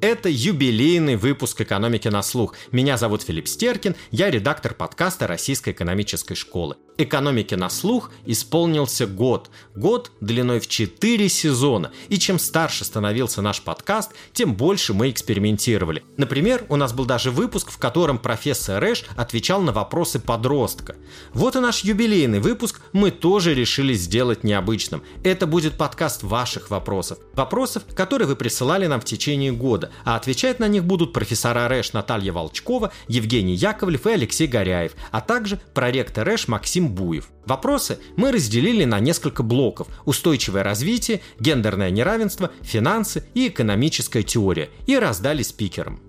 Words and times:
Это 0.00 0.28
юбилейный 0.28 1.16
выпуск 1.16 1.60
«Экономики 1.60 2.06
на 2.06 2.22
слух». 2.22 2.54
Меня 2.70 2.96
зовут 2.96 3.22
Филипп 3.22 3.48
Стеркин, 3.48 3.96
я 4.12 4.30
редактор 4.30 4.72
подкаста 4.72 5.26
Российской 5.26 5.70
экономической 5.70 6.36
школы. 6.36 6.76
«Экономики 6.98 7.54
на 7.54 7.68
слух» 7.68 8.12
исполнился 8.24 9.08
год. 9.08 9.50
Год 9.74 10.12
длиной 10.20 10.60
в 10.60 10.68
4 10.68 11.28
сезона. 11.28 11.90
И 12.08 12.18
чем 12.18 12.38
старше 12.38 12.84
становился 12.84 13.42
наш 13.42 13.60
подкаст, 13.62 14.12
тем 14.32 14.54
больше 14.54 14.94
мы 14.94 15.10
экспериментировали. 15.10 16.04
Например, 16.16 16.64
у 16.68 16.76
нас 16.76 16.92
был 16.92 17.04
даже 17.04 17.32
выпуск, 17.32 17.70
в 17.70 17.78
котором 17.78 18.18
профессор 18.18 18.82
Эш 18.84 19.04
отвечал 19.16 19.62
на 19.62 19.72
вопросы 19.72 20.20
подростка. 20.20 20.94
Вот 21.32 21.56
и 21.56 21.60
наш 21.60 21.82
юбилейный 21.82 22.40
выпуск 22.40 22.80
мы 22.92 23.10
тоже 23.10 23.52
решили 23.52 23.94
сделать 23.94 24.44
необычным. 24.44 25.02
Это 25.24 25.48
будет 25.48 25.76
подкаст 25.76 26.22
ваших 26.22 26.70
вопросов. 26.70 27.18
Вопросов, 27.34 27.82
которые 27.94 28.28
вы 28.28 28.36
присылали 28.36 28.86
нам 28.86 29.00
в 29.00 29.04
течение 29.04 29.52
года 29.52 29.87
а 30.04 30.16
отвечать 30.16 30.58
на 30.58 30.68
них 30.68 30.84
будут 30.84 31.12
профессора 31.12 31.68
РЭШ 31.68 31.92
Наталья 31.92 32.32
Волчкова, 32.32 32.92
Евгений 33.06 33.54
Яковлев 33.54 34.06
и 34.06 34.10
Алексей 34.10 34.46
Горяев, 34.46 34.92
а 35.10 35.20
также 35.20 35.60
проректор 35.74 36.26
РЭШ 36.26 36.48
Максим 36.48 36.88
Буев. 36.94 37.28
Вопросы 37.44 37.98
мы 38.16 38.32
разделили 38.32 38.84
на 38.84 39.00
несколько 39.00 39.42
блоков– 39.42 39.88
устойчивое 40.04 40.62
развитие, 40.62 41.20
гендерное 41.40 41.90
неравенство, 41.90 42.50
финансы 42.62 43.24
и 43.34 43.48
экономическая 43.48 44.22
теория– 44.22 44.68
и 44.86 44.96
раздали 44.98 45.42
спикерам. 45.42 46.00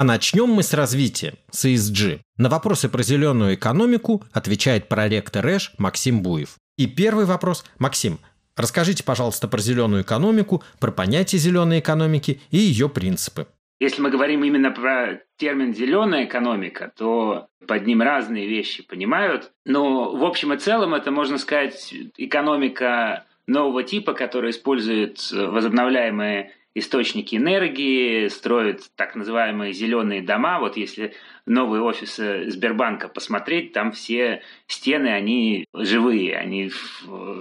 А 0.00 0.04
начнем 0.04 0.48
мы 0.48 0.62
с 0.62 0.72
развития, 0.72 1.34
с 1.50 1.66
ESG. 1.66 2.20
На 2.38 2.48
вопросы 2.48 2.88
про 2.88 3.02
зеленую 3.02 3.54
экономику 3.54 4.24
отвечает 4.32 4.88
проректор 4.88 5.44
РЭШ 5.44 5.74
Максим 5.76 6.22
Буев. 6.22 6.56
И 6.78 6.86
первый 6.86 7.26
вопрос. 7.26 7.66
Максим, 7.78 8.18
Расскажите, 8.60 9.02
пожалуйста, 9.02 9.48
про 9.48 9.58
зеленую 9.58 10.02
экономику, 10.02 10.62
про 10.78 10.90
понятие 10.90 11.38
зеленой 11.38 11.80
экономики 11.80 12.40
и 12.50 12.58
ее 12.58 12.90
принципы. 12.90 13.46
Если 13.80 14.02
мы 14.02 14.10
говорим 14.10 14.44
именно 14.44 14.70
про 14.70 15.22
термин 15.38 15.74
«зеленая 15.74 16.26
экономика», 16.26 16.92
то 16.94 17.46
под 17.66 17.86
ним 17.86 18.02
разные 18.02 18.46
вещи 18.46 18.86
понимают. 18.86 19.52
Но 19.64 20.14
в 20.14 20.22
общем 20.22 20.52
и 20.52 20.58
целом 20.58 20.92
это, 20.92 21.10
можно 21.10 21.38
сказать, 21.38 21.94
экономика 22.18 23.24
нового 23.46 23.82
типа, 23.82 24.12
которая 24.12 24.50
использует 24.50 25.32
возобновляемые 25.32 26.52
источники 26.74 27.36
энергии, 27.36 28.28
строит 28.28 28.90
так 28.94 29.16
называемые 29.16 29.72
зеленые 29.72 30.20
дома. 30.20 30.60
Вот 30.60 30.76
если 30.76 31.14
новые 31.50 31.82
офисы 31.82 32.48
Сбербанка 32.48 33.08
посмотреть, 33.08 33.72
там 33.72 33.92
все 33.92 34.42
стены, 34.68 35.08
они 35.08 35.66
живые, 35.74 36.36
они, 36.36 36.70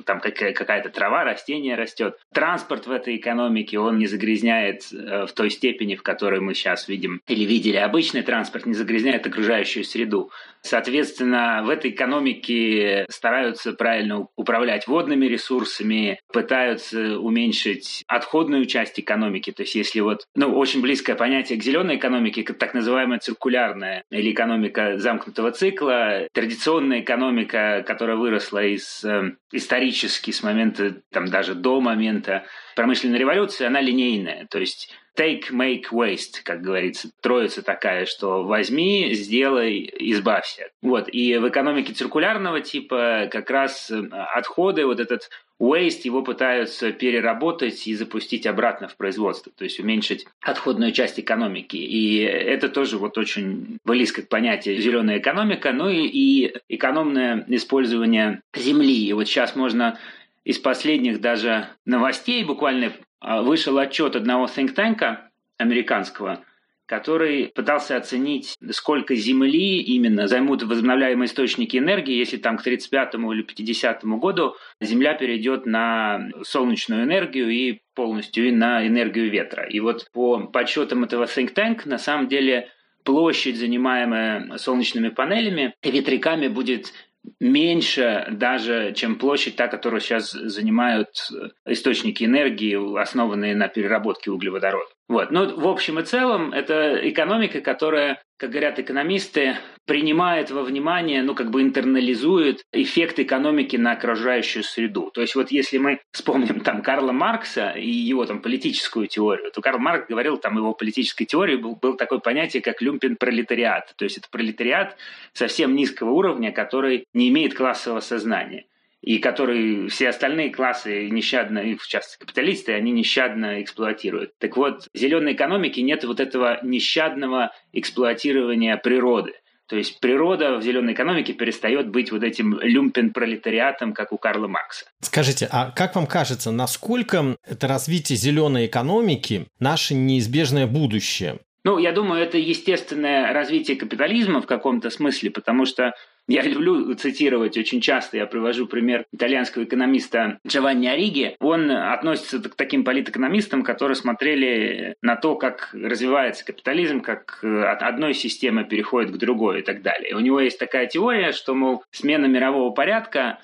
там 0.06 0.20
какая-то 0.20 0.90
трава, 0.90 1.24
растение 1.24 1.76
растет. 1.76 2.18
Транспорт 2.34 2.88
в 2.88 2.92
этой 2.92 3.18
экономике, 3.18 3.80
он 3.80 4.00
не 4.00 4.08
загрязняет 4.08 4.92
э, 4.92 5.28
в 5.28 5.34
той 5.34 5.52
степени, 5.52 5.96
в 5.96 6.02
которой 6.02 6.40
мы 6.40 6.56
сейчас 6.56 6.88
видим 6.88 7.22
или 7.28 7.46
видели. 7.46 7.78
Обычный 7.78 8.24
транспорт 8.24 8.66
не 8.66 8.74
загрязняет 8.74 9.28
окружающую 9.28 9.84
среду. 9.84 10.32
Соответственно, 10.62 11.62
в 11.64 11.70
этой 11.70 11.92
экономике 11.92 13.06
стараются 13.10 13.74
правильно 13.74 14.28
управлять 14.36 14.88
водными 14.88 15.28
ресурсами, 15.28 16.20
пытаются 16.34 17.20
уменьшить 17.20 18.04
отходную 18.08 18.66
часть 18.66 19.00
экономики. 19.00 19.52
То 19.52 19.64
есть 19.64 19.76
если 19.76 20.00
вот, 20.00 20.26
ну, 20.36 20.58
очень 20.58 20.82
близкое 20.82 21.16
понятие 21.16 21.60
к 21.60 21.64
зеленой 21.64 21.98
экономике, 21.98 22.44
так 22.44 22.74
называемая 22.74 23.20
циркулярная 23.20 23.99
или 24.10 24.32
экономика 24.32 24.98
замкнутого 24.98 25.52
цикла, 25.52 26.28
традиционная 26.34 27.02
экономика, 27.02 27.84
которая 27.86 28.18
выросла 28.18 28.64
из 28.64 29.04
э, 29.04 29.34
исторически 29.52 30.32
с 30.32 30.44
момента, 30.44 30.96
там 31.12 31.28
даже 31.28 31.56
до 31.56 31.82
момента 31.82 32.46
промышленной 32.76 33.20
революции, 33.20 33.66
она 33.66 33.82
линейная. 33.82 34.48
То 34.50 34.60
есть 34.60 34.94
take, 35.20 35.52
make, 35.52 35.86
waste, 35.92 36.42
как 36.44 36.62
говорится, 36.62 37.10
троица 37.22 37.62
такая, 37.62 38.06
что 38.06 38.44
возьми, 38.44 39.14
сделай, 39.14 39.90
избавься. 40.00 40.70
Вот. 40.82 41.10
И 41.12 41.38
в 41.38 41.50
экономике 41.50 41.94
циркулярного 41.94 42.62
типа 42.62 43.28
как 43.30 43.50
раз 43.50 43.92
э, 43.92 44.02
отходы, 44.34 44.86
вот 44.86 45.02
этот 45.02 45.30
waste, 45.60 46.02
его 46.06 46.22
пытаются 46.22 46.94
переработать 46.94 47.86
и 47.86 47.94
запустить 47.94 48.48
обратно 48.48 48.88
в 48.88 48.96
производство, 48.96 49.52
то 49.56 49.66
есть 49.66 49.80
уменьшить 49.80 50.26
отходную 50.40 50.94
часть 50.94 51.20
экономики. 51.20 51.76
И 51.76 52.20
это 52.20 52.70
тоже 52.70 52.98
вот 52.98 53.18
очень 53.18 53.78
близко 53.84 54.22
к 54.22 54.30
понятию 54.30 54.82
зеленая 54.82 55.18
экономика, 55.18 55.74
ну 55.74 55.90
и, 55.90 56.08
и 56.08 56.54
экономное 56.70 57.44
использование 57.50 58.42
земли. 58.56 59.06
И 59.06 59.12
вот 59.12 59.28
сейчас 59.28 59.58
можно 59.58 60.00
из 60.50 60.58
последних 60.58 61.22
даже 61.22 61.68
новостей 61.86 62.44
буквально 62.44 62.92
а, 63.20 63.44
вышел 63.44 63.78
отчет 63.78 64.16
одного 64.16 64.46
think 64.46 64.70
танка 64.70 65.30
американского, 65.60 66.44
который 66.88 67.52
пытался 67.54 67.98
оценить, 67.98 68.56
сколько 68.72 69.14
земли 69.14 69.80
именно 69.80 70.28
займут 70.28 70.64
возобновляемые 70.64 71.28
источники 71.28 71.78
энергии, 71.78 72.16
если 72.16 72.38
там 72.38 72.58
к 72.58 72.64
35 72.64 73.14
или 73.14 73.44
50 73.44 74.04
году 74.06 74.56
Земля 74.82 75.14
перейдет 75.14 75.68
на 75.68 76.32
солнечную 76.42 77.04
энергию 77.04 77.52
и 77.52 77.82
полностью 77.94 78.48
и 78.48 78.52
на 78.52 78.88
энергию 78.88 79.30
ветра. 79.30 79.70
И 79.70 79.80
вот 79.80 80.10
по 80.14 80.40
подсчетам 80.48 81.04
этого 81.04 81.26
think 81.26 81.54
tank 81.54 81.82
на 81.86 82.00
самом 82.00 82.28
деле 82.28 82.70
площадь, 83.04 83.56
занимаемая 83.56 84.58
солнечными 84.58 85.10
панелями 85.10 85.76
и 85.84 85.92
ветряками, 85.92 86.48
будет 86.48 86.92
меньше 87.40 88.28
даже, 88.32 88.94
чем 88.94 89.18
площадь 89.18 89.56
та, 89.56 89.68
которую 89.68 90.02
сейчас 90.02 90.32
занимают 90.32 91.10
э, 91.32 91.50
источники 91.72 92.24
энергии, 92.24 93.00
основанные 93.00 93.56
на 93.56 93.68
переработке 93.68 94.32
углеводорода. 94.32 94.90
Вот. 95.08 95.32
Ну, 95.32 95.60
в 95.60 95.68
общем 95.68 96.00
и 96.00 96.04
целом, 96.04 96.54
это 96.54 97.00
экономика, 97.10 97.62
которая, 97.62 98.22
как 98.38 98.52
говорят 98.52 98.80
экономисты, 98.80 99.58
принимает 99.90 100.52
во 100.52 100.62
внимание, 100.62 101.24
ну, 101.24 101.34
как 101.34 101.50
бы 101.50 101.64
интернализует 101.64 102.64
эффект 102.72 103.18
экономики 103.18 103.76
на 103.76 103.94
окружающую 103.94 104.64
среду. 104.64 105.10
То 105.12 105.22
есть 105.22 105.34
вот 105.34 105.50
если 105.50 105.80
мы 105.80 106.00
вспомним 106.12 106.60
там 106.60 106.84
Карла 106.84 107.12
Маркса 107.12 107.72
и 107.72 107.90
его 107.90 108.28
там 108.28 108.40
политическую 108.40 109.08
теорию, 109.08 109.50
то 109.52 109.62
Карл 109.62 109.80
Маркс 109.80 110.08
говорил, 110.08 110.38
там 110.38 110.58
его 110.58 110.76
политической 110.76 111.26
теории 111.26 111.56
был, 111.56 111.76
был 111.76 111.96
такое 111.96 112.20
понятие, 112.20 112.62
как 112.62 112.84
люмпен 112.84 113.16
пролетариат. 113.16 113.96
То 113.98 114.06
есть 114.06 114.20
это 114.20 114.28
пролетариат 114.30 114.96
совсем 115.34 115.76
низкого 115.76 116.12
уровня, 116.12 116.52
который 116.52 117.06
не 117.16 117.30
имеет 117.30 117.56
классового 117.56 118.00
сознания 118.00 118.66
и 119.02 119.18
который 119.18 119.88
все 119.88 120.10
остальные 120.10 120.52
классы 120.52 121.10
нещадно, 121.10 121.62
в 121.78 121.88
частности 121.88 122.20
капиталисты, 122.20 122.74
они 122.74 122.92
нещадно 122.92 123.64
эксплуатируют. 123.64 124.38
Так 124.38 124.56
вот, 124.56 124.84
в 124.94 124.98
зеленой 124.98 125.34
экономике 125.34 125.82
нет 125.82 126.04
вот 126.04 126.20
этого 126.20 126.60
нещадного 126.62 127.52
эксплуатирования 127.74 128.78
природы. 128.78 129.34
То 129.70 129.76
есть 129.76 130.00
природа 130.00 130.58
в 130.58 130.64
зеленой 130.64 130.94
экономике 130.94 131.34
перестает 131.34 131.90
быть 131.90 132.12
вот 132.12 132.24
этим 132.24 132.60
люмпен-пролетариатом, 132.60 133.94
как 133.94 134.12
у 134.12 134.18
Карла 134.18 134.48
Маркса. 134.48 134.86
Скажите, 135.02 135.48
а 135.52 135.70
как 135.70 135.96
вам 135.96 136.08
кажется, 136.08 136.52
насколько 136.52 137.38
это 137.48 137.68
развитие 137.68 138.18
зеленой 138.18 138.66
экономики 138.66 139.46
наше 139.60 139.94
неизбежное 139.94 140.66
будущее? 140.66 141.38
Ну, 141.64 141.78
я 141.78 141.92
думаю, 141.92 142.24
это 142.24 142.40
естественное 142.40 143.32
развитие 143.32 143.78
капитализма 143.78 144.42
в 144.42 144.48
каком-то 144.48 144.90
смысле, 144.90 145.30
потому 145.30 145.66
что 145.66 145.94
я 146.30 146.44
люблю 146.44 146.94
цитировать 146.94 147.58
очень 147.58 147.82
часто, 147.82 148.18
я 148.18 148.28
привожу 148.28 148.68
пример 148.68 149.06
итальянского 149.12 149.64
экономиста 149.64 150.40
Джованни 150.48 150.88
Ориги. 150.88 151.36
Он 151.40 151.72
относится 151.72 152.40
к 152.40 152.56
таким 152.56 152.84
политэкономистам, 152.84 153.64
которые 153.64 153.96
смотрели 153.96 154.96
на 155.02 155.16
то, 155.16 155.36
как 155.36 155.70
развивается 155.74 156.46
капитализм, 156.46 157.02
как 157.02 157.40
э, 157.42 157.64
от 157.64 157.82
одной 157.82 158.14
системы 158.14 158.64
переходит 158.64 159.12
к 159.12 159.18
другой 159.18 159.60
и 159.60 159.64
так 159.64 159.82
далее. 159.82 160.16
У 160.16 160.20
него 160.20 160.40
есть 160.40 160.60
такая 160.60 160.86
теория, 160.86 161.32
что, 161.32 161.56
мол, 161.56 161.84
смена 161.92 162.28
мирового 162.28 162.72
порядка 162.72 163.40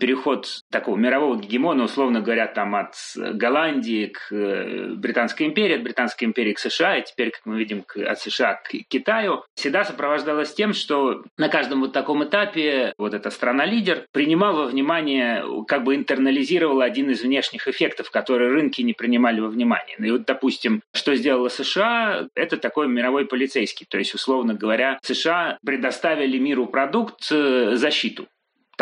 переход 0.00 0.62
такого 0.70 0.96
мирового 0.96 1.38
гегемона, 1.38 1.84
условно 1.84 2.20
говоря, 2.20 2.46
там 2.46 2.74
от 2.74 2.94
Голландии 3.16 4.06
к 4.06 4.32
э, 4.32 4.94
Британской 4.94 5.46
империи, 5.46 5.76
от 5.76 5.82
Британской 5.82 6.26
империи 6.26 6.52
к 6.52 6.58
США, 6.58 6.98
и 6.98 7.04
теперь, 7.04 7.30
как 7.30 7.42
мы 7.44 7.58
видим, 7.58 7.84
от 8.06 8.20
США 8.20 8.54
к 8.54 8.70
Китаю, 8.88 9.44
всегда 9.54 9.84
сопровождалось 9.84 10.54
тем, 10.54 10.72
что 10.72 11.24
на 11.36 11.48
каждом 11.48 11.80
вот 11.80 11.92
таком 11.92 12.24
этапе 12.24 12.92
вот 12.98 13.14
эта 13.14 13.30
страна-лидер 13.30 14.06
принимала 14.12 14.62
во 14.62 14.66
внимание, 14.66 15.44
как 15.66 15.84
бы 15.84 15.94
интернализировала 15.94 16.84
один 16.84 17.10
из 17.10 17.22
внешних 17.22 17.68
эффектов, 17.68 18.10
которые 18.10 18.50
рынки 18.50 18.82
не 18.82 18.92
принимали 18.92 19.40
во 19.40 19.48
внимание. 19.48 19.96
И 19.98 20.10
вот, 20.10 20.24
допустим, 20.24 20.82
что 20.92 21.14
сделала 21.14 21.48
США, 21.48 22.28
это 22.34 22.56
такой 22.56 22.88
мировой 22.88 23.26
полицейский. 23.26 23.86
То 23.88 23.98
есть, 23.98 24.14
условно 24.14 24.54
говоря, 24.54 24.98
США 25.02 25.58
предоставили 25.64 26.38
миру 26.38 26.66
продукт, 26.66 27.28
э, 27.30 27.76
защиту 27.76 28.26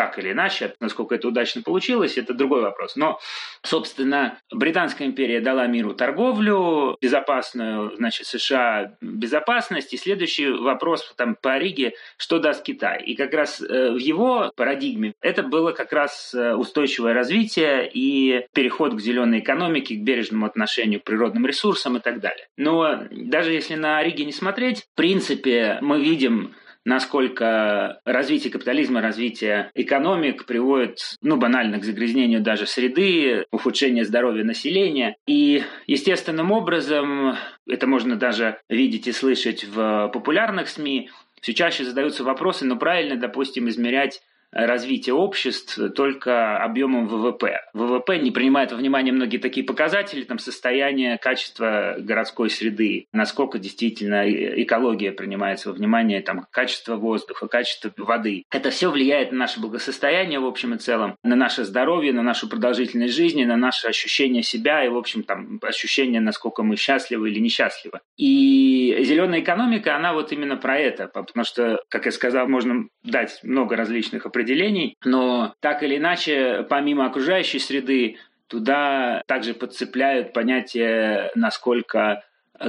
так 0.01 0.17
или 0.17 0.31
иначе. 0.31 0.73
Насколько 0.79 1.13
это 1.13 1.27
удачно 1.27 1.61
получилось, 1.61 2.17
это 2.17 2.33
другой 2.33 2.61
вопрос. 2.61 2.95
Но, 2.95 3.19
собственно, 3.61 4.39
Британская 4.51 5.05
империя 5.05 5.41
дала 5.41 5.67
миру 5.67 5.93
торговлю, 5.93 6.97
безопасную, 6.99 7.95
значит, 7.97 8.25
США 8.25 8.95
безопасность. 8.99 9.93
И 9.93 9.97
следующий 9.97 10.49
вопрос 10.49 11.13
там 11.17 11.37
по 11.39 11.55
Риге, 11.59 11.93
что 12.17 12.39
даст 12.39 12.63
Китай. 12.63 13.03
И 13.03 13.15
как 13.15 13.31
раз 13.35 13.61
э, 13.61 13.91
в 13.91 13.97
его 13.97 14.51
парадигме 14.55 15.13
это 15.21 15.43
было 15.43 15.71
как 15.71 15.93
раз 15.93 16.33
э, 16.33 16.55
устойчивое 16.55 17.13
развитие 17.13 17.87
и 17.87 18.47
переход 18.53 18.95
к 18.95 18.99
зеленой 18.99 19.39
экономике, 19.39 19.97
к 19.97 19.99
бережному 19.99 20.47
отношению 20.47 20.99
к 20.99 21.03
природным 21.03 21.45
ресурсам 21.45 21.97
и 21.97 21.99
так 21.99 22.21
далее. 22.21 22.47
Но 22.57 23.03
даже 23.11 23.51
если 23.51 23.75
на 23.75 24.01
Риге 24.01 24.25
не 24.25 24.33
смотреть, 24.33 24.87
в 24.93 24.95
принципе, 24.95 25.77
мы 25.81 26.01
видим 26.01 26.55
насколько 26.85 28.01
развитие 28.05 28.51
капитализма, 28.51 29.01
развитие 29.01 29.71
экономик 29.75 30.45
приводит, 30.45 30.97
ну, 31.21 31.37
банально, 31.37 31.79
к 31.79 31.83
загрязнению 31.83 32.41
даже 32.41 32.65
среды, 32.65 33.45
ухудшению 33.51 34.05
здоровья 34.05 34.43
населения. 34.43 35.15
И 35.27 35.63
естественным 35.87 36.51
образом, 36.51 37.35
это 37.67 37.87
можно 37.87 38.15
даже 38.15 38.59
видеть 38.69 39.07
и 39.07 39.11
слышать 39.11 39.63
в 39.63 40.09
популярных 40.13 40.69
СМИ, 40.69 41.09
все 41.41 41.53
чаще 41.53 41.83
задаются 41.83 42.23
вопросы, 42.23 42.65
ну, 42.65 42.77
правильно, 42.77 43.15
допустим, 43.15 43.67
измерять 43.67 44.21
развития 44.51 45.13
обществ 45.13 45.79
только 45.95 46.57
объемом 46.57 47.07
ВВП. 47.07 47.61
ВВП 47.73 48.17
не 48.19 48.31
принимает 48.31 48.71
во 48.71 48.77
внимание 48.77 49.13
многие 49.13 49.37
такие 49.37 49.65
показатели, 49.65 50.23
там 50.23 50.39
состояние, 50.39 51.17
качество 51.17 51.95
городской 51.97 52.49
среды, 52.49 53.05
насколько 53.13 53.59
действительно 53.59 54.29
экология 54.29 55.11
принимается 55.11 55.69
во 55.69 55.75
внимание, 55.75 56.21
там 56.21 56.45
качество 56.51 56.95
воздуха, 56.95 57.47
качество 57.47 57.91
воды. 57.97 58.43
Это 58.51 58.69
все 58.69 58.91
влияет 58.91 59.31
на 59.31 59.39
наше 59.39 59.59
благосостояние 59.59 60.39
в 60.39 60.45
общем 60.45 60.75
и 60.75 60.77
целом, 60.77 61.15
на 61.23 61.35
наше 61.35 61.63
здоровье, 61.63 62.13
на 62.13 62.23
нашу 62.23 62.49
продолжительность 62.49 63.13
жизни, 63.13 63.45
на 63.45 63.57
наше 63.57 63.87
ощущение 63.87 64.43
себя 64.43 64.83
и, 64.85 64.89
в 64.89 64.97
общем, 64.97 65.23
там 65.23 65.59
ощущение, 65.61 66.21
насколько 66.21 66.63
мы 66.63 66.75
счастливы 66.75 67.29
или 67.29 67.39
несчастливы. 67.39 67.99
И 68.17 68.97
зеленая 69.03 69.41
экономика, 69.41 69.95
она 69.95 70.13
вот 70.13 70.31
именно 70.31 70.57
про 70.57 70.77
это, 70.77 71.07
потому 71.07 71.45
что, 71.45 71.79
как 71.89 72.05
я 72.05 72.11
сказал, 72.11 72.47
можно 72.47 72.87
дать 73.03 73.39
много 73.43 73.75
различных 73.75 74.25
определений 74.25 74.40
определений, 74.41 74.97
но 75.05 75.53
так 75.59 75.83
или 75.83 75.97
иначе, 75.97 76.65
помимо 76.69 77.05
окружающей 77.05 77.59
среды, 77.59 78.17
туда 78.47 79.21
также 79.27 79.53
подцепляют 79.53 80.33
понятие, 80.33 81.31
насколько 81.35 82.23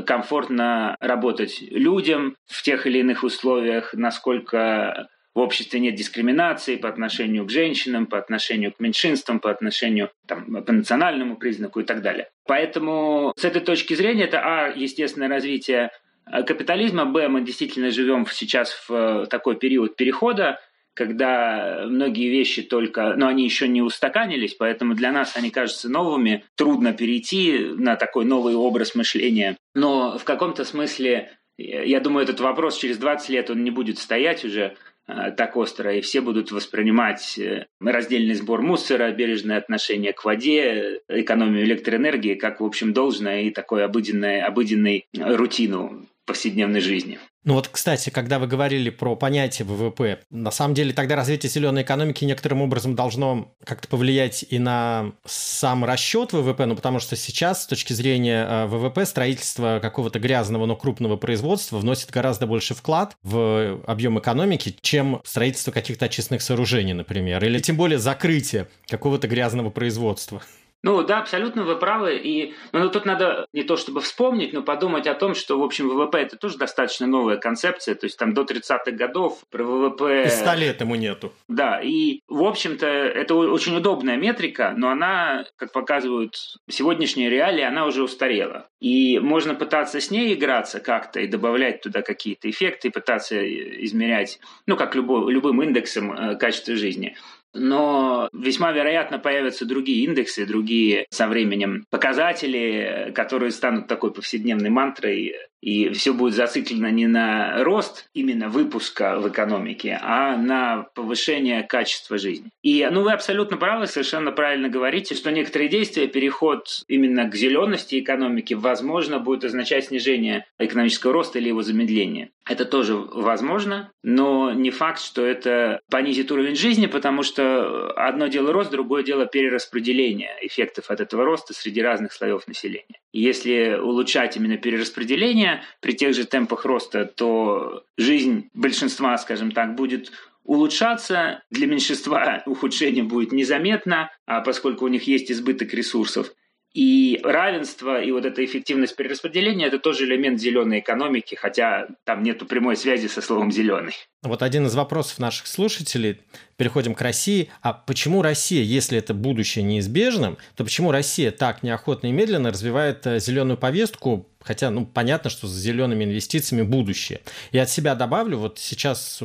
комфортно 0.06 0.96
работать 1.00 1.60
людям 1.60 2.36
в 2.46 2.62
тех 2.62 2.86
или 2.86 2.98
иных 2.98 3.24
условиях, 3.24 3.94
насколько 3.94 5.08
в 5.34 5.38
обществе 5.38 5.80
нет 5.80 5.94
дискриминации 5.94 6.76
по 6.76 6.88
отношению 6.88 7.46
к 7.46 7.50
женщинам, 7.50 8.06
по 8.06 8.18
отношению 8.18 8.72
к 8.72 8.80
меньшинствам, 8.80 9.40
по 9.40 9.50
отношению 9.50 10.10
там, 10.26 10.62
по 10.62 10.72
национальному 10.72 11.36
признаку 11.36 11.80
и 11.80 11.84
так 11.84 12.02
далее. 12.02 12.28
Поэтому 12.46 13.32
с 13.36 13.44
этой 13.44 13.62
точки 13.62 13.94
зрения 13.94 14.24
это, 14.24 14.40
а, 14.40 14.72
естественное 14.74 15.28
развитие 15.28 15.90
капитализма, 16.26 17.06
б, 17.06 17.28
мы 17.28 17.42
действительно 17.42 17.90
живем 17.90 18.26
сейчас 18.30 18.84
в 18.88 19.26
такой 19.26 19.56
период 19.56 19.96
перехода, 19.96 20.60
когда 20.94 21.84
многие 21.86 22.28
вещи 22.28 22.62
только, 22.62 23.14
но 23.16 23.28
они 23.28 23.44
еще 23.44 23.68
не 23.68 23.82
устаканились, 23.82 24.54
поэтому 24.54 24.94
для 24.94 25.12
нас 25.12 25.36
они 25.36 25.50
кажутся 25.50 25.88
новыми, 25.88 26.44
трудно 26.54 26.92
перейти 26.92 27.58
на 27.58 27.96
такой 27.96 28.24
новый 28.24 28.54
образ 28.54 28.94
мышления. 28.94 29.56
Но 29.74 30.18
в 30.18 30.24
каком-то 30.24 30.64
смысле, 30.64 31.30
я 31.58 32.00
думаю, 32.00 32.24
этот 32.24 32.40
вопрос 32.40 32.78
через 32.78 32.98
20 32.98 33.28
лет 33.30 33.50
он 33.50 33.64
не 33.64 33.70
будет 33.70 33.98
стоять 33.98 34.44
уже 34.44 34.76
э, 35.06 35.30
так 35.36 35.56
остро, 35.56 35.94
и 35.94 36.00
все 36.02 36.20
будут 36.20 36.52
воспринимать 36.52 37.38
э, 37.38 37.66
раздельный 37.80 38.34
сбор 38.34 38.60
мусора, 38.62 39.10
бережное 39.12 39.58
отношение 39.58 40.12
к 40.12 40.24
воде, 40.24 41.00
экономию 41.08 41.64
электроэнергии 41.64 42.34
как, 42.34 42.60
в 42.60 42.64
общем, 42.64 42.92
должное 42.92 43.42
и 43.42 43.50
такой 43.50 43.84
обыденной, 43.84 44.42
обыденной 44.42 45.06
рутину 45.14 46.06
повседневной 46.26 46.80
жизни. 46.80 47.18
Ну 47.44 47.54
вот, 47.54 47.66
кстати, 47.68 48.10
когда 48.10 48.38
вы 48.38 48.46
говорили 48.46 48.88
про 48.88 49.16
понятие 49.16 49.66
ВВП, 49.66 50.20
на 50.30 50.52
самом 50.52 50.74
деле 50.74 50.92
тогда 50.92 51.16
развитие 51.16 51.50
зеленой 51.50 51.82
экономики 51.82 52.24
некоторым 52.24 52.62
образом 52.62 52.94
должно 52.94 53.52
как-то 53.64 53.88
повлиять 53.88 54.44
и 54.48 54.60
на 54.60 55.12
сам 55.24 55.84
расчет 55.84 56.32
ВВП, 56.32 56.66
ну 56.66 56.76
потому 56.76 57.00
что 57.00 57.16
сейчас 57.16 57.64
с 57.64 57.66
точки 57.66 57.92
зрения 57.94 58.46
э, 58.48 58.66
ВВП 58.66 59.04
строительство 59.04 59.80
какого-то 59.82 60.20
грязного, 60.20 60.66
но 60.66 60.76
крупного 60.76 61.16
производства 61.16 61.78
вносит 61.78 62.10
гораздо 62.10 62.46
больше 62.46 62.74
вклад 62.74 63.16
в 63.24 63.82
объем 63.86 64.20
экономики, 64.20 64.76
чем 64.80 65.20
строительство 65.24 65.72
каких-то 65.72 66.04
очистных 66.04 66.42
сооружений, 66.42 66.92
например, 66.92 67.44
или 67.44 67.58
тем 67.58 67.76
более 67.76 67.98
закрытие 67.98 68.68
какого-то 68.86 69.26
грязного 69.26 69.70
производства. 69.70 70.42
Ну 70.82 71.02
да, 71.04 71.18
абсолютно 71.18 71.62
вы 71.62 71.76
правы. 71.76 72.16
И 72.16 72.54
ну, 72.72 72.88
тут 72.90 73.04
надо 73.04 73.46
не 73.52 73.62
то 73.62 73.76
чтобы 73.76 74.00
вспомнить, 74.00 74.52
но 74.52 74.62
подумать 74.62 75.06
о 75.06 75.14
том, 75.14 75.34
что, 75.34 75.58
в 75.58 75.62
общем, 75.62 75.88
ВВП 75.88 76.18
это 76.18 76.36
тоже 76.36 76.58
достаточно 76.58 77.06
новая 77.06 77.36
концепция. 77.36 77.94
То 77.94 78.06
есть 78.06 78.18
там 78.18 78.34
до 78.34 78.42
30-х 78.42 78.90
годов 78.92 79.38
про 79.50 79.62
ВВП... 79.64 80.24
И 80.26 80.28
100 80.28 80.54
лет 80.54 80.80
ему 80.80 80.96
нету. 80.96 81.32
Да, 81.48 81.80
и, 81.80 82.20
в 82.28 82.42
общем-то, 82.42 82.86
это 82.86 83.34
очень 83.34 83.76
удобная 83.76 84.16
метрика, 84.16 84.74
но 84.76 84.90
она, 84.90 85.44
как 85.56 85.72
показывают 85.72 86.36
сегодняшние 86.68 87.30
реалии, 87.30 87.62
она 87.62 87.86
уже 87.86 88.02
устарела. 88.02 88.66
И 88.80 89.20
можно 89.20 89.54
пытаться 89.54 90.00
с 90.00 90.10
ней 90.10 90.34
играться 90.34 90.80
как-то 90.80 91.20
и 91.20 91.28
добавлять 91.28 91.80
туда 91.82 92.02
какие-то 92.02 92.50
эффекты, 92.50 92.90
пытаться 92.90 93.40
измерять, 93.84 94.40
ну, 94.66 94.76
как 94.76 94.96
любой, 94.96 95.32
любым 95.32 95.62
индексом 95.62 96.12
э, 96.12 96.36
качества 96.36 96.74
жизни 96.74 97.16
но 97.54 98.28
весьма 98.32 98.72
вероятно 98.72 99.18
появятся 99.18 99.66
другие 99.66 100.04
индексы, 100.04 100.46
другие 100.46 101.06
со 101.10 101.28
временем 101.28 101.84
показатели, 101.90 103.12
которые 103.14 103.50
станут 103.50 103.88
такой 103.88 104.12
повседневной 104.12 104.70
мантрой 104.70 105.34
и 105.62 105.88
все 105.90 106.12
будет 106.12 106.34
зациклено 106.34 106.90
не 106.90 107.06
на 107.06 107.62
рост 107.62 108.10
именно 108.12 108.48
выпуска 108.48 109.18
в 109.18 109.28
экономике, 109.28 109.98
а 110.02 110.36
на 110.36 110.86
повышение 110.94 111.62
качества 111.62 112.18
жизни. 112.18 112.50
И 112.62 112.86
ну, 112.90 113.02
вы 113.02 113.12
абсолютно 113.12 113.56
правы, 113.56 113.86
совершенно 113.86 114.32
правильно 114.32 114.68
говорите, 114.68 115.14
что 115.14 115.30
некоторые 115.30 115.70
действия, 115.70 116.08
переход 116.08 116.82
именно 116.88 117.30
к 117.30 117.36
зелености 117.36 118.00
экономики, 118.00 118.54
возможно, 118.54 119.20
будет 119.20 119.44
означать 119.44 119.86
снижение 119.86 120.46
экономического 120.58 121.12
роста 121.12 121.38
или 121.38 121.48
его 121.48 121.62
замедление. 121.62 122.30
Это 122.44 122.64
тоже 122.64 122.96
возможно, 122.96 123.92
но 124.02 124.52
не 124.52 124.70
факт, 124.70 125.00
что 125.00 125.24
это 125.24 125.80
понизит 125.88 126.32
уровень 126.32 126.56
жизни, 126.56 126.86
потому 126.86 127.22
что 127.22 127.92
одно 127.92 128.26
дело 128.26 128.52
рост, 128.52 128.72
другое 128.72 129.04
дело 129.04 129.26
перераспределение 129.26 130.36
эффектов 130.42 130.90
от 130.90 131.00
этого 131.00 131.24
роста 131.24 131.54
среди 131.54 131.80
разных 131.80 132.12
слоев 132.12 132.48
населения. 132.48 132.98
Если 133.12 133.78
улучшать 133.78 134.36
именно 134.36 134.56
перераспределение, 134.56 135.62
при 135.80 135.92
тех 135.92 136.14
же 136.14 136.24
темпах 136.24 136.64
роста, 136.64 137.04
то 137.04 137.84
жизнь 137.98 138.48
большинства, 138.54 139.16
скажем 139.18 139.52
так, 139.52 139.74
будет 139.74 140.10
улучшаться, 140.44 141.42
для 141.50 141.66
меньшинства 141.66 142.42
ухудшение 142.46 143.04
будет 143.04 143.32
незаметно, 143.32 144.10
а 144.26 144.40
поскольку 144.40 144.86
у 144.86 144.88
них 144.88 145.06
есть 145.06 145.30
избыток 145.30 145.74
ресурсов. 145.74 146.32
И 146.74 147.20
равенство, 147.22 148.00
и 148.00 148.10
вот 148.12 148.24
эта 148.24 148.42
эффективность 148.42 148.96
перераспределения– 148.96 149.66
это 149.68 149.78
тоже 149.78 150.04
элемент 150.04 150.40
зеленой 150.40 150.80
экономики, 150.80 151.34
хотя 151.34 151.86
там 152.04 152.22
нет 152.22 152.46
прямой 152.48 152.76
связи 152.76 153.08
со 153.08 153.20
словом 153.20 153.52
«зеленый». 153.52 153.92
Вот 154.22 154.42
один 154.42 154.66
из 154.66 154.74
вопросов 154.74 155.18
наших 155.18 155.48
слушателей. 155.48 156.20
Переходим 156.56 156.94
к 156.94 157.02
России. 157.02 157.50
А 157.60 157.72
почему 157.74 158.22
Россия, 158.22 158.62
если 158.62 158.96
это 158.96 159.12
будущее 159.12 159.64
неизбежно, 159.64 160.36
то 160.56 160.64
почему 160.64 160.92
Россия 160.92 161.30
так 161.30 161.62
неохотно 161.62 162.06
и 162.06 162.12
медленно 162.12 162.50
развивает 162.50 163.06
э, 163.06 163.20
зеленую 163.20 163.58
повестку, 163.58 164.28
хотя, 164.40 164.70
ну, 164.70 164.86
понятно, 164.86 165.28
что 165.28 165.48
с 165.48 165.52
зелеными 165.52 166.04
инвестициями 166.04 166.62
будущее. 166.62 167.20
И 167.50 167.58
от 167.58 167.68
себя 167.68 167.94
добавлю, 167.94 168.38
вот 168.38 168.58
сейчас 168.58 169.20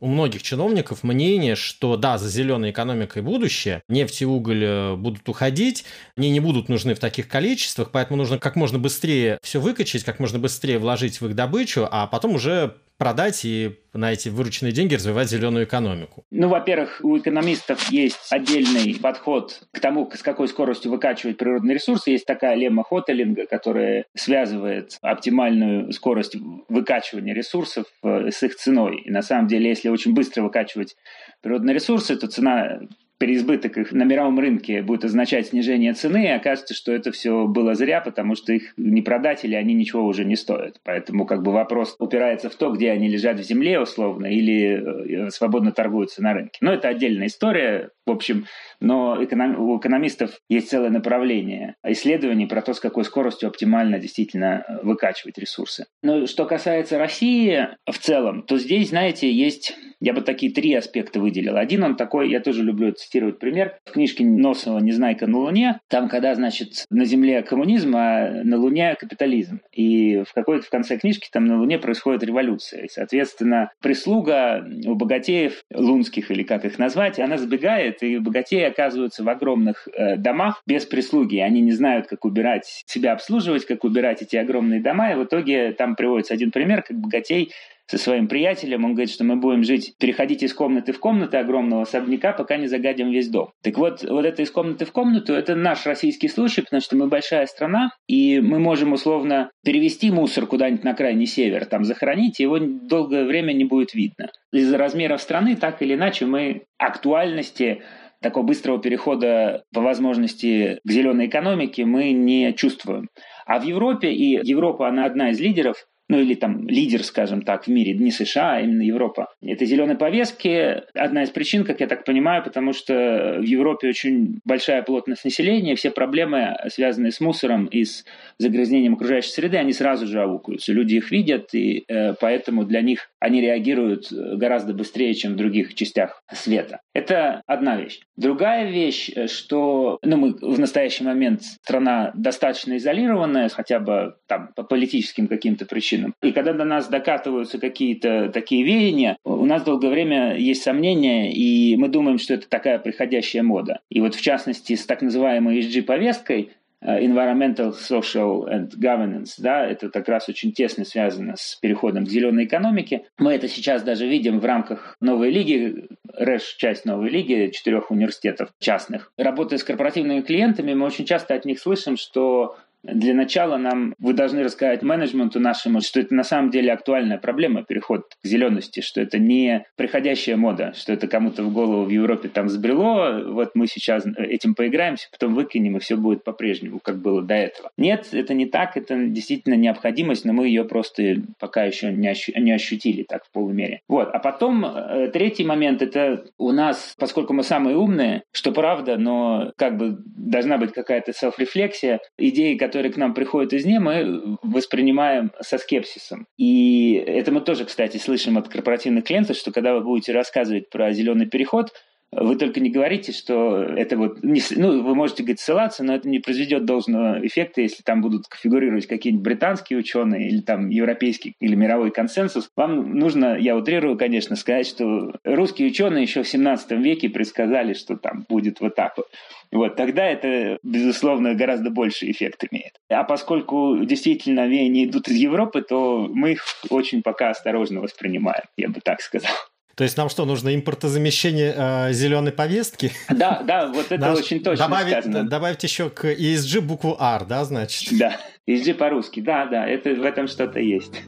у 0.00 0.06
многих 0.06 0.42
чиновников 0.42 1.02
мнение, 1.02 1.54
что 1.54 1.96
да, 1.96 2.18
за 2.18 2.28
зеленой 2.28 2.70
экономикой 2.70 3.22
будущее, 3.22 3.82
нефть 3.88 4.22
и 4.22 4.26
уголь 4.26 4.64
э, 4.64 4.94
будут 4.96 5.28
уходить, 5.28 5.84
они 6.16 6.30
не 6.30 6.40
будут 6.40 6.68
нужны 6.68 6.94
в 6.94 6.98
таких 6.98 7.28
количествах, 7.28 7.90
поэтому 7.92 8.16
нужно 8.16 8.38
как 8.38 8.56
можно 8.56 8.78
быстрее 8.78 9.38
все 9.42 9.60
выкачать, 9.60 10.04
как 10.04 10.18
можно 10.18 10.38
быстрее 10.38 10.78
вложить 10.78 11.20
в 11.20 11.26
их 11.26 11.34
добычу, 11.34 11.86
а 11.90 12.06
потом 12.06 12.34
уже 12.34 12.76
продать 13.00 13.46
и 13.46 13.78
на 13.94 14.12
эти 14.12 14.28
вырученные 14.28 14.72
деньги 14.72 14.94
развивать 14.94 15.30
зеленую 15.30 15.64
экономику? 15.64 16.22
Ну, 16.30 16.48
во-первых, 16.48 17.00
у 17.02 17.16
экономистов 17.16 17.90
есть 17.90 18.30
отдельный 18.30 18.94
подход 19.00 19.62
к 19.72 19.80
тому, 19.80 20.10
с 20.14 20.22
какой 20.22 20.48
скоростью 20.48 20.90
выкачивать 20.90 21.38
природные 21.38 21.76
ресурсы. 21.76 22.10
Есть 22.10 22.26
такая 22.26 22.54
лемма 22.56 22.84
Хотелинга, 22.84 23.46
которая 23.46 24.04
связывает 24.14 24.98
оптимальную 25.00 25.90
скорость 25.92 26.36
выкачивания 26.70 27.34
ресурсов 27.34 27.86
э, 28.02 28.30
с 28.30 28.42
их 28.42 28.54
ценой. 28.54 29.02
И 29.02 29.10
на 29.10 29.22
самом 29.22 29.48
деле, 29.48 29.68
если 29.68 29.88
очень 29.88 30.14
быстро 30.14 30.42
выкачивать 30.42 30.96
природные 31.42 31.74
ресурсы, 31.74 32.16
то 32.16 32.28
цена 32.28 32.80
переизбыток 33.20 33.76
их 33.76 33.92
на 33.92 34.04
мировом 34.04 34.38
рынке 34.38 34.82
будет 34.82 35.04
означать 35.04 35.48
снижение 35.48 35.92
цены, 35.92 36.24
и 36.24 36.30
окажется, 36.30 36.72
что 36.72 36.90
это 36.90 37.12
все 37.12 37.46
было 37.46 37.74
зря, 37.74 38.00
потому 38.00 38.34
что 38.34 38.54
их 38.54 38.72
не 38.78 39.02
продать 39.02 39.44
или 39.44 39.54
они 39.54 39.74
ничего 39.74 40.04
уже 40.04 40.24
не 40.24 40.36
стоят. 40.36 40.80
Поэтому 40.84 41.26
как 41.26 41.42
бы 41.42 41.52
вопрос 41.52 41.94
упирается 41.98 42.48
в 42.48 42.54
то, 42.54 42.70
где 42.70 42.90
они 42.90 43.08
лежат 43.08 43.38
в 43.38 43.42
земле 43.42 43.78
условно 43.78 44.26
или 44.26 45.26
э, 45.26 45.30
свободно 45.30 45.70
торгуются 45.70 46.22
на 46.22 46.32
рынке. 46.32 46.58
Но 46.62 46.72
это 46.72 46.88
отдельная 46.88 47.26
история. 47.26 47.90
В 48.06 48.10
общем, 48.10 48.46
но 48.80 49.18
у 49.20 49.78
экономистов 49.78 50.30
есть 50.48 50.70
целое 50.70 50.90
направление 50.90 51.76
исследований 51.84 52.46
про 52.46 52.62
то, 52.62 52.72
с 52.72 52.80
какой 52.80 53.04
скоростью 53.04 53.50
оптимально 53.50 53.98
действительно 53.98 54.64
э, 54.66 54.78
выкачивать 54.82 55.36
ресурсы. 55.36 55.84
Но 56.02 56.26
что 56.26 56.46
касается 56.46 56.98
России 56.98 57.68
в 57.86 57.98
целом, 57.98 58.42
то 58.42 58.56
здесь, 58.56 58.88
знаете, 58.88 59.30
есть, 59.30 59.76
я 60.00 60.14
бы 60.14 60.22
такие 60.22 60.52
три 60.52 60.72
аспекта 60.72 61.20
выделил. 61.20 61.56
Один 61.56 61.82
он 61.82 61.96
такой, 61.96 62.30
я 62.30 62.40
тоже 62.40 62.62
люблю 62.62 62.92
цитировать 63.10 63.38
пример. 63.40 63.76
В 63.84 63.92
книжке 63.92 64.24
Носова 64.24 64.78
«Незнайка 64.78 65.26
на 65.26 65.38
Луне», 65.38 65.80
там, 65.88 66.08
когда, 66.08 66.34
значит, 66.34 66.84
на 66.90 67.04
Земле 67.04 67.42
коммунизм, 67.42 67.94
а 67.96 68.42
на 68.44 68.56
Луне 68.56 68.94
капитализм. 68.94 69.60
И 69.72 70.22
в 70.22 70.32
какой-то 70.32 70.64
в 70.64 70.70
конце 70.70 70.96
книжки 70.96 71.28
там 71.32 71.44
на 71.46 71.58
Луне 71.58 71.78
происходит 71.78 72.22
революция. 72.22 72.84
И, 72.84 72.88
соответственно, 72.88 73.70
прислуга 73.82 74.64
у 74.86 74.94
богатеев, 74.94 75.62
лунских 75.74 76.30
или 76.30 76.44
как 76.44 76.64
их 76.64 76.78
назвать, 76.78 77.18
она 77.18 77.36
сбегает, 77.36 78.02
и 78.02 78.18
богатеи 78.18 78.62
оказываются 78.62 79.24
в 79.24 79.28
огромных 79.28 79.88
э, 79.88 80.16
домах 80.16 80.62
без 80.66 80.86
прислуги. 80.86 81.38
Они 81.38 81.60
не 81.60 81.72
знают, 81.72 82.06
как 82.06 82.24
убирать, 82.24 82.84
себя 82.86 83.12
обслуживать, 83.12 83.66
как 83.66 83.82
убирать 83.82 84.22
эти 84.22 84.36
огромные 84.36 84.80
дома. 84.80 85.12
И 85.12 85.16
в 85.16 85.24
итоге 85.24 85.72
там 85.72 85.96
приводится 85.96 86.34
один 86.34 86.52
пример, 86.52 86.82
как 86.82 86.96
богатей 86.96 87.52
со 87.90 87.98
своим 87.98 88.28
приятелем. 88.28 88.84
Он 88.84 88.92
говорит, 88.92 89.10
что 89.10 89.24
мы 89.24 89.34
будем 89.34 89.64
жить, 89.64 89.94
переходить 89.98 90.44
из 90.44 90.54
комнаты 90.54 90.92
в 90.92 91.00
комнату 91.00 91.38
огромного 91.38 91.82
особняка, 91.82 92.32
пока 92.32 92.56
не 92.56 92.68
загадим 92.68 93.10
весь 93.10 93.28
дом. 93.28 93.50
Так 93.62 93.78
вот, 93.78 94.04
вот 94.04 94.24
это 94.24 94.42
из 94.42 94.50
комнаты 94.52 94.84
в 94.84 94.92
комнату, 94.92 95.32
это 95.32 95.56
наш 95.56 95.84
российский 95.86 96.28
случай, 96.28 96.62
потому 96.62 96.80
что 96.80 96.94
мы 96.94 97.08
большая 97.08 97.46
страна, 97.46 97.90
и 98.06 98.38
мы 98.38 98.60
можем 98.60 98.92
условно 98.92 99.50
перевести 99.64 100.12
мусор 100.12 100.46
куда-нибудь 100.46 100.84
на 100.84 100.94
крайний 100.94 101.26
север, 101.26 101.64
там 101.64 101.84
захоронить, 101.84 102.38
и 102.38 102.44
его 102.44 102.58
долгое 102.60 103.24
время 103.24 103.52
не 103.52 103.64
будет 103.64 103.92
видно. 103.92 104.30
Из-за 104.52 104.78
размеров 104.78 105.20
страны, 105.20 105.56
так 105.56 105.82
или 105.82 105.94
иначе, 105.94 106.26
мы 106.26 106.62
актуальности 106.78 107.82
такого 108.22 108.44
быстрого 108.44 108.80
перехода 108.80 109.64
по 109.72 109.80
возможности 109.80 110.78
к 110.86 110.90
зеленой 110.90 111.26
экономике 111.26 111.84
мы 111.84 112.12
не 112.12 112.52
чувствуем. 112.52 113.08
А 113.46 113.58
в 113.58 113.64
Европе, 113.64 114.12
и 114.12 114.38
Европа, 114.46 114.88
она 114.88 115.06
одна 115.06 115.30
из 115.30 115.40
лидеров 115.40 115.86
ну 116.10 116.18
или 116.18 116.34
там 116.34 116.66
лидер, 116.66 117.04
скажем 117.04 117.42
так, 117.42 117.64
в 117.64 117.68
мире, 117.68 117.94
не 117.94 118.10
США, 118.10 118.56
а 118.56 118.60
именно 118.60 118.82
Европа. 118.82 119.32
Это 119.40 119.64
зеленые 119.64 119.96
повестки 119.96 120.82
одна 120.92 121.22
из 121.22 121.30
причин, 121.30 121.62
как 121.62 121.78
я 121.80 121.86
так 121.86 122.04
понимаю, 122.04 122.42
потому 122.42 122.72
что 122.72 123.36
в 123.38 123.44
Европе 123.44 123.88
очень 123.88 124.40
большая 124.44 124.82
плотность 124.82 125.24
населения, 125.24 125.76
все 125.76 125.92
проблемы, 125.92 126.56
связанные 126.66 127.12
с 127.12 127.20
мусором 127.20 127.66
и 127.66 127.84
с 127.84 128.04
загрязнением 128.38 128.94
окружающей 128.94 129.30
среды, 129.30 129.56
они 129.56 129.72
сразу 129.72 130.08
же 130.08 130.20
аукаются. 130.20 130.72
Люди 130.72 130.96
их 130.96 131.12
видят, 131.12 131.54
и 131.54 131.84
э, 131.86 132.14
поэтому 132.20 132.64
для 132.64 132.80
них 132.80 133.08
они 133.20 133.40
реагируют 133.40 134.10
гораздо 134.10 134.74
быстрее, 134.74 135.14
чем 135.14 135.34
в 135.34 135.36
других 135.36 135.74
частях 135.74 136.24
света. 136.32 136.80
Это 136.92 137.42
одна 137.46 137.76
вещь. 137.76 138.00
Другая 138.16 138.68
вещь, 138.68 139.10
что 139.26 139.98
ну, 140.02 140.16
мы 140.16 140.32
в 140.32 140.58
настоящий 140.58 141.04
момент 141.04 141.42
страна 141.42 142.10
достаточно 142.14 142.76
изолированная, 142.78 143.48
хотя 143.48 143.78
бы 143.78 144.16
там 144.26 144.50
по 144.56 144.64
политическим 144.64 145.28
каким-то 145.28 145.66
причинам, 145.66 145.99
причинам. 146.00 146.14
И 146.22 146.32
когда 146.32 146.52
до 146.52 146.64
нас 146.64 146.88
докатываются 146.88 147.58
какие-то 147.58 148.30
такие 148.32 148.64
веяния, 148.64 149.16
у 149.24 149.44
нас 149.44 149.62
долгое 149.62 149.90
время 149.90 150.36
есть 150.36 150.62
сомнения, 150.62 151.32
и 151.32 151.76
мы 151.76 151.88
думаем, 151.88 152.18
что 152.18 152.34
это 152.34 152.48
такая 152.48 152.78
приходящая 152.78 153.42
мода. 153.42 153.80
И 153.90 154.00
вот 154.00 154.14
в 154.14 154.20
частности 154.20 154.74
с 154.74 154.86
так 154.86 155.02
называемой 155.02 155.60
ESG-повесткой 155.60 156.50
э, 156.82 157.04
Environmental, 157.04 157.72
Social 157.72 158.48
and 158.48 158.70
Governance, 158.78 159.34
да, 159.38 159.66
это 159.66 159.88
как 159.90 160.08
раз 160.08 160.28
очень 160.28 160.52
тесно 160.52 160.84
связано 160.84 161.34
с 161.36 161.56
переходом 161.60 162.04
к 162.04 162.08
зеленой 162.08 162.44
экономике. 162.44 163.04
Мы 163.18 163.34
это 163.34 163.48
сейчас 163.48 163.82
даже 163.82 164.06
видим 164.06 164.40
в 164.40 164.44
рамках 164.44 164.96
новой 165.00 165.30
лиги, 165.30 165.86
РЭШ– 166.14 166.56
часть 166.58 166.84
новой 166.84 167.10
лиги, 167.10 167.50
четырех 167.52 167.90
университетов 167.90 168.50
частных. 168.58 169.12
Работая 169.16 169.58
с 169.58 169.64
корпоративными 169.64 170.22
клиентами, 170.22 170.74
мы 170.74 170.86
очень 170.86 171.04
часто 171.04 171.34
от 171.34 171.44
них 171.44 171.60
слышим, 171.60 171.96
что 171.96 172.56
для 172.82 173.14
начала 173.14 173.56
нам 173.56 173.94
вы 173.98 174.14
должны 174.14 174.42
рассказать 174.42 174.82
менеджменту 174.82 175.40
нашему, 175.40 175.80
что 175.80 176.00
это 176.00 176.14
на 176.14 176.24
самом 176.24 176.50
деле 176.50 176.72
актуальная 176.72 177.18
проблема, 177.18 177.62
переход 177.62 178.02
к 178.22 178.26
зелености, 178.26 178.80
что 178.80 179.00
это 179.00 179.18
не 179.18 179.64
приходящая 179.76 180.36
мода, 180.36 180.72
что 180.74 180.92
это 180.92 181.06
кому-то 181.06 181.42
в 181.42 181.52
голову 181.52 181.84
в 181.84 181.90
Европе 181.90 182.28
там 182.28 182.48
сбрело, 182.48 183.22
вот 183.32 183.50
мы 183.54 183.66
сейчас 183.66 184.06
этим 184.16 184.54
поиграемся, 184.54 185.08
потом 185.12 185.34
выкинем, 185.34 185.76
и 185.76 185.80
все 185.80 185.96
будет 185.96 186.24
по-прежнему, 186.24 186.80
как 186.82 187.00
было 187.00 187.22
до 187.22 187.34
этого. 187.34 187.70
Нет, 187.76 188.08
это 188.12 188.34
не 188.34 188.46
так, 188.46 188.76
это 188.76 188.96
действительно 189.06 189.54
необходимость, 189.54 190.24
но 190.24 190.32
мы 190.32 190.46
ее 190.46 190.64
просто 190.64 191.16
пока 191.38 191.64
еще 191.64 191.92
не, 191.92 192.08
ощу- 192.08 192.38
не 192.38 192.52
ощутили 192.52 193.04
так 193.08 193.24
в 193.24 193.30
полумере. 193.30 193.80
Вот, 193.88 194.08
а 194.12 194.18
потом 194.18 194.64
э, 194.64 195.10
третий 195.12 195.44
момент, 195.44 195.82
это 195.82 196.24
у 196.38 196.52
нас, 196.52 196.94
поскольку 196.98 197.32
мы 197.32 197.42
самые 197.42 197.76
умные, 197.76 198.22
что 198.32 198.52
правда, 198.52 198.96
но 198.96 199.52
как 199.56 199.76
бы 199.76 199.98
должна 200.06 200.58
быть 200.58 200.72
какая-то 200.72 201.12
селф-рефлексия, 201.12 202.00
идеи, 202.18 202.54
которые 202.54 202.69
к 202.70 202.96
нам 202.96 203.14
приходят 203.14 203.52
извне, 203.52 203.80
мы 203.80 204.38
воспринимаем 204.42 205.32
со 205.40 205.58
скепсисом. 205.58 206.26
И 206.36 206.94
это 206.94 207.32
мы 207.32 207.40
тоже, 207.40 207.64
кстати, 207.64 207.96
слышим 207.98 208.38
от 208.38 208.48
корпоративных 208.48 209.04
клиентов, 209.04 209.36
что 209.36 209.52
когда 209.52 209.74
вы 209.74 209.82
будете 209.82 210.12
рассказывать 210.12 210.70
про 210.70 210.92
зеленый 210.92 211.26
переход, 211.26 211.72
вы 212.12 212.36
только 212.36 212.58
не 212.60 212.70
говорите, 212.70 213.12
что 213.12 213.62
это 213.62 213.96
вот... 213.96 214.22
Не, 214.22 214.42
ну, 214.56 214.82
вы 214.82 214.94
можете, 214.96 215.22
говорить, 215.22 215.40
ссылаться, 215.40 215.84
но 215.84 215.94
это 215.94 216.08
не 216.08 216.18
произведет 216.18 216.64
должного 216.64 217.24
эффекта, 217.24 217.60
если 217.60 217.82
там 217.82 218.00
будут 218.00 218.24
фигурировать 218.34 218.86
какие-нибудь 218.86 219.24
британские 219.24 219.78
ученые 219.78 220.28
или 220.28 220.40
там 220.40 220.70
европейский 220.70 221.34
или 221.40 221.54
мировой 221.54 221.92
консенсус. 221.92 222.50
Вам 222.56 222.94
нужно, 222.94 223.36
я 223.38 223.56
утрирую, 223.56 223.96
конечно, 223.96 224.34
сказать, 224.34 224.66
что 224.66 225.12
русские 225.24 225.68
ученые 225.68 226.02
еще 226.02 226.24
в 226.24 226.28
17 226.28 226.72
веке 226.72 227.08
предсказали, 227.08 227.74
что 227.74 227.96
там 227.96 228.26
будет 228.28 228.60
вот 228.60 228.74
так 228.74 228.96
вот. 228.96 229.06
Вот, 229.52 229.76
тогда 229.76 230.04
это, 230.04 230.58
безусловно, 230.62 231.34
гораздо 231.34 231.70
больше 231.70 232.10
эффект 232.10 232.44
имеет. 232.50 232.74
А 232.88 233.04
поскольку 233.04 233.78
действительно 233.84 234.46
веяния 234.46 234.86
идут 234.86 235.08
из 235.08 235.16
Европы, 235.16 235.62
то 235.62 236.08
мы 236.12 236.32
их 236.32 236.44
очень 236.70 237.02
пока 237.02 237.30
осторожно 237.30 237.80
воспринимаем, 237.80 238.44
я 238.56 238.68
бы 238.68 238.80
так 238.80 239.00
сказал. 239.00 239.32
То 239.80 239.84
есть 239.84 239.96
нам 239.96 240.10
что, 240.10 240.26
нужно 240.26 240.54
импортозамещение 240.54 241.54
э, 241.56 241.92
зеленой 241.94 242.32
повестки? 242.32 242.92
Да, 243.08 243.40
да, 243.42 243.66
вот 243.68 243.86
это 243.90 243.98
Наш... 243.98 244.18
очень 244.18 244.42
точно 244.42 244.66
добавить, 244.66 244.92
сказано. 244.92 245.26
Добавить 245.26 245.62
еще 245.62 245.88
к 245.88 246.04
ESG 246.04 246.60
букву 246.60 246.98
R, 247.00 247.24
да, 247.24 247.46
значит? 247.46 247.98
Да, 247.98 248.18
ESG 248.46 248.74
по-русски, 248.74 249.20
да, 249.20 249.46
да, 249.46 249.66
это, 249.66 249.94
в 249.94 250.04
этом 250.04 250.28
что-то 250.28 250.60
есть. 250.60 251.00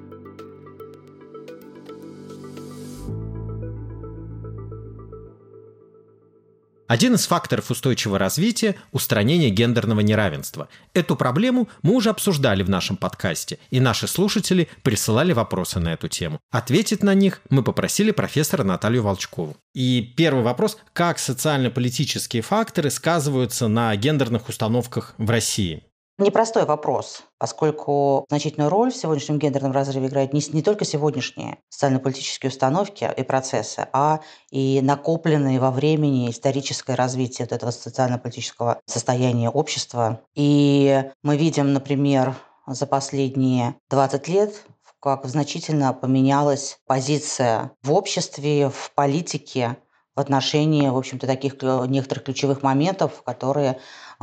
Один 6.92 7.14
из 7.14 7.26
факторов 7.26 7.70
устойчивого 7.70 8.18
развития– 8.18 8.74
устранение 8.92 9.48
гендерного 9.48 10.00
неравенства. 10.00 10.68
Эту 10.92 11.16
проблему 11.16 11.70
мы 11.80 11.94
уже 11.94 12.10
обсуждали 12.10 12.62
в 12.62 12.68
нашем 12.68 12.98
подкасте, 12.98 13.58
и 13.70 13.80
наши 13.80 14.06
слушатели 14.06 14.68
присылали 14.82 15.32
вопросы 15.32 15.80
на 15.80 15.94
эту 15.94 16.08
тему. 16.08 16.38
Ответить 16.50 17.02
на 17.02 17.14
них 17.14 17.40
мы 17.48 17.62
попросили 17.62 18.10
профессора 18.10 18.62
Наталью 18.62 19.04
Волчкову. 19.04 19.56
И 19.74 20.12
первый 20.18 20.44
вопрос– 20.44 20.76
как 20.92 21.18
социально-политические 21.18 22.42
факторы 22.42 22.90
сказываются 22.90 23.68
на 23.68 23.96
гендерных 23.96 24.50
установках 24.50 25.14
в 25.16 25.30
России? 25.30 25.84
Непростой 26.22 26.66
вопрос, 26.66 27.24
поскольку 27.38 28.26
значительную 28.28 28.70
роль 28.70 28.92
в 28.92 28.96
сегодняшнем 28.96 29.40
гендерном 29.40 29.72
разрыве 29.72 30.06
играют 30.06 30.32
не, 30.32 30.40
не 30.52 30.62
только 30.62 30.84
сегодняшние 30.84 31.58
социально-политические 31.68 32.50
установки 32.50 33.10
и 33.16 33.22
процессы, 33.24 33.88
а 33.92 34.20
и 34.52 34.80
накопленные 34.82 35.58
во 35.58 35.72
времени 35.72 36.30
историческое 36.30 36.94
развитие 36.94 37.46
вот 37.46 37.52
этого 37.52 37.72
социально-политического 37.72 38.80
состояния 38.86 39.50
общества. 39.50 40.20
И 40.36 41.04
мы 41.24 41.36
видим, 41.36 41.72
например, 41.72 42.36
за 42.68 42.86
последние 42.86 43.74
20 43.90 44.28
лет 44.28 44.62
как 45.00 45.26
значительно 45.26 45.92
поменялась 45.92 46.78
позиция 46.86 47.72
в 47.82 47.92
обществе, 47.92 48.68
в 48.68 48.92
политике 48.94 49.76
в 50.14 50.20
отношении, 50.20 50.88
в 50.88 50.96
общем-то, 50.96 51.26
таких 51.26 51.54
некоторых 51.88 52.24
ключевых 52.24 52.62
моментов, 52.62 53.22
которые 53.24 53.78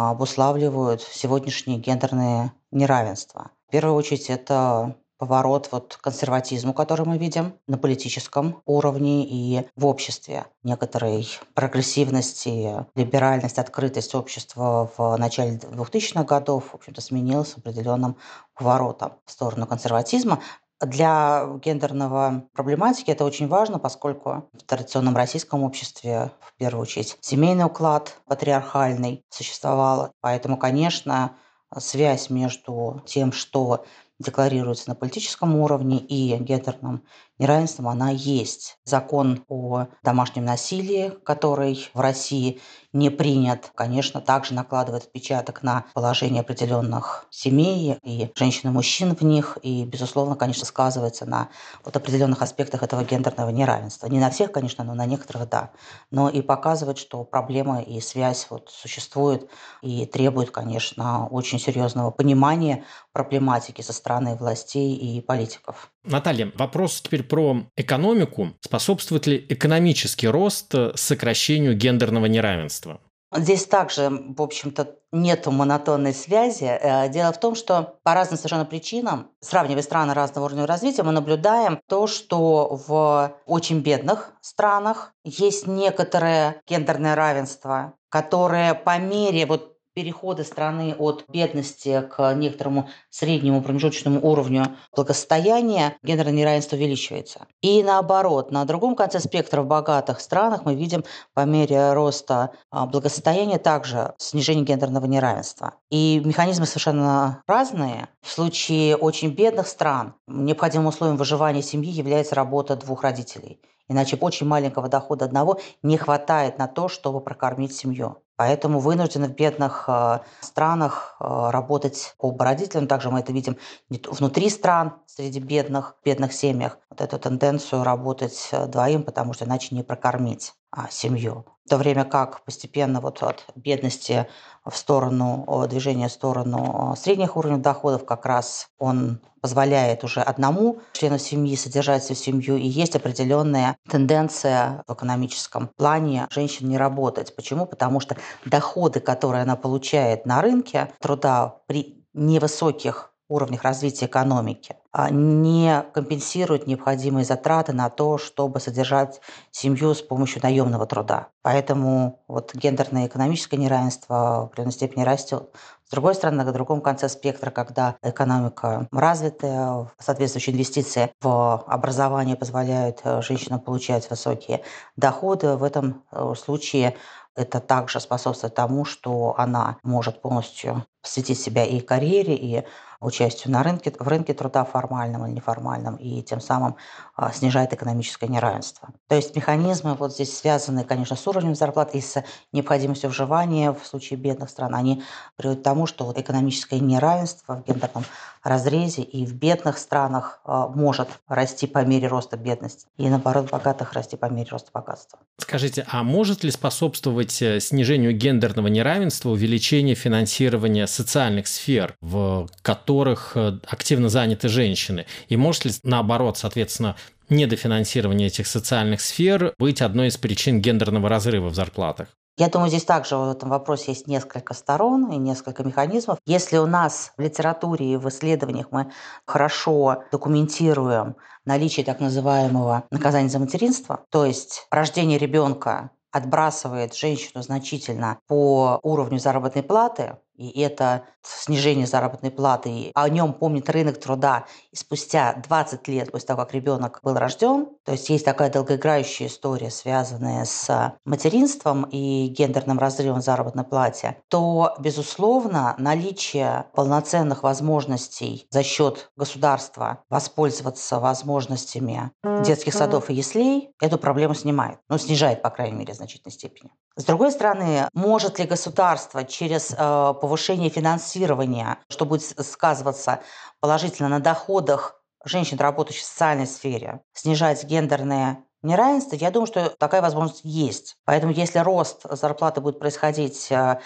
обуславливают 0.07 1.01
сегодняшние 1.01 1.77
гендерные 1.77 2.53
неравенства. 2.71 3.51
В 3.67 3.71
первую 3.71 3.95
очередь 3.95 4.29
это 4.29 4.95
поворот 5.17 5.67
вот 5.71 5.97
к 5.97 6.01
консерватизму, 6.01 6.73
который 6.73 7.05
мы 7.05 7.17
видим 7.17 7.53
на 7.67 7.77
политическом 7.77 8.61
уровне 8.65 9.25
и 9.25 9.67
в 9.75 9.85
обществе. 9.85 10.45
Некоторой 10.63 11.27
прогрессивности, 11.53 12.85
либеральность, 12.95 13.59
открытость 13.59 14.15
общества 14.15 14.89
в 14.97 15.17
начале 15.17 15.57
2000-х 15.57 16.23
годов, 16.23 16.69
в 16.71 16.75
общем-то, 16.75 17.01
сменилась 17.01 17.53
определенным 17.57 18.15
поворотом 18.55 19.13
в 19.25 19.31
сторону 19.31 19.67
консерватизма. 19.67 20.41
Для 20.81 21.45
гендерного 21.61 22.45
проблематики 22.53 23.11
это 23.11 23.25
очень 23.25 23.49
важно, 23.49 23.79
поскольку 23.79 24.49
в 24.53 24.63
традиционном 24.63 25.15
российском 25.15 25.63
обществе, 25.63 26.31
в 26.39 26.53
первую 26.57 26.83
очередь, 26.83 27.17
семейный 27.19 27.65
уклад 27.65 28.17
патриархальный 28.27 29.25
существовал. 29.29 30.13
Поэтому, 30.21 30.55
конечно, 30.55 31.35
связь 31.77 32.29
между 32.29 33.03
тем, 33.05 33.33
что 33.33 33.83
декларируется 34.19 34.87
на 34.89 34.95
политическом 34.95 35.55
уровне 35.55 35.97
и 35.97 36.37
гендерным 36.37 37.03
неравенством, 37.39 37.87
она 37.87 38.11
есть. 38.11 38.77
Закон 38.85 39.43
о 39.47 39.87
домашнем 40.03 40.45
насилии, 40.45 41.11
который 41.23 41.89
в 41.93 41.99
России 41.99 42.61
не 42.91 43.09
принят, 43.09 43.71
конечно, 43.75 44.19
также 44.21 44.53
накладывает 44.53 45.03
отпечаток 45.03 45.63
на 45.63 45.85
положение 45.93 46.41
определенных 46.41 47.25
семей 47.29 47.97
и 48.03 48.31
женщин 48.35 48.69
и 48.69 48.73
мужчин 48.73 49.15
в 49.15 49.21
них, 49.21 49.57
и, 49.61 49.85
безусловно, 49.85 50.35
конечно, 50.35 50.65
сказывается 50.65 51.25
на 51.25 51.49
вот 51.85 51.95
определенных 51.95 52.41
аспектах 52.41 52.83
этого 52.83 53.03
гендерного 53.03 53.49
неравенства. 53.49 54.07
Не 54.07 54.19
на 54.19 54.29
всех, 54.29 54.51
конечно, 54.51 54.83
но 54.83 54.93
на 54.93 55.05
некоторых– 55.05 55.49
да. 55.49 55.71
Но 56.11 56.29
и 56.29 56.41
показывает, 56.41 56.97
что 56.97 57.23
проблема 57.23 57.81
и 57.81 57.99
связь 58.01 58.47
вот 58.49 58.69
существует 58.69 59.49
и 59.81 60.05
требует, 60.05 60.51
конечно, 60.51 61.27
очень 61.27 61.59
серьезного 61.59 62.11
понимания 62.11 62.85
проблематики 63.13 63.81
со 63.81 63.93
стороны 63.93 64.35
властей 64.35 64.95
и 64.95 65.21
политиков. 65.21 65.91
Наталья, 66.03 66.51
вопрос 66.55 67.01
теперь 67.01 67.23
про 67.23 67.63
экономику. 67.75 68.53
Способствует 68.61 69.27
ли 69.27 69.45
экономический 69.49 70.27
рост 70.27 70.73
сокращению 70.95 71.75
гендерного 71.75 72.25
неравенства? 72.25 73.01
Здесь 73.31 73.65
также, 73.65 74.09
в 74.09 74.41
общем-то, 74.41 74.95
нет 75.11 75.45
монотонной 75.45 76.13
связи. 76.13 76.65
Э, 76.65 77.09
дело 77.09 77.31
в 77.31 77.39
том, 77.39 77.53
что 77.53 77.99
по 78.03 78.15
разным 78.15 78.37
совершенно 78.37 78.65
причинам, 78.65 79.29
сравнивая 79.39 79.83
страны 79.83 80.15
разного 80.15 80.45
уровня 80.45 80.65
развития, 80.65 81.03
мы 81.03 81.11
наблюдаем 81.11 81.79
то, 81.87 82.07
что 82.07 82.81
в 82.87 83.35
очень 83.45 83.81
бедных 83.81 84.33
странах 84.41 85.13
есть 85.23 85.67
некоторое 85.67 86.61
гендерное 86.67 87.13
равенство, 87.15 87.93
которое 88.09 88.73
по 88.73 88.97
мере 88.97 89.45
вот 89.45 89.77
перехода 89.93 90.43
страны 90.43 90.95
от 90.97 91.25
бедности 91.27 92.01
к 92.09 92.33
некоторому 92.33 92.89
среднему 93.09 93.61
промежуточному 93.61 94.19
уровню 94.21 94.77
благосостояния, 94.95 95.97
гендерное 96.03 96.33
неравенство 96.33 96.75
увеличивается. 96.75 97.47
И 97.61 97.83
наоборот, 97.83 98.51
на 98.51 98.65
другом 98.65 98.95
конце 98.95 99.19
спектра 99.19 99.61
в 99.61 99.67
богатых 99.67 100.21
странах 100.21 100.65
мы 100.65 100.75
видим 100.75 101.03
по 101.33 101.45
мере 101.45 101.93
роста 101.93 102.51
а, 102.71 102.85
благосостояния 102.85 103.57
также 103.57 104.13
снижение 104.17 104.63
гендерного 104.63 105.05
неравенства. 105.05 105.75
И 105.89 106.21
механизмы 106.23 106.65
совершенно 106.65 107.43
разные. 107.47 108.09
В 108.21 108.31
случае 108.31 108.95
очень 108.95 109.33
бедных 109.33 109.67
стран 109.67 110.15
необходимым 110.27 110.87
условием 110.87 111.17
выживания 111.17 111.61
семьи 111.61 111.91
является 111.91 112.35
работа 112.35 112.75
двух 112.75 113.03
родителей. 113.03 113.59
Иначе 113.89 114.17
очень 114.17 114.47
маленького 114.47 114.87
дохода 114.87 115.25
одного 115.25 115.59
не 115.81 115.97
хватает 115.97 116.59
на 116.59 116.67
то, 116.67 116.87
чтобы 116.87 117.21
прокормить 117.21 117.75
семью. 117.75 118.17
Поэтому 118.39 118.79
вынуждены 118.79 119.27
в 119.27 119.35
бедных 119.35 119.83
э, 119.89 120.19
странах 120.39 121.17
э, 121.19 121.49
работать 121.49 122.15
оба 122.17 122.45
родителям. 122.45 122.87
Также 122.87 123.09
мы 123.11 123.19
это 123.19 123.33
видим 123.33 123.57
внутри 123.89 124.49
стран, 124.49 124.93
среди 125.07 125.41
бедных, 125.41 125.97
бедных 126.05 126.31
семьях. 126.31 126.77
Вот 126.89 127.01
эту 127.01 127.19
тенденцию 127.19 127.83
работать 127.83 128.47
э, 128.53 128.65
двоим, 128.67 129.03
потому 129.03 129.33
что 129.33 129.43
иначе 129.43 129.75
не 129.75 129.83
прокормить 129.83 130.53
а, 130.71 130.87
семью. 130.89 131.43
В 131.65 131.69
то 131.69 131.75
время 131.75 132.05
как 132.05 132.45
постепенно 132.45 133.01
вот 133.01 133.21
от 133.23 133.43
бедности 133.55 134.27
в 134.65 134.75
сторону, 134.75 135.67
движения 135.69 136.07
в 136.07 136.11
сторону 136.11 136.95
средних 136.97 137.35
уровней 137.35 137.59
доходов 137.59 138.05
как 138.05 138.25
раз 138.25 138.69
он 138.79 139.19
позволяет 139.41 140.03
уже 140.03 140.21
одному 140.21 140.79
члену 140.93 141.17
семьи 141.17 141.55
содержать 141.55 142.03
свою 142.03 142.17
семью, 142.17 142.57
и 142.57 142.67
есть 142.67 142.95
определенная 142.95 143.77
тенденция 143.89 144.83
в 144.87 144.93
экономическом 144.93 145.69
плане 145.75 146.27
женщин 146.29 146.67
не 146.67 146.77
работать. 146.77 147.35
Почему? 147.35 147.65
Потому 147.65 147.99
что 147.99 148.17
доходы, 148.45 148.99
которые 148.99 149.43
она 149.43 149.55
получает 149.55 150.25
на 150.25 150.41
рынке 150.41 150.91
труда 150.99 151.57
при 151.67 152.05
невысоких 152.13 153.09
уровнях 153.29 153.61
развития 153.61 154.07
экономики, 154.07 154.75
а 154.91 155.11
не 155.11 155.83
компенсируют 155.93 156.65
необходимые 156.65 157.23
затраты 157.23 157.73
на 157.73 157.89
то, 157.89 158.17
чтобы 158.17 158.59
содержать 158.59 159.21
семью 159.51 159.93
с 159.93 160.01
помощью 160.01 160.41
наемного 160.41 160.87
труда. 160.87 161.27
Поэтому 161.43 162.23
вот 162.27 162.53
гендерное 162.55 163.03
и 163.03 163.07
экономическое 163.07 163.57
неравенство 163.57 164.13
в 164.13 164.43
определенной 164.45 164.73
степени 164.73 165.03
растет. 165.03 165.51
С 165.85 165.91
другой 165.91 166.13
стороны, 166.13 166.43
на 166.43 166.51
другом 166.51 166.81
конце 166.81 167.09
спектра, 167.09 167.49
когда 167.49 167.95
экономика 168.03 168.87
развитая, 168.91 169.87
соответствующие 169.97 170.53
инвестиции 170.53 171.11
в 171.21 171.63
образование 171.65 172.35
позволяют 172.35 173.01
э, 173.03 173.23
женщинам 173.23 173.59
получать 173.59 174.07
высокие 174.07 174.61
доходы, 174.97 175.55
в 175.55 175.63
этом 175.63 176.03
э, 176.11 176.33
случае 176.37 176.95
это 177.35 177.59
также 177.59 177.99
способствует 177.99 178.55
тому, 178.55 178.85
что 178.85 179.35
она 179.37 179.77
может 179.83 180.21
полностью 180.21 180.85
посвятить 181.01 181.39
себя 181.39 181.65
и 181.65 181.79
карьере, 181.79 182.35
и 182.35 182.63
участию 183.01 183.53
на 183.53 183.63
рынке, 183.63 183.93
в 183.97 184.07
рынке 184.07 184.33
труда 184.33 184.65
формальном 184.65 185.25
или 185.25 185.35
неформальном, 185.35 185.95
и 185.95 186.21
тем 186.21 186.41
самым 186.41 186.75
а, 187.15 187.31
снижает 187.31 187.71
экономическое 187.71 188.27
неравенство. 188.27 188.89
То 189.07 189.15
есть 189.15 189.35
механизмы 189.35 189.95
вот 189.95 190.13
здесь 190.13 190.37
связаны, 190.37 190.83
конечно, 190.83 191.15
с 191.15 191.25
уровнем 191.27 191.55
зарплат 191.55 191.95
и 191.95 192.01
с 192.01 192.23
необходимостью 192.51 193.09
вживания 193.09 193.71
в 193.71 193.85
случае 193.85 194.19
бедных 194.19 194.49
стран. 194.49 194.75
Они 194.75 195.03
приводят 195.37 195.61
к 195.61 195.63
тому, 195.63 195.85
что 195.85 196.05
вот 196.05 196.17
экономическое 196.17 196.79
неравенство 196.79 197.55
в 197.55 197.65
гендерном 197.65 198.03
разрезе 198.43 199.01
и 199.01 199.25
в 199.25 199.33
бедных 199.33 199.77
странах 199.77 200.41
а, 200.43 200.67
может 200.67 201.07
расти 201.27 201.67
по 201.67 201.85
мере 201.85 202.07
роста 202.07 202.35
бедности, 202.35 202.87
и 202.97 203.07
наоборот, 203.07 203.47
в 203.47 203.51
богатых 203.51 203.93
расти 203.93 204.17
по 204.17 204.25
мере 204.25 204.49
роста 204.51 204.71
богатства. 204.73 205.19
Скажите, 205.37 205.85
а 205.89 206.03
может 206.03 206.43
ли 206.43 206.51
способствовать 206.51 207.41
э, 207.41 207.59
снижению 207.61 208.13
гендерного 208.13 208.67
неравенства 208.67 209.29
увеличение 209.29 209.95
финансирования 209.95 210.85
социальных 210.99 211.47
сфер, 211.47 211.95
в 212.01 212.47
которых 212.61 213.31
э, 213.35 213.59
активно 213.67 214.09
заняты 214.09 214.49
женщины? 214.49 215.05
И 215.29 215.37
может 215.37 215.65
ли, 215.65 215.71
наоборот, 215.83 216.37
соответственно, 216.37 216.95
недофинансирование 217.29 218.27
этих 218.27 218.47
социальных 218.47 218.99
сфер 219.01 219.53
быть 219.57 219.81
одной 219.81 220.07
из 220.07 220.17
причин 220.17 220.61
гендерного 220.61 221.07
разрыва 221.07 221.49
в 221.49 221.55
зарплатах? 221.55 222.09
Я 222.37 222.47
думаю, 222.47 222.69
здесь 222.69 222.85
также 222.85 223.17
в 223.17 223.29
этом 223.31 223.49
вопросе 223.49 223.91
есть 223.91 224.07
несколько 224.07 224.53
сторон 224.53 225.11
и 225.11 225.17
несколько 225.17 225.63
механизмов. 225.63 226.19
Если 226.25 226.57
у 226.57 226.65
нас 226.65 227.11
в 227.17 227.21
литературе 227.21 227.93
и 227.93 227.97
в 227.97 228.07
исследованиях 228.07 228.67
мы 228.71 228.91
хорошо 229.25 230.03
документируем 230.11 231.15
наличие 231.45 231.85
так 231.85 231.99
называемого 231.99 232.83
наказания 232.91 233.29
за 233.29 233.39
материнство, 233.39 234.05
то 234.09 234.25
есть 234.25 234.67
рождение 234.71 235.17
ребенка 235.17 235.91
отбрасывает 236.11 236.95
женщину 236.95 237.43
значительно 237.43 238.19
по 238.27 238.79
уровню 238.83 239.19
заработной 239.19 239.63
платы, 239.63 240.17
и 240.39 240.61
это 240.61 241.03
снижение 241.21 241.85
заработной 241.85 242.31
платы, 242.31 242.69
и 242.69 242.91
о 242.95 243.09
нем 243.09 243.33
помнит 243.33 243.69
рынок 243.69 243.99
труда 243.99 244.45
и 244.71 244.75
спустя 244.75 245.33
20 245.33 245.87
лет 245.89 246.11
после 246.11 246.27
того, 246.27 246.43
как 246.43 246.53
ребенок 246.53 246.99
был 247.03 247.15
рожден. 247.15 247.67
То 247.83 247.91
есть 247.91 248.09
есть 248.09 248.23
такая 248.23 248.49
долгоиграющая 248.49 249.27
история, 249.27 249.69
связанная 249.69 250.45
с 250.45 250.93
материнством 251.03 251.83
и 251.83 252.27
гендерным 252.27 252.79
разрывом 252.79 253.21
заработной 253.21 253.65
плате, 253.65 254.17
то, 254.29 254.75
безусловно, 254.79 255.75
наличие 255.77 256.65
полноценных 256.73 257.43
возможностей 257.43 258.47
за 258.49 258.63
счет 258.63 259.11
государства 259.17 260.03
воспользоваться 260.09 260.99
возможностями 260.99 262.11
детских 262.45 262.73
садов 262.73 263.09
и 263.09 263.13
яслей 263.13 263.71
эту 263.81 263.97
проблему 263.97 264.33
снимает. 264.33 264.79
Ну, 264.87 264.97
снижает, 264.97 265.41
по 265.41 265.49
крайней 265.49 265.75
мере, 265.75 265.93
в 265.93 265.97
значительной 265.97 266.31
степени. 266.31 266.71
С 266.95 267.05
другой 267.05 267.31
стороны, 267.31 267.87
может 267.93 268.39
ли 268.39 268.45
государство 268.45 269.23
через 269.23 269.73
э, 269.77 270.13
повышение 270.29 270.69
финансирования, 270.69 271.79
что 271.89 272.05
будет 272.05 272.21
сказываться 272.21 273.21
положительно 273.59 274.09
на 274.09 274.19
доходах 274.19 275.01
женщин, 275.25 275.57
работающих 275.57 276.03
в 276.03 276.05
социальной 276.05 276.45
сфере, 276.45 277.01
снижать 277.13 277.63
гендерное 277.63 278.43
неравенство, 278.61 279.15
я 279.15 279.31
думаю, 279.31 279.47
что 279.47 279.69
такая 279.69 280.03
возможность 280.03 280.41
есть. 280.43 280.97
Поэтому 281.05 281.33
если 281.33 281.57
рост 281.59 282.01
зарплаты 282.11 282.61
будет 282.61 282.77
происходить 282.77 283.51
э, 283.51 283.79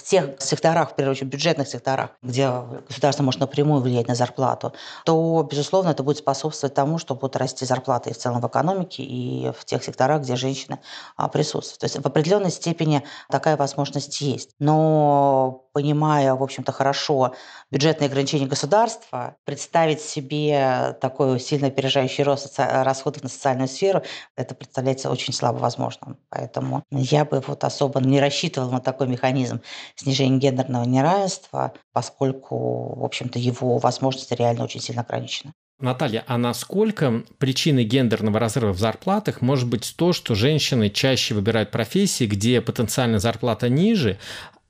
в 0.00 0.02
тех 0.02 0.40
секторах, 0.40 0.92
в 0.92 0.94
первую 0.94 1.12
очередь 1.12 1.30
бюджетных 1.30 1.68
секторах, 1.68 2.10
где 2.22 2.50
государство 2.88 3.22
может 3.22 3.40
напрямую 3.40 3.82
влиять 3.82 4.08
на 4.08 4.14
зарплату, 4.14 4.72
то, 5.04 5.46
безусловно, 5.48 5.90
это 5.90 6.02
будет 6.02 6.16
способствовать 6.16 6.74
тому, 6.74 6.96
что 6.96 7.14
будут 7.14 7.36
расти 7.36 7.66
зарплаты 7.66 8.10
и 8.10 8.12
в 8.14 8.18
целом 8.18 8.40
в 8.40 8.46
экономике, 8.46 9.02
и 9.02 9.52
в 9.52 9.64
тех 9.66 9.84
секторах, 9.84 10.22
где 10.22 10.36
женщины 10.36 10.78
а, 11.16 11.28
присутствуют. 11.28 11.80
То 11.80 11.84
есть 11.84 11.98
в 11.98 12.06
определенной 12.06 12.50
степени 12.50 13.04
такая 13.28 13.58
возможность 13.58 14.22
есть. 14.22 14.50
Но 14.58 15.66
понимая, 15.72 16.34
в 16.34 16.42
общем-то, 16.42 16.72
хорошо 16.72 17.34
бюджетные 17.70 18.08
ограничения 18.08 18.46
государства, 18.46 19.36
представить 19.44 20.00
себе 20.00 20.96
такой 21.00 21.38
сильно 21.40 21.68
опережающий 21.68 22.24
рост 22.24 22.54
расходов 22.58 23.22
на 23.22 23.28
социальную 23.28 23.68
сферу, 23.68 24.02
это 24.36 24.54
представляется 24.54 25.10
очень 25.10 25.32
слабо 25.32 25.58
возможным. 25.58 26.18
Поэтому 26.28 26.84
я 26.90 27.24
бы 27.24 27.42
вот 27.46 27.64
особо 27.64 28.00
не 28.00 28.20
рассчитывала 28.20 28.70
на 28.70 28.80
такой 28.80 29.08
механизм 29.08 29.60
снижения 29.94 30.38
гендерного 30.38 30.84
неравенства, 30.84 31.72
поскольку, 31.92 32.98
в 32.98 33.04
общем-то, 33.04 33.38
его 33.38 33.78
возможности 33.78 34.34
реально 34.34 34.64
очень 34.64 34.80
сильно 34.80 35.02
ограничены. 35.02 35.52
Наталья, 35.80 36.24
а 36.26 36.36
насколько 36.36 37.22
причиной 37.38 37.84
гендерного 37.84 38.38
разрыва 38.38 38.72
в 38.72 38.78
зарплатах 38.78 39.40
может 39.40 39.66
быть 39.66 39.94
то, 39.96 40.12
что 40.12 40.34
женщины 40.34 40.90
чаще 40.90 41.34
выбирают 41.34 41.70
профессии, 41.70 42.26
где 42.26 42.60
потенциально 42.60 43.18
зарплата 43.18 43.70
ниже, 43.70 44.18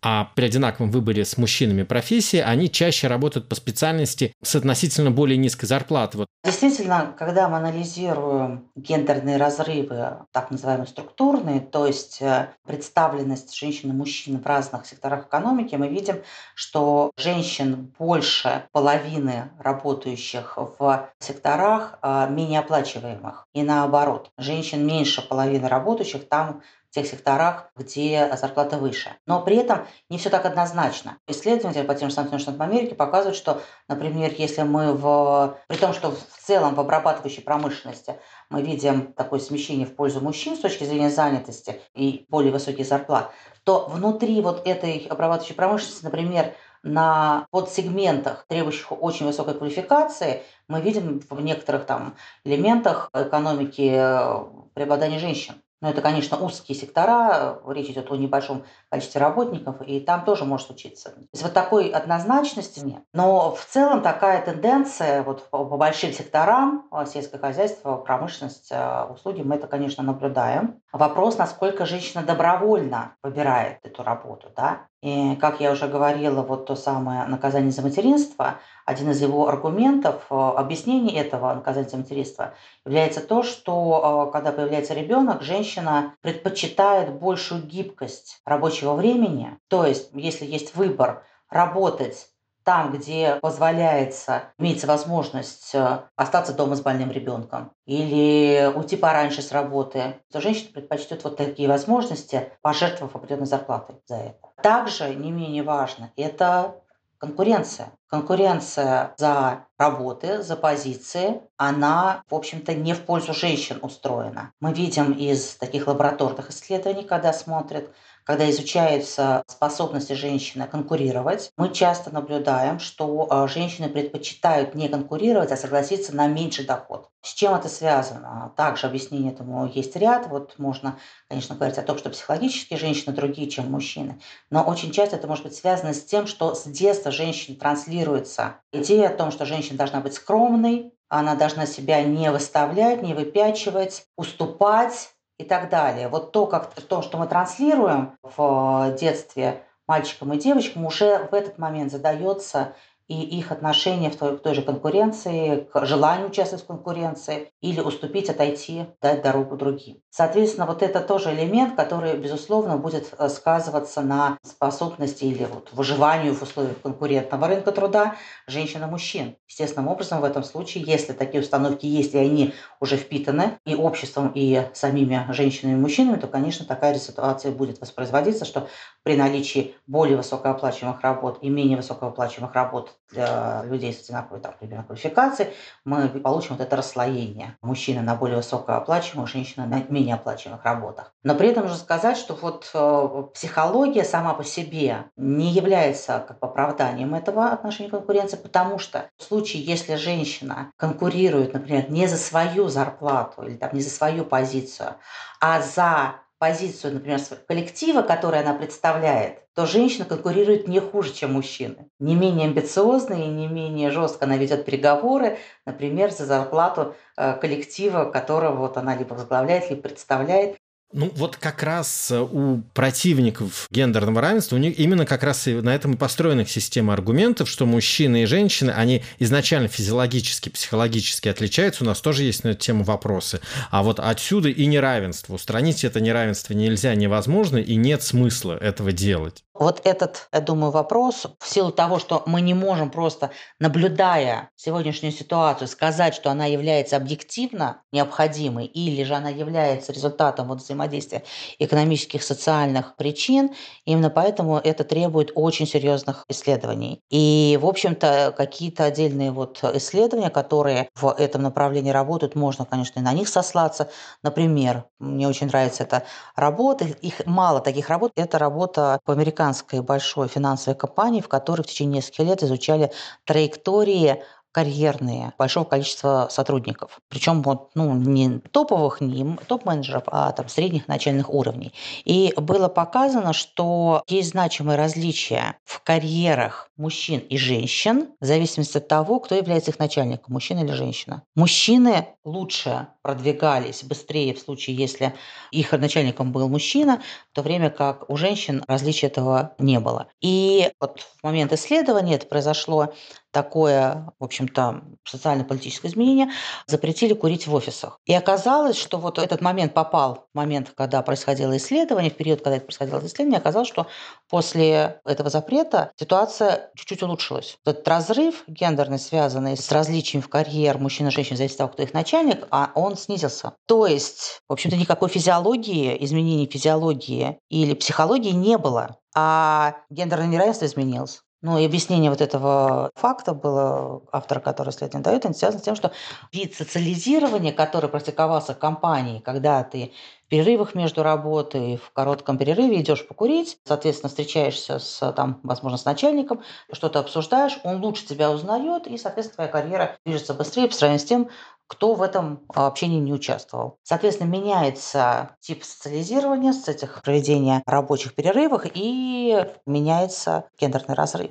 а 0.03 0.31
при 0.35 0.47
одинаковом 0.47 0.91
выборе 0.91 1.25
с 1.25 1.37
мужчинами 1.37 1.83
профессии 1.83 2.39
они 2.39 2.71
чаще 2.71 3.07
работают 3.07 3.49
по 3.49 3.55
специальности 3.55 4.33
с 4.43 4.55
относительно 4.55 5.11
более 5.11 5.37
низкой 5.37 5.67
зарплатой. 5.67 6.21
Вот. 6.21 6.29
Действительно, 6.43 7.15
когда 7.19 7.49
мы 7.49 7.59
анализируем 7.59 8.71
гендерные 8.75 9.37
разрывы, 9.37 10.19
так 10.33 10.51
называемые 10.51 10.87
структурные, 10.87 11.61
то 11.61 11.87
есть 11.87 12.23
э, 12.23 12.49
представленность 12.67 13.55
женщин 13.55 13.91
и 13.91 13.93
мужчин 13.93 14.41
в 14.41 14.47
разных 14.47 14.87
секторах 14.87 15.27
экономики, 15.27 15.75
мы 15.75 15.89
видим, 15.89 16.23
что 16.55 17.11
женщин 17.19 17.93
больше 17.99 18.65
половины 18.73 19.51
работающих 19.59 20.57
в 20.57 21.11
секторах 21.19 21.99
э, 22.03 22.29
менее 22.31 22.61
оплачиваемых. 22.61 23.45
И 23.55 23.63
наоборот, 23.63 24.31
женщин 24.39 24.87
меньше 24.87 25.21
половины 25.21 25.69
работающих 25.69 26.27
там, 26.27 26.63
тех 26.91 27.07
секторах, 27.07 27.71
где 27.77 28.31
зарплата 28.37 28.77
выше. 28.77 29.11
Но 29.27 29.43
при 29.43 29.57
этом 29.57 29.87
не 30.09 30.19
все 30.19 30.31
так 30.31 30.45
однозначно. 30.45 31.19
Исследователи 31.27 31.83
по 31.83 31.95
тем 31.95 32.09
же 32.09 32.15
самым 32.15 32.39
Штатам 32.39 32.63
Америки 32.63 32.95
показывают, 32.95 33.37
что, 33.37 33.61
например, 33.89 34.33
если 34.37 34.63
мы 34.63 34.93
в... 34.93 35.57
При 35.69 35.77
том, 35.77 35.93
что 35.93 36.11
в 36.11 36.47
целом 36.47 36.75
в 36.75 36.81
обрабатывающей 36.81 37.43
промышленности 37.43 38.17
мы 38.49 38.63
видим 38.63 39.13
такое 39.13 39.41
смещение 39.41 39.87
в 39.87 39.95
пользу 39.95 40.21
мужчин 40.21 40.57
с 40.57 40.61
точки 40.61 40.85
зрения 40.85 41.11
занятости 41.11 41.81
и 41.95 42.27
более 42.29 42.53
высоких 42.53 42.87
зарплат, 42.87 43.31
то 43.65 43.87
внутри 43.89 44.41
вот 44.41 44.67
этой 44.67 45.07
обрабатывающей 45.09 45.55
промышленности, 45.55 46.05
например, 46.05 46.55
на 46.83 47.47
подсегментах, 47.51 48.47
требующих 48.49 48.91
очень 48.91 49.27
высокой 49.27 49.55
квалификации, 49.55 50.43
мы 50.67 50.81
видим 50.81 51.21
в 51.29 51.41
некоторых 51.41 51.85
там 51.85 52.17
элементах 52.45 53.11
экономики 53.13 53.93
э, 53.95 54.45
преобладание 54.75 55.19
женщин. 55.19 55.63
Но 55.81 55.89
это, 55.89 56.03
конечно, 56.03 56.37
узкие 56.37 56.77
сектора, 56.77 57.61
речь 57.67 57.89
идет 57.89 58.11
о 58.11 58.17
небольшом 58.17 58.65
количестве 58.91 59.21
работников, 59.21 59.81
и 59.83 60.01
там 60.01 60.25
тоже 60.25 60.45
может 60.45 60.67
случиться. 60.67 61.11
То 61.11 61.21
есть 61.33 61.43
вот 61.43 61.55
такой 61.55 61.89
однозначности 61.89 62.81
нет. 62.81 63.03
Но 63.15 63.55
в 63.55 63.65
целом 63.65 64.03
такая 64.03 64.43
тенденция 64.43 65.23
вот 65.23 65.49
по 65.49 65.65
большим 65.65 66.13
секторам, 66.13 66.87
а, 66.91 67.07
сельское 67.07 67.39
хозяйство, 67.39 67.97
промышленность, 67.97 68.71
а, 68.73 69.07
услуги, 69.07 69.43
мы 69.43 69.55
это, 69.55 69.67
конечно, 69.69 70.03
наблюдаем. 70.03 70.81
Вопрос, 70.93 71.39
насколько 71.39 71.87
женщина 71.87 72.23
добровольно 72.23 73.17
выбирает 73.23 73.79
эту 73.83 74.03
работу. 74.03 74.49
Да? 74.55 74.87
И, 75.03 75.35
как 75.37 75.61
я 75.61 75.73
уже 75.73 75.89
говорила, 75.89 76.43
вот 76.43 76.67
то 76.67 76.77
самое 76.77 77.25
наказание 77.25 77.71
за 77.71 77.81
материнство, 77.81 78.59
один 78.85 79.11
из 79.11 79.23
его 79.23 79.49
аргументов, 79.49 80.27
э, 80.29 80.35
объяснение 80.35 81.17
этого 81.17 81.55
наказания 81.55 81.89
за 81.89 81.97
материнство 81.97 82.53
является 82.85 83.21
то, 83.21 83.43
что 83.43 84.27
э, 84.29 84.33
когда 84.33 84.53
появляется 84.53 84.93
ребенок, 84.93 85.41
женщина 85.41 86.15
предпочитает 86.21 87.15
большую 87.15 87.63
гибкость 87.63 88.43
рабочего 88.45 88.93
времени. 88.93 89.59
То 89.69 89.87
есть, 89.87 90.11
если 90.13 90.45
есть 90.45 90.75
выбор 90.75 91.25
работать 91.49 92.29
там, 92.71 92.93
где 92.93 93.35
позволяется, 93.43 94.45
имеется 94.57 94.87
возможность 94.87 95.75
э, 95.75 96.03
остаться 96.15 96.53
дома 96.53 96.77
с 96.77 96.81
больным 96.81 97.11
ребенком 97.11 97.73
или 97.85 98.73
уйти 98.73 98.97
пораньше 98.97 99.43
с 99.43 99.51
работы, 99.51 100.21
то 100.31 100.41
женщина 100.41 100.71
предпочтет 100.75 101.25
вот 101.25 101.37
такие 101.37 101.69
возможности, 101.69 102.53
пожертвовав 102.63 103.17
определенной 103.17 103.47
зарплатой 103.47 103.97
за 104.07 104.15
это. 104.19 104.39
Также 104.63 105.13
не 105.17 105.33
менее 105.33 105.65
важно– 105.65 106.13
это 106.17 106.77
конкуренция. 107.19 107.91
Конкуренция 108.07 109.15
за 109.17 109.67
работы, 109.77 110.41
за 110.45 110.55
позиции, 110.55 111.41
она, 111.57 112.23
в 112.31 112.35
общем-то, 112.37 112.73
не 112.75 112.95
в 112.95 113.05
пользу 113.05 113.35
женщин 113.35 113.81
устроена. 113.83 114.53
Мы 114.61 114.73
видим 114.73 115.11
из 115.11 115.57
таких 115.57 115.89
лабораторных 115.89 116.51
исследований, 116.51 117.03
когда 117.03 117.33
смотрят 117.33 117.91
когда 118.31 118.49
изучаются 118.49 119.43
способности 119.49 120.13
женщины 120.13 120.69
конкурировать, 120.69 121.51
мы 121.57 121.69
часто 121.73 122.15
наблюдаем, 122.15 122.79
что 122.79 123.27
а, 123.29 123.49
женщины 123.49 123.89
предпочитают 123.89 124.77
не 124.77 124.89
конкурировать, 124.89 125.51
а 125.51 125.57
согласиться 125.57 126.15
на 126.15 126.29
меньший 126.29 126.65
доход. 126.65 127.09
С 127.23 127.35
чем 127.35 127.57
это 127.57 127.69
связано? 127.69 128.53
Также 128.57 128.87
объяснение 128.87 129.33
этому 129.33 129.67
есть 129.67 129.97
ряд. 129.97 130.29
Вот 130.29 130.61
можно, 130.61 130.97
конечно, 131.29 131.57
говорить 131.57 131.79
о 131.79 131.83
том, 131.83 131.99
что 131.99 132.09
психологически 132.11 132.77
женщины 132.77 133.13
другие, 133.13 133.51
чем 133.51 133.69
мужчины. 133.69 134.21
Но 134.49 134.63
очень 134.63 134.93
часто 134.93 135.17
это 135.17 135.27
может 135.27 135.43
быть 135.43 135.57
связано 135.57 135.93
с 135.93 136.05
тем, 136.05 136.29
что 136.29 136.55
с 136.55 136.63
детства 136.67 137.11
женщине 137.11 137.59
транслируется 137.59 138.61
идея 138.73 139.09
о 139.09 139.17
том, 139.17 139.33
что 139.33 139.45
женщина 139.45 139.77
должна 139.77 139.99
быть 139.99 140.15
скромной, 140.15 140.93
она 141.09 141.35
должна 141.35 141.67
себя 141.67 142.05
не 142.05 142.31
выставлять, 142.31 143.03
не 143.03 143.13
выпячивать, 143.13 144.05
уступать, 144.17 145.11
и 145.41 145.45
так 145.45 145.71
далее. 145.71 146.09
Вот 146.09 146.33
то, 146.33 146.47
как, 146.47 146.75
то, 146.75 147.01
что 147.01 147.17
мы 147.17 147.27
транслируем 147.27 148.19
в 148.23 148.95
детстве 149.01 149.63
мальчикам 149.89 150.33
и 150.35 150.39
девочкам, 150.39 150.85
уже 150.85 151.29
в 151.31 151.35
этот 151.35 151.59
момент 151.59 151.91
задается 151.91 152.75
и 153.11 153.39
их 153.39 153.51
отношение 153.51 154.09
в 154.09 154.17
той, 154.17 154.37
в 154.37 154.39
той 154.39 154.55
же 154.55 154.63
конкуренции, 154.63 155.69
к 155.73 155.85
желанию 155.85 156.29
участвовать 156.29 156.63
в 156.63 156.69
конкуренции 156.69 157.51
или 157.61 157.81
уступить, 157.81 158.31
отойти, 158.31 158.87
дать 159.03 159.23
дорогу 159.23 159.57
другим. 159.57 159.97
Соответственно, 160.11 160.65
вот 160.65 160.81
это 160.83 161.01
тоже 161.01 161.33
элемент, 161.35 161.75
который, 161.75 162.17
безусловно, 162.17 162.77
будет 162.77 163.13
э, 163.19 163.29
сказываться 163.29 164.03
на 164.03 164.39
способности 164.45 165.25
или 165.25 165.45
вот 165.53 165.71
выживанию 165.73 166.37
в 166.37 166.43
условиях 166.43 166.81
конкурентного 166.83 167.49
рынка 167.49 167.73
труда 167.73 168.15
женщин 168.47 168.85
и 168.85 168.87
мужчин. 168.87 169.35
Естественным 169.49 169.89
образом 169.89 170.21
в 170.21 170.25
этом 170.25 170.45
случае, 170.45 170.85
если 170.87 171.13
такие 171.13 171.43
установки 171.43 171.87
есть, 171.87 172.15
и 172.15 172.19
они 172.19 172.55
уже 172.79 172.97
впитаны 172.97 173.59
и 173.67 173.75
обществом, 173.75 174.31
и 174.37 174.69
самими 174.73 175.27
женщинами 175.31 175.73
и 175.73 175.81
мужчинами, 175.81 176.21
то, 176.21 176.29
конечно, 176.29 176.65
такая 176.65 176.95
ситуация 176.95 177.51
будет 177.51 177.81
воспроизводиться, 177.81 178.45
что 178.45 178.69
при 179.03 179.17
наличии 179.17 179.75
более 179.89 180.17
высокооплачиваемых 180.17 181.01
работ 181.01 181.39
и 181.43 181.49
менее 181.49 181.77
высокооплачиваемых 181.77 182.55
работ 182.55 183.00
для 183.11 183.63
людей 183.65 183.93
с 183.93 184.03
одинаковой 184.05 184.41
там, 184.41 184.55
примерно 184.59 184.85
квалификацией, 184.85 185.51
мы 185.85 186.09
получим 186.09 186.57
вот 186.57 186.61
это 186.61 186.77
расслоение. 186.77 187.57
Мужчины 187.63 188.03
на 188.03 188.15
более 188.15 188.39
высокооплачиваемых, 188.39 189.29
женщины 189.29 189.67
на 189.67 189.83
менее 189.89 190.15
оплачиваемых 190.15 190.65
работах. 190.65 191.13
Но 191.23 191.35
при 191.35 191.49
этом 191.49 191.65
нужно 191.65 191.79
сказать, 191.79 192.17
что 192.17 192.35
вот 192.35 192.71
э, 192.75 193.25
психология 193.35 194.05
сама 194.05 194.35
по 194.35 194.45
себе 194.45 195.05
не 195.17 195.51
является 195.51 196.25
как 196.27 196.39
оправданием 196.41 197.15
этого 197.15 197.49
отношения 197.49 197.91
конкуренции, 197.91 198.37
потому 198.37 198.79
что 198.79 199.09
в 199.17 199.23
случае, 199.23 199.63
если 199.65 199.97
женщина 199.97 200.71
конкурирует, 200.77 201.55
например, 201.55 201.91
не 201.91 202.07
за 202.07 202.17
свою 202.17 202.69
зарплату 202.69 203.43
или 203.43 203.57
там, 203.57 203.71
не 203.73 203.81
за 203.81 203.91
свою 203.91 204.25
позицию, 204.25 204.95
а 205.41 205.61
за 205.61 206.15
позицию, 206.41 206.95
например, 206.95 207.21
коллектива, 207.47 208.01
который 208.01 208.41
она 208.41 208.55
представляет, 208.55 209.45
то 209.55 209.67
женщина 209.67 210.07
конкурирует 210.07 210.67
не 210.69 210.81
хуже, 210.81 211.13
чем 211.13 211.35
мужчины. 211.35 211.91
Не 211.99 212.15
менее 212.15 212.49
амбициозно 212.49 213.13
и 213.13 213.27
не 213.27 213.47
менее 213.47 213.91
жестко 213.91 214.25
она 214.25 214.39
ведет 214.39 214.65
переговоры, 214.65 215.37
например, 215.67 216.11
за 216.11 216.25
зарплату 216.25 216.97
э, 217.19 217.35
коллектива, 217.35 218.07
которого 218.07 218.57
вот 218.57 218.79
она 218.79 218.97
либо 218.97 219.13
возглавляет, 219.13 219.69
либо 219.69 219.83
представляет. 219.83 220.57
Ну, 220.93 221.13
вот 221.15 221.37
как 221.37 221.63
раз 221.63 222.11
э, 222.11 222.19
у 222.21 222.63
противников 222.75 223.69
гендерного 223.71 224.21
равенства, 224.21 224.57
у 224.57 224.59
них 224.59 224.77
именно 224.77 225.07
как 225.07 225.23
раз 225.23 225.47
и 225.47 225.55
на 225.55 225.73
этом 225.73 225.95
и 225.95 225.97
построена 225.97 226.45
система 226.45 226.95
аргументов, 226.95 227.49
что 227.49 227.65
мужчины 227.65 228.25
и 228.25 228.27
женщины, 228.27 228.73
они 228.73 229.05
изначально 229.21 229.69
физиологически, 229.69 230.49
психологически 230.49 231.29
отличаются. 231.29 231.85
У 231.85 231.87
нас 231.87 232.01
тоже 232.01 232.25
есть 232.25 232.43
на 232.43 232.49
эту 232.49 232.61
тему 232.61 232.83
вопросы. 232.83 233.41
А 233.71 233.85
вот 233.85 234.01
отсюда 234.01 234.49
и 234.49 234.67
неравенство. 234.67 235.35
Устранить 235.35 235.85
это 235.85 236.01
неравенство 236.01 236.55
нельзя, 236.55 236.93
невозможно, 236.97 237.59
и 237.59 237.77
нет 237.77 238.03
смысла 238.03 238.59
этого 238.59 238.91
делать. 238.91 239.45
Вот 239.61 239.83
этот, 239.85 240.29
я 240.33 240.41
думаю, 240.41 240.73
вопрос, 240.73 241.27
в 241.39 241.47
силу 241.47 241.71
того, 241.71 241.99
что 241.99 242.23
мы 242.25 242.41
не 242.41 242.55
можем 242.55 242.91
просто, 242.91 243.31
наблюдая 243.59 244.49
сегодняшнюю 244.57 245.13
ситуацию, 245.13 245.69
сказать, 245.69 246.15
что 246.15 246.31
она 246.31 246.47
является 246.47 246.97
объективно 246.97 247.83
необходимой, 247.93 248.65
или 248.65 249.05
же 249.05 249.15
она 249.15 249.29
является 249.29 249.93
результатом 249.93 250.49
вот 250.49 250.61
взаимодействия 250.63 251.25
экономических, 251.59 252.23
социальных 252.23 252.97
причин, 252.97 253.51
именно 253.85 254.09
поэтому 254.09 254.57
это 254.57 254.83
требует 254.83 255.31
очень 255.35 255.67
серьезных 255.67 256.25
исследований. 256.29 257.03
И, 257.11 257.59
в 257.61 257.67
общем-то, 257.67 258.33
какие-то 258.35 258.85
отдельные 258.85 259.31
вот 259.31 259.63
исследования, 259.75 260.31
которые 260.31 260.89
в 260.95 261.15
этом 261.19 261.43
направлении 261.43 261.91
работают, 261.91 262.35
можно, 262.35 262.65
конечно, 262.65 263.01
и 263.01 263.03
на 263.03 263.13
них 263.13 263.29
сослаться. 263.29 263.91
Например, 264.23 264.87
мне 264.99 265.29
очень 265.29 265.49
нравится 265.49 265.83
эта 265.83 266.05
работа, 266.35 266.87
их 266.87 267.27
мало 267.27 267.61
таких 267.61 267.91
работ, 267.91 268.13
это 268.17 268.39
работа 268.39 269.01
по 269.05 269.13
американской 269.51 269.81
большой 269.81 270.29
финансовой 270.29 270.79
компании, 270.79 271.21
в 271.21 271.29
которой 271.29 271.63
в 271.63 271.67
течение 271.67 271.97
нескольких 271.97 272.27
лет 272.27 272.43
изучали 272.43 272.93
траектории 273.25 274.23
карьерные 274.53 275.33
большого 275.39 275.65
количества 275.65 276.29
сотрудников. 276.31 277.01
Причем 277.09 277.43
вот, 277.43 277.71
ну, 277.75 277.95
не 277.95 278.39
топовых, 278.39 279.01
не 279.01 279.37
топ-менеджеров, 279.47 280.05
а 280.07 280.33
там 280.33 280.49
средних 280.49 280.89
начальных 280.89 281.33
уровней. 281.33 281.73
И 282.05 282.33
было 282.37 282.69
показано, 282.69 283.33
что 283.33 284.03
есть 284.09 284.31
значимые 284.31 284.77
различия 284.77 285.57
в 285.65 285.83
карьерах 285.83 286.71
мужчин 286.77 287.21
и 287.21 287.37
женщин 287.37 288.09
в 288.21 288.25
зависимости 288.25 288.79
от 288.79 288.89
того, 288.89 289.21
кто 289.21 289.35
является 289.35 289.71
их 289.71 289.79
начальником, 289.79 290.33
мужчина 290.35 290.61
или 290.61 290.73
женщина. 290.73 291.23
Мужчины 291.35 292.09
лучше 292.25 292.89
продвигались 293.03 293.83
быстрее 293.85 294.35
в 294.35 294.39
случае, 294.39 294.77
если 294.77 295.15
их 295.51 295.73
начальником 295.73 296.33
был 296.33 296.49
мужчина, 296.49 297.03
в 297.33 297.35
то 297.35 297.43
время 297.43 297.71
как 297.71 298.09
у 298.11 298.17
женщин 298.17 298.63
различия 298.67 299.07
этого 299.07 299.55
не 299.59 299.81
было. 299.81 300.09
И 300.21 300.71
вот 300.81 301.01
в 301.01 301.23
момент 301.23 301.53
исследования 301.53 302.17
это 302.17 302.27
произошло 302.27 302.93
такое, 303.31 304.13
в 304.19 304.25
общем-то, 304.25 304.83
социально-политическое 305.05 305.89
изменение, 305.89 306.31
запретили 306.67 307.15
курить 307.15 307.47
в 307.47 307.55
офисах. 307.55 307.99
И 308.07 308.15
оказалось, 308.15 308.77
что 308.77 308.99
вот 308.99 309.19
этот 309.19 309.41
момент 309.41 309.75
попал 309.75 310.27
момент, 310.35 310.73
когда 310.77 311.03
происходило 311.03 311.57
исследование, 311.57 312.11
в 312.11 312.17
период, 312.17 312.41
когда 312.41 312.57
это 312.57 312.67
происходило 312.67 312.99
исследование, 312.99 313.39
оказалось, 313.39 313.69
что 313.69 313.87
после 314.29 315.01
этого 315.05 315.31
запрета 315.31 315.93
ситуация 315.97 316.71
чуть-чуть 316.75 317.03
улучшилась. 317.03 317.59
Этот 317.65 317.87
разрыв 317.87 318.45
гендерный, 318.47 318.99
связанный 318.99 319.57
с 319.57 319.71
различием 319.71 320.23
в 320.23 320.29
карьер 320.29 320.79
мужчин 320.79 321.09
и 321.09 321.11
женщин, 321.11 321.37
зависит 321.37 321.55
от 321.55 321.59
того, 321.59 321.73
кто 321.73 321.83
их 321.83 321.95
начальник, 321.95 322.47
а 322.51 322.73
он 322.75 322.97
снизился. 322.97 323.55
То 323.67 323.87
есть, 323.87 324.41
в 324.49 324.53
общем-то, 324.53 324.77
никакой 324.77 325.09
физиологии, 325.09 325.97
изменений 326.05 326.47
физиологии 326.47 327.39
или 327.49 327.75
психологии 327.75 328.31
не 328.31 328.59
было 328.59 328.97
а 329.15 329.77
гендерное 329.91 330.29
неравенство 330.29 330.67
изменилось. 330.67 331.23
Ну 331.43 331.59
и 331.59 331.65
объяснение 331.65 332.11
вот 332.11 332.21
этого 332.21 332.91
факта 332.95 333.33
было 333.33 334.03
автора, 334.13 334.41
который 334.41 334.71
исследование 334.71 335.05
дает, 335.05 335.25
он 335.25 335.35
связан 335.35 335.61
с 335.61 335.63
тем, 335.63 335.75
что 335.75 335.91
вид 336.33 336.55
социализирования, 336.55 337.53
который 337.53 337.89
практиковался 337.89 338.53
в 338.55 338.59
компании, 338.59 339.21
когда 339.21 339.65
ты 339.65 339.93
перерывах 340.31 340.75
между 340.75 341.03
работой, 341.03 341.77
в 341.77 341.93
коротком 341.93 342.39
перерыве 342.39 342.81
идешь 342.81 343.07
покурить, 343.07 343.59
соответственно, 343.65 344.09
встречаешься 344.09 344.79
с, 344.79 345.13
там, 345.13 345.41
возможно, 345.43 345.77
с 345.77 345.85
начальником, 345.85 346.43
что-то 346.73 347.01
обсуждаешь, 347.01 347.59
он 347.65 347.85
лучше 347.85 348.07
тебя 348.07 348.31
узнает, 348.31 348.87
и, 348.87 348.97
соответственно, 348.97 349.49
твоя 349.49 349.51
карьера 349.51 349.99
движется 350.07 350.33
быстрее 350.33 350.69
по 350.69 350.75
сравнению 350.75 351.05
с 351.05 351.09
тем, 351.09 351.29
кто 351.67 351.95
в 351.95 352.03
этом 352.03 352.41
общении 352.49 352.99
не 352.99 353.13
участвовал. 353.13 353.79
Соответственно, 353.83 354.29
меняется 354.29 355.37
тип 355.41 355.63
социализирования 355.63 356.53
с 356.53 356.67
этих 356.67 357.03
проведения 357.03 357.63
рабочих 357.67 358.15
перерывов 358.15 358.65
и 358.73 359.45
меняется 359.67 360.49
гендерный 360.59 360.95
разрыв. 360.95 361.31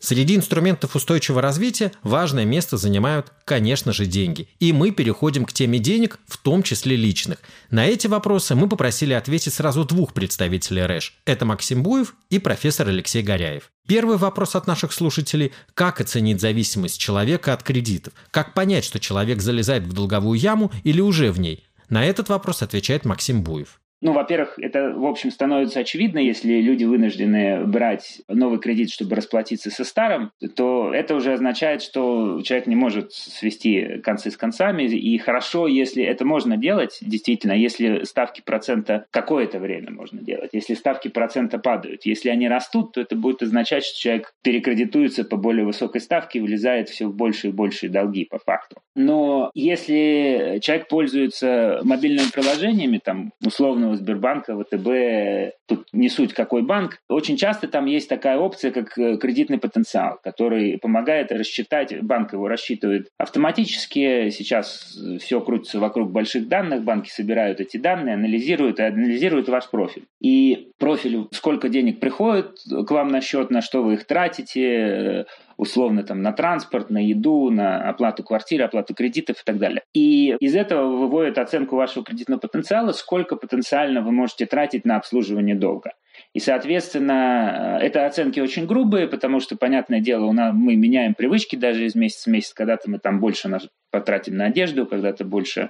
Среди 0.00 0.34
инструментов 0.34 0.96
устойчивого 0.96 1.42
развития 1.42 1.92
важное 2.02 2.46
место 2.46 2.78
занимают, 2.78 3.32
конечно 3.44 3.92
же, 3.92 4.06
деньги. 4.06 4.48
И 4.58 4.72
мы 4.72 4.92
переходим 4.92 5.44
к 5.44 5.52
теме 5.52 5.78
денег, 5.78 6.18
в 6.26 6.38
том 6.38 6.62
числе 6.62 6.96
личных. 6.96 7.38
На 7.70 7.86
эти 7.86 8.06
вопросы 8.06 8.54
мы 8.54 8.66
попросили 8.66 9.12
ответить 9.12 9.52
сразу 9.52 9.84
двух 9.84 10.14
представителей 10.14 10.86
РЭШ. 10.86 11.14
Это 11.26 11.44
Максим 11.44 11.82
Буев 11.82 12.14
и 12.30 12.38
профессор 12.38 12.88
Алексей 12.88 13.22
Горяев. 13.22 13.70
Первый 13.86 14.16
вопрос 14.16 14.56
от 14.56 14.66
наших 14.66 14.92
слушателей– 14.92 15.52
как 15.74 16.00
оценить 16.00 16.40
зависимость 16.40 16.98
человека 16.98 17.52
от 17.52 17.62
кредитов? 17.62 18.14
Как 18.30 18.54
понять, 18.54 18.84
что 18.84 19.00
человек 19.00 19.42
залезает 19.42 19.82
в 19.82 19.92
долговую 19.92 20.38
яму 20.38 20.72
или 20.82 21.00
уже 21.02 21.30
в 21.30 21.38
ней? 21.38 21.66
На 21.90 22.06
этот 22.06 22.30
вопрос 22.30 22.62
отвечает 22.62 23.04
Максим 23.04 23.42
Буев. 23.42 23.80
Ну, 24.00 24.12
во-первых, 24.12 24.54
это, 24.58 24.90
в 24.90 25.04
общем, 25.06 25.30
становится 25.30 25.80
очевидно, 25.80 26.18
если 26.18 26.60
люди 26.60 26.84
вынуждены 26.84 27.64
брать 27.66 28.22
новый 28.28 28.58
кредит, 28.58 28.90
чтобы 28.90 29.16
расплатиться 29.16 29.70
со 29.70 29.84
старым, 29.84 30.32
то 30.56 30.92
это 30.94 31.14
уже 31.14 31.32
означает, 31.32 31.82
что 31.82 32.40
человек 32.42 32.66
не 32.66 32.76
может 32.76 33.12
свести 33.12 33.98
концы 34.02 34.30
с 34.30 34.36
концами. 34.36 34.84
И 34.84 35.18
хорошо, 35.18 35.66
если 35.66 36.02
это 36.02 36.24
можно 36.24 36.56
делать, 36.56 36.98
действительно, 37.02 37.52
если 37.52 38.04
ставки 38.04 38.40
процента 38.40 39.06
какое-то 39.10 39.58
время 39.58 39.90
можно 39.90 40.20
делать. 40.20 40.50
Если 40.52 40.74
ставки 40.74 41.08
процента 41.08 41.58
падают, 41.58 42.06
если 42.06 42.30
они 42.30 42.48
растут, 42.48 42.92
то 42.92 43.00
это 43.00 43.16
будет 43.16 43.42
означать, 43.42 43.84
что 43.84 43.98
человек 43.98 44.32
перекредитуется 44.42 45.24
по 45.24 45.36
более 45.36 45.64
высокой 45.64 46.00
ставке 46.00 46.38
и 46.38 46.42
влезает 46.42 46.88
все 46.88 47.06
в 47.06 47.14
больше 47.14 47.48
и 47.48 47.52
большие 47.52 47.90
долги 47.90 48.24
по 48.24 48.38
факту. 48.38 48.76
Но 48.94 49.50
если 49.54 50.58
человек 50.62 50.88
пользуется 50.88 51.80
мобильными 51.82 52.30
приложениями, 52.32 53.00
там, 53.02 53.32
условно, 53.44 53.89
у 53.90 53.94
Сбербанка, 53.96 54.56
ВТБ, 54.56 55.56
тут 55.66 55.86
не 55.92 56.08
суть 56.08 56.32
какой 56.32 56.62
банк, 56.62 56.98
очень 57.08 57.36
часто 57.36 57.68
там 57.68 57.86
есть 57.86 58.08
такая 58.08 58.38
опция, 58.38 58.70
как 58.70 58.96
э, 58.98 59.16
кредитный 59.16 59.58
потенциал, 59.58 60.18
который 60.22 60.78
помогает 60.78 61.32
рассчитать, 61.32 62.02
банк 62.02 62.32
его 62.32 62.48
рассчитывает 62.48 63.08
автоматически, 63.18 64.30
сейчас 64.30 64.96
все 65.20 65.40
крутится 65.40 65.78
вокруг 65.78 66.10
больших 66.10 66.48
данных, 66.48 66.82
банки 66.82 67.10
собирают 67.10 67.60
эти 67.60 67.76
данные, 67.76 68.14
анализируют 68.14 68.80
и 68.80 68.84
анализируют 68.84 69.48
ваш 69.48 69.68
профиль. 69.70 70.04
И 70.20 70.70
профиль, 70.78 71.26
сколько 71.32 71.68
денег 71.68 72.00
приходит 72.00 72.58
к 72.86 72.90
вам 72.90 73.08
на 73.08 73.20
счет, 73.20 73.50
на 73.50 73.62
что 73.62 73.82
вы 73.82 73.94
их 73.94 74.06
тратите, 74.06 75.26
условно 75.60 76.02
там 76.02 76.22
на 76.22 76.32
транспорт, 76.32 76.88
на 76.88 76.98
еду, 76.98 77.50
на 77.50 77.88
оплату 77.88 78.24
квартиры, 78.24 78.64
оплату 78.64 78.94
кредитов 78.94 79.36
и 79.36 79.44
так 79.44 79.58
далее. 79.58 79.82
И 79.92 80.34
из 80.40 80.56
этого 80.56 80.96
выводят 80.96 81.36
оценку 81.36 81.76
вашего 81.76 82.02
кредитного 82.02 82.40
потенциала, 82.40 82.92
сколько 82.92 83.36
потенциально 83.36 84.00
вы 84.00 84.10
можете 84.10 84.46
тратить 84.46 84.86
на 84.86 84.96
обслуживание 84.96 85.54
долга. 85.54 85.92
И, 86.32 86.40
соответственно, 86.40 87.78
это 87.80 88.06
оценки 88.06 88.40
очень 88.40 88.66
грубые, 88.66 89.06
потому 89.06 89.40
что, 89.40 89.56
понятное 89.56 90.00
дело, 90.00 90.24
у 90.26 90.32
нас, 90.32 90.54
мы 90.54 90.76
меняем 90.76 91.14
привычки 91.14 91.56
даже 91.56 91.84
из 91.84 91.94
месяца 91.94 92.30
в 92.30 92.32
месяц. 92.32 92.54
Когда-то 92.54 92.90
мы 92.90 92.98
там 92.98 93.20
больше 93.20 93.50
потратим 93.90 94.36
на 94.36 94.46
одежду, 94.46 94.86
когда-то 94.86 95.24
больше 95.24 95.68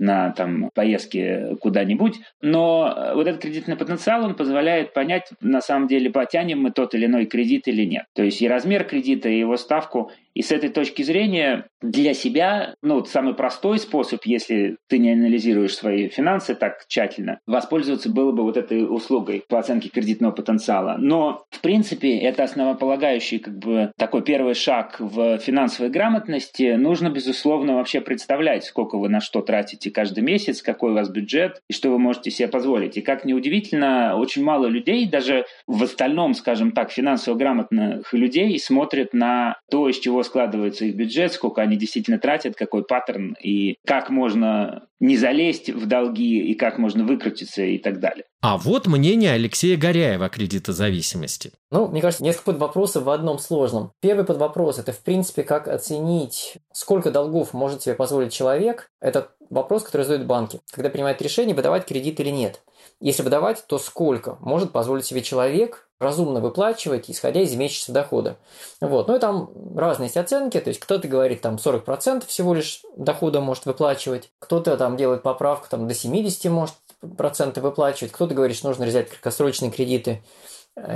на 0.00 0.30
там, 0.30 0.70
поездки 0.74 1.56
куда-нибудь. 1.60 2.20
Но 2.40 2.92
э, 2.96 3.14
вот 3.14 3.26
этот 3.26 3.42
кредитный 3.42 3.76
потенциал, 3.76 4.24
он 4.24 4.34
позволяет 4.34 4.94
понять, 4.94 5.30
на 5.40 5.60
самом 5.60 5.88
деле, 5.88 6.10
потянем 6.10 6.62
мы 6.62 6.70
тот 6.70 6.94
или 6.94 7.04
иной 7.04 7.26
кредит 7.26 7.68
или 7.68 7.84
нет. 7.84 8.06
То 8.14 8.22
есть 8.22 8.40
и 8.40 8.48
размер 8.48 8.84
кредита, 8.84 9.28
и 9.28 9.38
его 9.38 9.56
ставку. 9.58 10.10
И 10.40 10.42
с 10.42 10.52
этой 10.52 10.70
точки 10.70 11.02
зрения 11.02 11.66
для 11.82 12.14
себя, 12.14 12.74
ну, 12.82 12.94
вот 12.94 13.10
самый 13.10 13.34
простой 13.34 13.78
способ, 13.78 14.20
если 14.24 14.78
ты 14.88 14.96
не 14.96 15.12
анализируешь 15.12 15.74
свои 15.74 16.08
финансы 16.08 16.54
так 16.54 16.86
тщательно, 16.88 17.40
воспользоваться 17.46 18.08
было 18.10 18.32
бы 18.32 18.42
вот 18.42 18.56
этой 18.56 18.84
услугой 18.84 19.44
по 19.50 19.58
оценке 19.58 19.90
кредитного 19.90 20.32
потенциала. 20.32 20.96
Но, 20.98 21.44
в 21.50 21.60
принципе, 21.60 22.16
это 22.16 22.44
основополагающий 22.44 23.38
как 23.38 23.58
бы 23.58 23.92
такой 23.98 24.22
первый 24.22 24.54
шаг 24.54 24.96
в 24.98 25.36
финансовой 25.36 25.90
грамотности. 25.90 26.74
Нужно, 26.74 27.10
безусловно, 27.10 27.74
вообще 27.74 28.00
представлять, 28.00 28.64
сколько 28.64 28.96
вы 28.96 29.10
на 29.10 29.20
что 29.20 29.42
тратите 29.42 29.90
каждый 29.90 30.24
месяц, 30.24 30.62
какой 30.62 30.92
у 30.92 30.94
вас 30.94 31.10
бюджет 31.10 31.60
и 31.68 31.74
что 31.74 31.90
вы 31.90 31.98
можете 31.98 32.30
себе 32.30 32.48
позволить. 32.48 32.96
И 32.96 33.02
как 33.02 33.26
неудивительно, 33.26 34.16
очень 34.16 34.42
мало 34.42 34.68
людей, 34.68 35.06
даже 35.06 35.44
в 35.66 35.82
остальном, 35.82 36.32
скажем 36.32 36.72
так, 36.72 36.90
финансово 36.90 37.34
грамотных 37.34 38.14
людей 38.14 38.58
смотрят 38.58 39.12
на 39.12 39.58
то, 39.70 39.86
из 39.86 39.98
чего 39.98 40.22
складывается 40.30 40.84
их 40.84 40.94
бюджет, 40.94 41.32
сколько 41.32 41.60
они 41.60 41.76
действительно 41.76 42.18
тратят, 42.18 42.56
какой 42.56 42.84
паттерн 42.84 43.36
и 43.42 43.76
как 43.86 44.10
можно 44.10 44.86
не 45.00 45.16
залезть 45.16 45.70
в 45.70 45.86
долги 45.86 46.50
и 46.50 46.54
как 46.54 46.78
можно 46.78 47.04
выкрутиться 47.04 47.62
и 47.62 47.78
так 47.78 48.00
далее. 48.00 48.24
А 48.42 48.56
вот 48.56 48.86
мнение 48.86 49.32
Алексея 49.32 49.76
Горяева 49.76 50.26
о 50.26 50.28
кредитозависимости. 50.28 51.52
Ну, 51.70 51.88
мне 51.88 52.00
кажется, 52.00 52.22
несколько 52.22 52.52
подвопросов 52.52 53.04
в 53.04 53.10
одном 53.10 53.38
сложном. 53.38 53.92
Первый 54.00 54.24
подвопрос– 54.24 54.78
это, 54.78 54.92
в 54.92 55.02
принципе, 55.02 55.42
как 55.42 55.68
оценить, 55.68 56.56
сколько 56.72 57.10
долгов 57.10 57.52
может 57.52 57.82
себе 57.82 57.94
позволить 57.94 58.32
человек. 58.32 58.90
Это 59.00 59.32
вопрос, 59.50 59.82
который 59.82 60.02
задают 60.02 60.26
банки, 60.26 60.60
когда 60.70 60.88
принимают 60.90 61.20
решение, 61.20 61.54
выдавать 61.54 61.86
кредит 61.86 62.20
или 62.20 62.30
нет. 62.30 62.62
Если 63.00 63.22
выдавать, 63.22 63.64
то 63.66 63.78
сколько 63.78 64.36
может 64.40 64.72
позволить 64.72 65.06
себе 65.06 65.22
человек 65.22 65.88
разумно 65.98 66.40
выплачивать, 66.40 67.10
исходя 67.10 67.40
из 67.40 67.54
месячного 67.54 68.00
дохода. 68.02 68.36
Вот. 68.80 69.08
Ну 69.08 69.16
и 69.16 69.18
там 69.18 69.50
разные 69.76 70.06
есть 70.06 70.16
оценки, 70.16 70.60
то 70.60 70.68
есть 70.68 70.80
кто-то 70.80 71.08
говорит, 71.08 71.40
там 71.40 71.56
40% 71.56 72.26
всего 72.26 72.54
лишь 72.54 72.82
дохода 72.96 73.40
может 73.40 73.66
выплачивать, 73.66 74.30
кто-то 74.38 74.76
там 74.76 74.96
делает 74.96 75.22
поправку, 75.22 75.68
там 75.70 75.88
до 75.88 75.94
70 75.94 76.50
может 76.50 76.74
проценты 77.16 77.60
выплачивать, 77.60 78.12
кто-то 78.12 78.34
говорит, 78.34 78.56
что 78.56 78.68
нужно 78.68 78.86
взять 78.86 79.08
краткосрочные 79.08 79.70
кредиты 79.70 80.22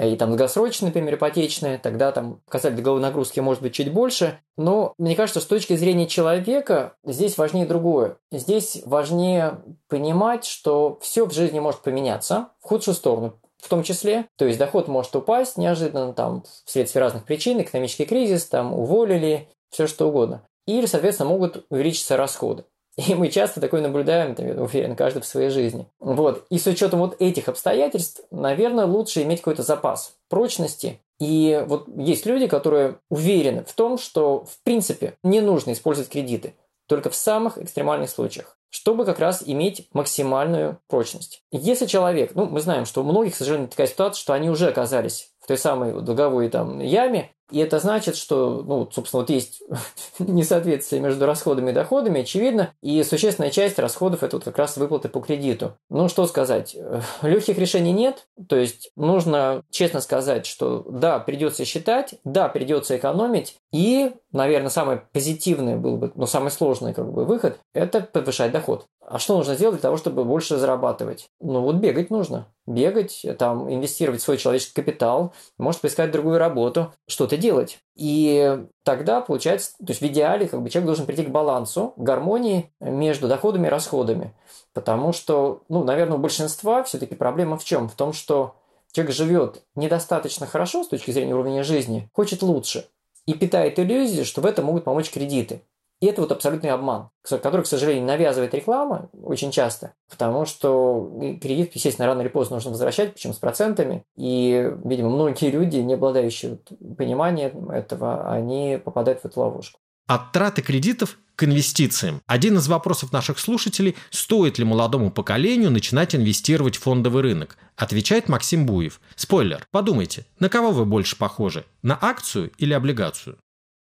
и 0.02 0.16
там 0.16 0.30
долгосрочные, 0.30 0.88
например, 0.88 1.16
ипотечные, 1.16 1.78
тогда 1.78 2.12
там 2.12 2.40
показатель 2.46 2.76
долговой 2.76 3.00
нагрузки 3.00 3.40
может 3.40 3.62
быть 3.62 3.74
чуть 3.74 3.92
больше. 3.92 4.40
Но 4.56 4.94
мне 4.98 5.16
кажется, 5.16 5.40
с 5.40 5.46
точки 5.46 5.76
зрения 5.76 6.06
человека 6.06 6.94
здесь 7.04 7.37
важнее 7.37 7.66
другое. 7.66 8.16
Здесь 8.32 8.82
важнее 8.87 9.62
понимать, 9.88 10.44
что 10.44 10.98
все 11.02 11.26
в 11.26 11.32
жизни 11.32 11.60
может 11.60 11.82
поменяться 11.82 12.48
в 12.60 12.68
худшую 12.68 12.94
сторону 12.94 13.38
в 13.64 13.68
том 13.68 13.82
числе. 13.82 14.26
То 14.37 14.44
есть 14.44 14.58
доход 14.58 14.88
может 14.88 15.16
упасть 15.16 15.56
неожиданно 15.56 16.12
там 16.12 16.44
вследствие 16.66 17.02
разных 17.02 17.24
причин, 17.24 17.60
экономический 17.60 18.04
кризис, 18.04 18.46
там 18.46 18.74
уволили, 18.74 19.48
все 19.70 19.87
что 19.87 20.08
угодно. 20.08 20.46
Или, 20.66 20.87
соответственно, 20.87 21.30
могут 21.30 21.66
увеличиться 21.70 22.16
расходы. 22.16 22.64
И 22.96 23.14
мы 23.14 23.28
часто 23.28 23.61
такое 23.61 23.80
наблюдаем, 23.80 24.35
я 24.38 24.62
уверен, 24.62 24.94
каждый 24.94 25.22
в 25.22 25.26
своей 25.26 25.50
жизни. 25.50 25.87
Вот. 25.98 26.46
И 26.48 26.59
с 26.59 26.66
учетом 26.66 27.00
вот 27.00 27.16
этих 27.20 27.48
обстоятельств, 27.48 28.22
наверное, 28.30 28.87
лучше 28.87 29.22
иметь 29.22 29.40
какой-то 29.40 29.62
запас 29.62 30.14
прочности. 30.28 31.00
И 31.18 31.62
вот 31.66 31.88
есть 31.96 32.26
люди, 32.26 32.46
которые 32.46 32.96
уверены 33.11 33.64
в 33.64 33.72
том, 33.72 33.98
что 33.98 34.44
в 34.44 34.62
принципе 34.62 35.14
не 35.22 35.40
нужно 35.40 35.72
использовать 35.72 36.11
кредиты 36.11 36.54
только 36.87 37.11
в 37.11 37.16
самых 37.16 37.59
экстремальных 37.59 38.11
случаях 38.11 38.57
чтобы 38.74 39.04
как 39.04 39.20
раз 39.20 39.44
иметь 39.46 39.87
максимальную 39.92 40.80
прочность. 40.88 41.44
Если 41.52 41.87
человек, 41.87 42.33
ну, 42.35 42.46
мы 42.46 42.61
знаем, 42.61 42.87
что 42.87 43.02
у 43.02 43.04
многих, 43.04 43.35
к 43.35 43.37
сожалению, 43.37 43.68
такая 43.68 43.87
ситуация, 43.87 44.20
что 44.20 44.33
они 44.33 44.50
уже 44.50 44.66
оказались 44.66 45.30
в 45.44 45.46
той 45.46 45.59
самой 45.59 45.92
долговой 46.00 46.48
там 46.48 46.80
яме, 46.80 47.35
и 47.50 47.59
это 47.59 47.78
значит, 47.78 48.16
что, 48.16 48.62
ну, 48.66 48.88
собственно, 48.90 49.20
вот 49.20 49.30
есть 49.30 49.62
несоответствие 50.18 51.02
между 51.02 51.26
расходами 51.26 51.70
и 51.70 51.74
доходами, 51.74 52.22
очевидно, 52.22 52.72
и 52.83 53.02
существенная 53.02 53.50
часть 53.50 53.78
расходов– 53.78 54.22
это 54.24 54.37
вот 54.37 54.44
как 54.44 54.57
раз 54.57 54.76
выплаты 54.78 55.11
по 55.11 55.20
кредиту. 55.20 55.76
Ну, 55.90 56.09
что 56.09 56.26
сказать, 56.26 56.74
легких 57.22 57.59
решений 57.59 57.92
нет, 57.92 58.26
то 58.48 58.57
есть 58.57 58.90
нужно 58.96 59.62
честно 59.70 60.00
сказать, 60.00 60.46
что 60.46 60.87
да, 60.88 61.18
придется 61.18 61.66
считать, 61.66 62.14
да, 62.24 62.48
придется 62.48 62.96
экономить, 62.96 63.57
и, 63.72 64.12
наверное, 64.33 64.70
самый 64.70 65.02
позитивный 65.12 65.76
был 65.76 65.98
бы, 65.98 66.12
но 66.14 66.26
самый 66.26 66.50
сложный 66.50 66.94
как 66.94 67.12
бы 67.12 67.26
выход– 67.26 67.59
это 67.74 68.00
повышать 68.00 68.52
доход. 68.52 68.87
А 69.06 69.18
что 69.18 69.36
нужно 69.36 69.54
сделать 69.54 69.76
для 69.76 69.82
того, 69.82 69.96
чтобы 69.96 70.24
больше 70.24 70.56
зарабатывать? 70.56 71.28
Ну 71.40 71.60
вот 71.60 71.76
бегать 71.76 72.10
нужно. 72.10 72.48
Бегать, 72.66 73.24
там, 73.38 73.72
инвестировать 73.72 74.20
в 74.20 74.24
свой 74.24 74.38
человеческий 74.38 74.74
капитал, 74.74 75.34
может 75.58 75.82
поискать 75.82 76.10
другую 76.10 76.38
работу, 76.38 76.92
что-то 77.06 77.36
делать. 77.36 77.78
И 77.94 78.58
тогда 78.82 79.20
получается, 79.20 79.72
то 79.78 79.86
есть 79.88 80.00
в 80.00 80.06
идеале 80.06 80.48
как 80.48 80.62
бы 80.62 80.70
человек 80.70 80.86
должен 80.86 81.06
прийти 81.06 81.24
к 81.24 81.30
балансу, 81.30 81.92
к 81.96 82.00
гармонии 82.00 82.72
между 82.80 83.28
доходами 83.28 83.66
и 83.66 83.70
расходами. 83.70 84.34
Потому 84.72 85.12
что, 85.12 85.62
ну, 85.68 85.84
наверное, 85.84 86.16
у 86.16 86.20
большинства 86.20 86.82
все-таки 86.82 87.14
проблема 87.14 87.58
в 87.58 87.64
чем? 87.64 87.88
В 87.88 87.94
том, 87.94 88.12
что 88.12 88.56
человек 88.92 89.14
живет 89.14 89.62
недостаточно 89.74 90.46
хорошо 90.46 90.82
с 90.84 90.88
точки 90.88 91.10
зрения 91.10 91.34
уровня 91.34 91.62
жизни, 91.62 92.08
хочет 92.14 92.42
лучше. 92.42 92.86
И 93.26 93.34
питает 93.34 93.78
иллюзию, 93.78 94.24
что 94.24 94.40
в 94.40 94.46
этом 94.46 94.66
могут 94.66 94.84
помочь 94.84 95.10
кредиты. 95.10 95.62
И 96.00 96.07
это 96.07 96.20
вот 96.20 96.33
абсолютный 96.33 96.70
обман, 96.70 97.09
который, 97.22 97.62
к 97.62 97.66
сожалению, 97.66 98.04
навязывает 98.04 98.52
реклама 98.52 99.09
очень 99.12 99.50
часто, 99.50 99.94
потому 100.11 100.44
что 100.44 101.38
кредит, 101.40 101.74
естественно, 101.74 102.07
рано 102.07 102.20
или 102.20 102.28
поздно 102.28 102.57
нужно 102.57 102.72
возвращать, 102.72 103.14
причем 103.14 103.33
с 103.33 103.38
процентами. 103.38 104.04
И, 104.16 104.70
видимо, 104.85 105.11
многие 105.11 105.50
люди, 105.50 105.76
не 105.76 105.94
обладающие 105.94 106.59
пониманием 106.98 107.70
этого, 107.70 108.30
они 108.30 108.78
попадают 108.85 109.20
в 109.20 109.24
эту 109.24 109.40
ловушку. 109.40 109.80
От 110.07 110.33
траты 110.33 110.61
кредитов 110.61 111.18
к 111.35 111.44
инвестициям. 111.44 112.20
Один 112.26 112.59
из 112.59 112.68
вопросов 112.68 113.12
наших 113.12 113.38
слушателей– 113.38 113.96
стоит 114.11 114.59
ли 114.59 114.64
молодому 114.64 115.11
поколению 115.11 115.70
начинать 115.70 116.14
инвестировать 116.14 116.76
в 116.76 116.83
фондовый 116.83 117.22
рынок? 117.22 117.57
Отвечает 117.76 118.28
Максим 118.28 118.66
Буев. 118.66 119.00
Спойлер, 119.16 119.66
подумайте, 119.70 120.26
на 120.38 120.48
кого 120.48 120.72
вы 120.72 120.85
больше 120.85 121.16
похожи? 121.16 121.64
На 121.83 121.98
акцию 122.00 122.52
или 122.59 122.74
облигацию? 122.74 123.38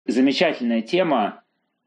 Замечательная 0.08 0.82
тема. 0.82 1.42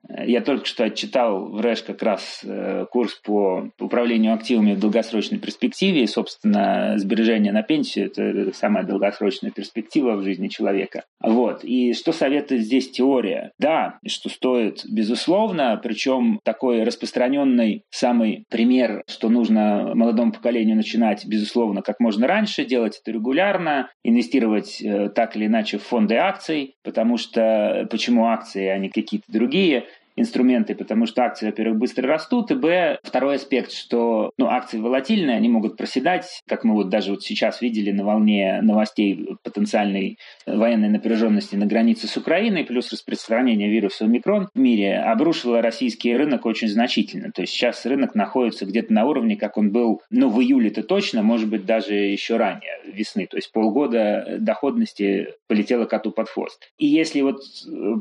Я 0.09 0.41
только 0.41 0.65
что 0.65 0.85
отчитал 0.85 1.49
в 1.49 1.61
РЭШ 1.61 1.83
как 1.83 2.03
раз 2.03 2.41
э, 2.45 2.87
курс 2.91 3.15
по 3.15 3.71
управлению 3.79 4.33
активами 4.33 4.75
в 4.75 4.81
долгосрочной 4.81 5.39
перспективе. 5.39 6.03
И, 6.03 6.07
собственно, 6.07 6.95
сбережение 6.97 7.53
на 7.53 7.63
пенсию– 7.63 8.07
это 8.07 8.53
самая 8.57 8.85
долгосрочная 8.85 9.51
перспектива 9.51 10.17
в 10.17 10.23
жизни 10.23 10.49
человека. 10.49 11.05
Вот. 11.21 11.63
И 11.63 11.93
что 11.93 12.13
советует 12.13 12.63
здесь 12.63 12.91
теория? 12.91 13.53
Да, 13.59 13.99
что 14.07 14.31
стоит, 14.31 14.83
безусловно, 14.89 15.79
причем 15.83 16.41
такой 16.43 16.85
распространенный 16.85 17.83
самый 17.91 18.45
пример, 18.51 19.03
что 19.09 19.29
нужно 19.29 19.93
молодому 19.95 20.33
поколению 20.33 20.77
начинать, 20.77 21.27
безусловно, 21.27 21.83
как 21.83 22.01
можно 22.01 22.27
раньше, 22.27 22.65
делать 22.65 23.01
это 23.03 23.13
регулярно, 23.13 23.91
инвестировать 24.05 24.81
э, 24.81 25.11
так 25.11 25.37
или 25.37 25.47
иначе 25.47 25.79
в 25.79 25.83
фонды 25.83 26.15
акций, 26.15 26.77
потому 26.83 27.19
что 27.19 27.87
почему 27.91 28.27
акции, 28.27 28.69
а 28.69 28.79
не 28.79 28.89
какие-то 28.89 29.31
другие– 29.31 29.85
инструменты, 30.19 30.75
потому 30.75 31.07
что 31.07 31.23
акции, 31.23 31.47
во-первых, 31.47 31.79
быстро 31.79 32.09
растут, 32.09 32.51
и, 32.51 32.55
б, 32.55 32.99
второй 33.03 33.37
аспект, 33.37 33.73
что 33.73 34.31
ну, 34.39 34.47
акции 34.47 34.79
волатильные, 34.79 35.37
они 35.37 35.49
могут 35.49 35.77
проседать, 35.77 36.43
как 36.47 36.65
мы 36.65 36.75
вот 36.75 36.89
даже 36.89 37.11
вот 37.13 37.23
сейчас 37.23 37.61
видели 37.61 37.91
на 37.93 38.05
волне 38.05 38.61
новостей 38.63 39.37
потенциальной 39.43 40.19
военной 40.47 40.89
напряженности 40.89 41.57
на 41.57 41.67
границе 41.67 42.07
с 42.07 42.17
Украиной, 42.17 42.65
плюс 42.65 42.93
распространение 42.93 43.69
вируса 43.69 44.05
омикрон 44.05 44.49
в 44.55 44.59
мире, 44.59 44.99
обрушило 44.99 45.63
российский 45.63 46.17
рынок 46.17 46.47
очень 46.47 46.69
значительно. 46.69 47.33
То 47.33 47.43
есть 47.43 47.53
сейчас 47.53 47.85
рынок 47.87 48.15
находится 48.15 48.67
где-то 48.67 48.93
на 48.93 49.05
уровне, 49.05 49.37
как 49.37 49.57
он 49.57 49.71
был, 49.71 50.03
ну, 50.11 50.29
в 50.29 50.41
июле-то 50.41 50.83
точно, 50.83 51.23
может 51.23 51.49
быть, 51.49 51.65
даже 51.65 51.95
еще 51.95 52.37
ранее, 52.37 52.78
весны. 52.99 53.27
То 53.27 53.37
есть 53.37 53.53
полгода 53.53 54.39
доходности 54.41 55.35
полетело 55.47 55.85
коту 55.85 56.11
под 56.11 56.29
хвост. 56.29 56.71
И 56.79 56.87
если 56.87 57.21
вот 57.21 57.41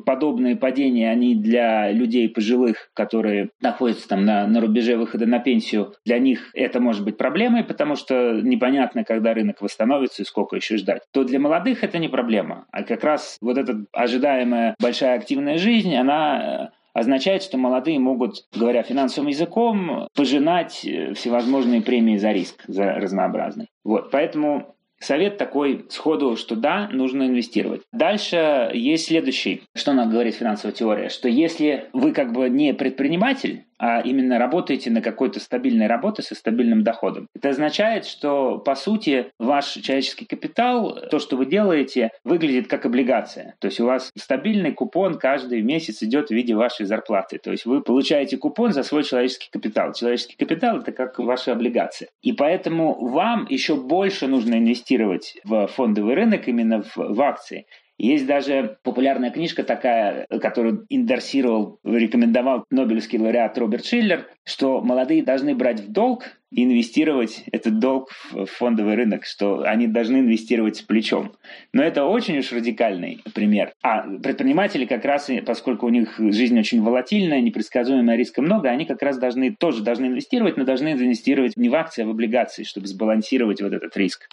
подобные 0.05 0.55
падения, 0.55 1.09
они 1.11 1.35
для 1.35 1.91
людей 1.91 2.29
пожилых, 2.29 2.89
которые 2.93 3.49
находятся 3.61 4.07
там 4.07 4.25
на, 4.25 4.47
на 4.47 4.61
рубеже 4.61 4.97
выхода 4.97 5.25
на 5.25 5.39
пенсию, 5.39 5.93
для 6.05 6.19
них 6.19 6.49
это 6.53 6.79
может 6.79 7.03
быть 7.03 7.17
проблемой, 7.17 7.63
потому 7.63 7.95
что 7.95 8.41
непонятно, 8.41 9.03
когда 9.03 9.33
рынок 9.33 9.61
восстановится 9.61 10.21
и 10.21 10.25
сколько 10.25 10.55
еще 10.55 10.77
ждать. 10.77 11.01
То 11.11 11.23
для 11.23 11.39
молодых 11.39 11.83
это 11.83 11.97
не 11.97 12.07
проблема. 12.07 12.65
А 12.71 12.83
как 12.83 13.03
раз 13.03 13.37
вот 13.41 13.57
эта 13.57 13.85
ожидаемая 13.93 14.75
большая 14.81 15.15
активная 15.17 15.57
жизнь, 15.57 15.95
она 15.95 16.71
э, 16.73 16.77
означает, 16.97 17.43
что 17.43 17.57
молодые 17.57 17.99
могут, 17.99 18.45
говоря 18.55 18.81
финансовым 18.81 19.29
языком, 19.29 20.07
пожинать 20.15 20.83
э, 20.83 21.13
всевозможные 21.13 21.81
премии 21.81 22.17
за 22.17 22.31
риск, 22.31 22.63
за 22.67 22.93
разнообразный. 22.93 23.67
Вот, 23.83 24.09
поэтому 24.11 24.75
Совет 24.99 25.37
такой 25.37 25.85
сходу, 25.89 26.35
что 26.35 26.55
да, 26.55 26.89
нужно 26.91 27.27
инвестировать. 27.27 27.81
Дальше 27.91 28.71
есть 28.73 29.07
следующий, 29.07 29.63
что 29.75 29.93
нам 29.93 30.09
говорит 30.09 30.35
финансовая 30.35 30.73
теория, 30.73 31.09
что 31.09 31.29
если 31.29 31.85
вы 31.93 32.13
как 32.13 32.33
бы 32.33 32.49
не 32.49 32.73
предприниматель, 32.73 33.66
а 33.79 34.01
именно 34.01 34.39
работаете 34.39 34.89
на 34.89 35.01
какой-то 35.01 35.39
стабильной 35.39 35.87
работе 35.87 36.21
со 36.21 36.35
стабильным 36.35 36.83
доходом. 36.83 37.27
Это 37.35 37.49
означает, 37.49 38.05
что, 38.05 38.57
по 38.57 38.75
сути, 38.75 39.27
ваш 39.39 39.73
человеческий 39.73 40.25
капитал, 40.25 40.97
то, 41.09 41.19
что 41.19 41.37
вы 41.37 41.45
делаете, 41.45 42.11
выглядит 42.23 42.67
как 42.67 42.85
облигация. 42.85 43.55
То 43.59 43.67
есть 43.67 43.79
у 43.79 43.85
вас 43.85 44.11
стабильный 44.17 44.71
купон 44.71 45.17
каждый 45.17 45.61
месяц 45.61 46.01
идет 46.03 46.29
в 46.29 46.31
виде 46.31 46.55
вашей 46.55 46.85
зарплаты. 46.85 47.37
То 47.37 47.51
есть 47.51 47.65
вы 47.65 47.81
получаете 47.81 48.37
купон 48.37 48.73
за 48.73 48.83
свой 48.83 49.03
человеческий 49.03 49.49
капитал. 49.51 49.93
Человеческий 49.93 50.35
капитал– 50.35 50.77
это 50.79 50.91
как 50.91 51.19
ваши 51.19 51.51
облигации. 51.51 52.09
И 52.21 52.33
поэтому 52.33 53.07
вам 53.07 53.45
еще 53.49 53.75
больше 53.75 54.27
нужно 54.27 54.55
инвестировать 54.55 55.37
в 55.43 55.67
фондовый 55.67 56.15
рынок, 56.15 56.47
именно 56.47 56.81
в, 56.81 56.95
в 56.97 57.21
акции. 57.21 57.65
Есть 57.97 58.27
даже 58.27 58.77
популярная 58.83 59.31
книжка 59.31 59.63
такая, 59.63 60.27
которую 60.41 60.85
индорсировал, 60.89 61.79
рекомендовал 61.83 62.63
Нобелевский 62.69 63.17
лауреат 63.17 63.57
Роберт 63.57 63.85
Шиллер, 63.85 64.27
что 64.43 64.81
молодые 64.81 65.23
должны 65.23 65.55
брать 65.55 65.79
в 65.79 65.91
долг 65.91 66.37
и 66.51 66.63
инвестировать 66.63 67.43
этот 67.51 67.79
долг 67.79 68.09
в 68.31 68.45
фондовый 68.45 68.95
рынок, 68.95 69.25
что 69.25 69.63
они 69.63 69.87
должны 69.87 70.17
инвестировать 70.17 70.77
с 70.77 70.81
плечом. 70.81 71.33
Но 71.73 71.83
это 71.83 72.05
очень 72.05 72.37
уж 72.37 72.51
радикальный 72.51 73.21
пример. 73.33 73.73
А 73.81 74.03
предприниматели 74.03 74.85
как 74.85 75.03
раз, 75.03 75.29
поскольку 75.45 75.87
у 75.87 75.89
них 75.89 76.15
жизнь 76.19 76.57
очень 76.57 76.81
волатильная, 76.83 77.41
непредсказуемая, 77.41 78.15
риска 78.15 78.41
много, 78.41 78.69
они 78.69 78.85
как 78.85 79.01
раз 79.01 79.17
должны 79.17 79.55
тоже 79.55 79.83
должны 79.83 80.05
инвестировать, 80.05 80.55
но 80.55 80.63
должны 80.63 80.89
инвестировать 80.89 81.57
не 81.57 81.69
в 81.69 81.75
акции, 81.75 82.03
а 82.03 82.05
в 82.05 82.11
облигации, 82.11 82.63
чтобы 82.63 82.87
сбалансировать 82.87 83.61
вот 83.61 83.73
этот 83.73 83.97
риск. 83.97 84.29